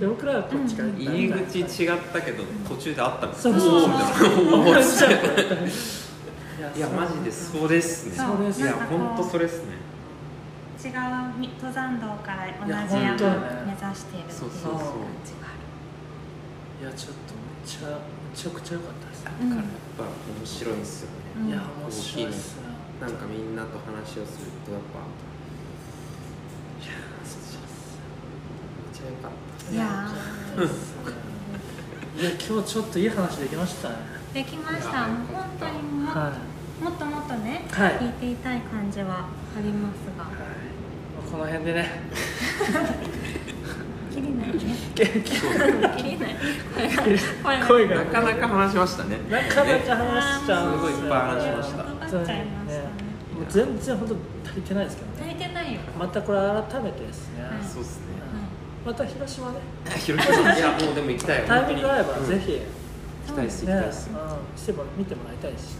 [0.00, 3.80] で僕らはこっちから行った入り口違ったけど途中であったんですそうそう。
[3.82, 3.90] そう。
[3.90, 8.16] おーみたいやマジでそうですね。
[8.16, 8.38] そう。
[8.44, 9.76] ですいや本当それですね。
[10.78, 13.18] 違う登山道から同じ山
[13.66, 14.72] 目指しているっていうそうそうそう。
[14.72, 14.88] 感
[15.26, 15.58] じがあ
[16.80, 16.88] る。
[16.88, 19.24] いやちょっとめっちゃめちゃくちゃ良かったです。
[19.24, 19.64] だからやっ
[19.98, 21.48] ぱ面白いんですよね、うん。
[21.48, 22.72] いや面白いっすね。
[23.02, 25.02] なんかみんなと話をするとやっぱ
[26.82, 26.94] いや
[29.08, 29.30] めっちゃ良かっ
[29.66, 30.08] たいや
[32.18, 33.94] いや今日ちょっといい話できましたね。
[34.34, 35.06] できました。
[35.06, 36.32] もう本当にも,、は
[36.82, 37.92] もっともっとね、はい。
[37.92, 40.24] 聞いていたい感じはありますが。
[40.24, 40.26] い。
[41.30, 42.02] この辺でね。
[44.10, 44.58] 切れないね。
[45.96, 46.36] 切れない。
[47.68, 47.96] 声が。
[47.96, 49.18] なかなか話しましたね。
[49.30, 51.76] なかなか話しちゃうんすごいいっぱい話しました。
[51.78, 52.44] かかっちゃいましたね。
[53.38, 54.14] もう全然本当
[54.50, 55.14] 足りてないですけどね。
[55.20, 57.52] 足りてないよ、またこれ改めてですね、はい。
[57.62, 58.07] そうですね
[58.88, 59.58] また広島ね。
[60.00, 62.26] 広島いやもうでも行きたいタイミング合えばうん。
[62.26, 62.60] ぜひ、ね
[63.26, 64.10] 行きたいですうん行きたいです。
[64.56, 65.76] しても見てもらいたいし、ですね。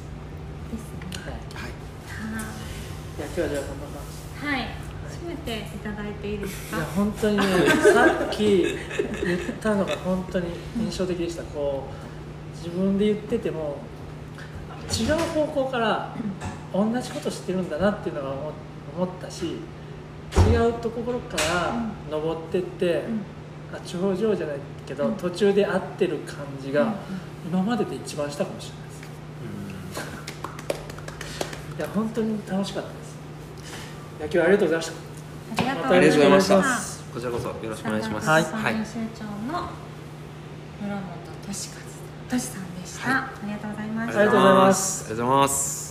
[1.24, 1.70] はい、はい。
[1.70, 4.05] いや今日はじゃあこんな感
[4.43, 4.47] じ。
[4.47, 4.68] はい。
[5.09, 7.44] 閉めていただいていいですいやか本当にね
[7.94, 8.76] さっき
[9.24, 10.48] 言ったのが本当に
[10.78, 11.43] 印象的でした。
[11.44, 13.78] こう自分で言ってても
[14.93, 16.14] 違う方向から
[16.74, 18.52] 同じこと知ってるんだなっていうのが思
[18.98, 19.56] 思ったし
[20.37, 21.75] 違うところから
[22.11, 23.05] 登ってって、
[23.73, 24.57] あ頂上じゃない
[24.87, 25.15] けど、うん。
[25.17, 26.89] 途中で合ってる感じが、うん。
[26.89, 26.95] うん
[27.51, 29.01] 今までで一番したかもしれないです。
[31.79, 33.17] いや本当に楽しかったです。
[34.19, 34.93] いや今日はありがとうございました。
[35.57, 36.55] ありがとうございました。
[37.15, 38.29] こちらこそよろしくお願いします。
[38.29, 38.75] はいはい。
[38.75, 39.71] 編集長の
[40.83, 41.03] 村本
[41.47, 41.71] 俊
[42.29, 43.23] 和俊さんでした、はい。
[43.23, 44.19] ありがとうございました。
[44.19, 45.05] ありがとうございます。
[45.05, 45.88] ありがとうございます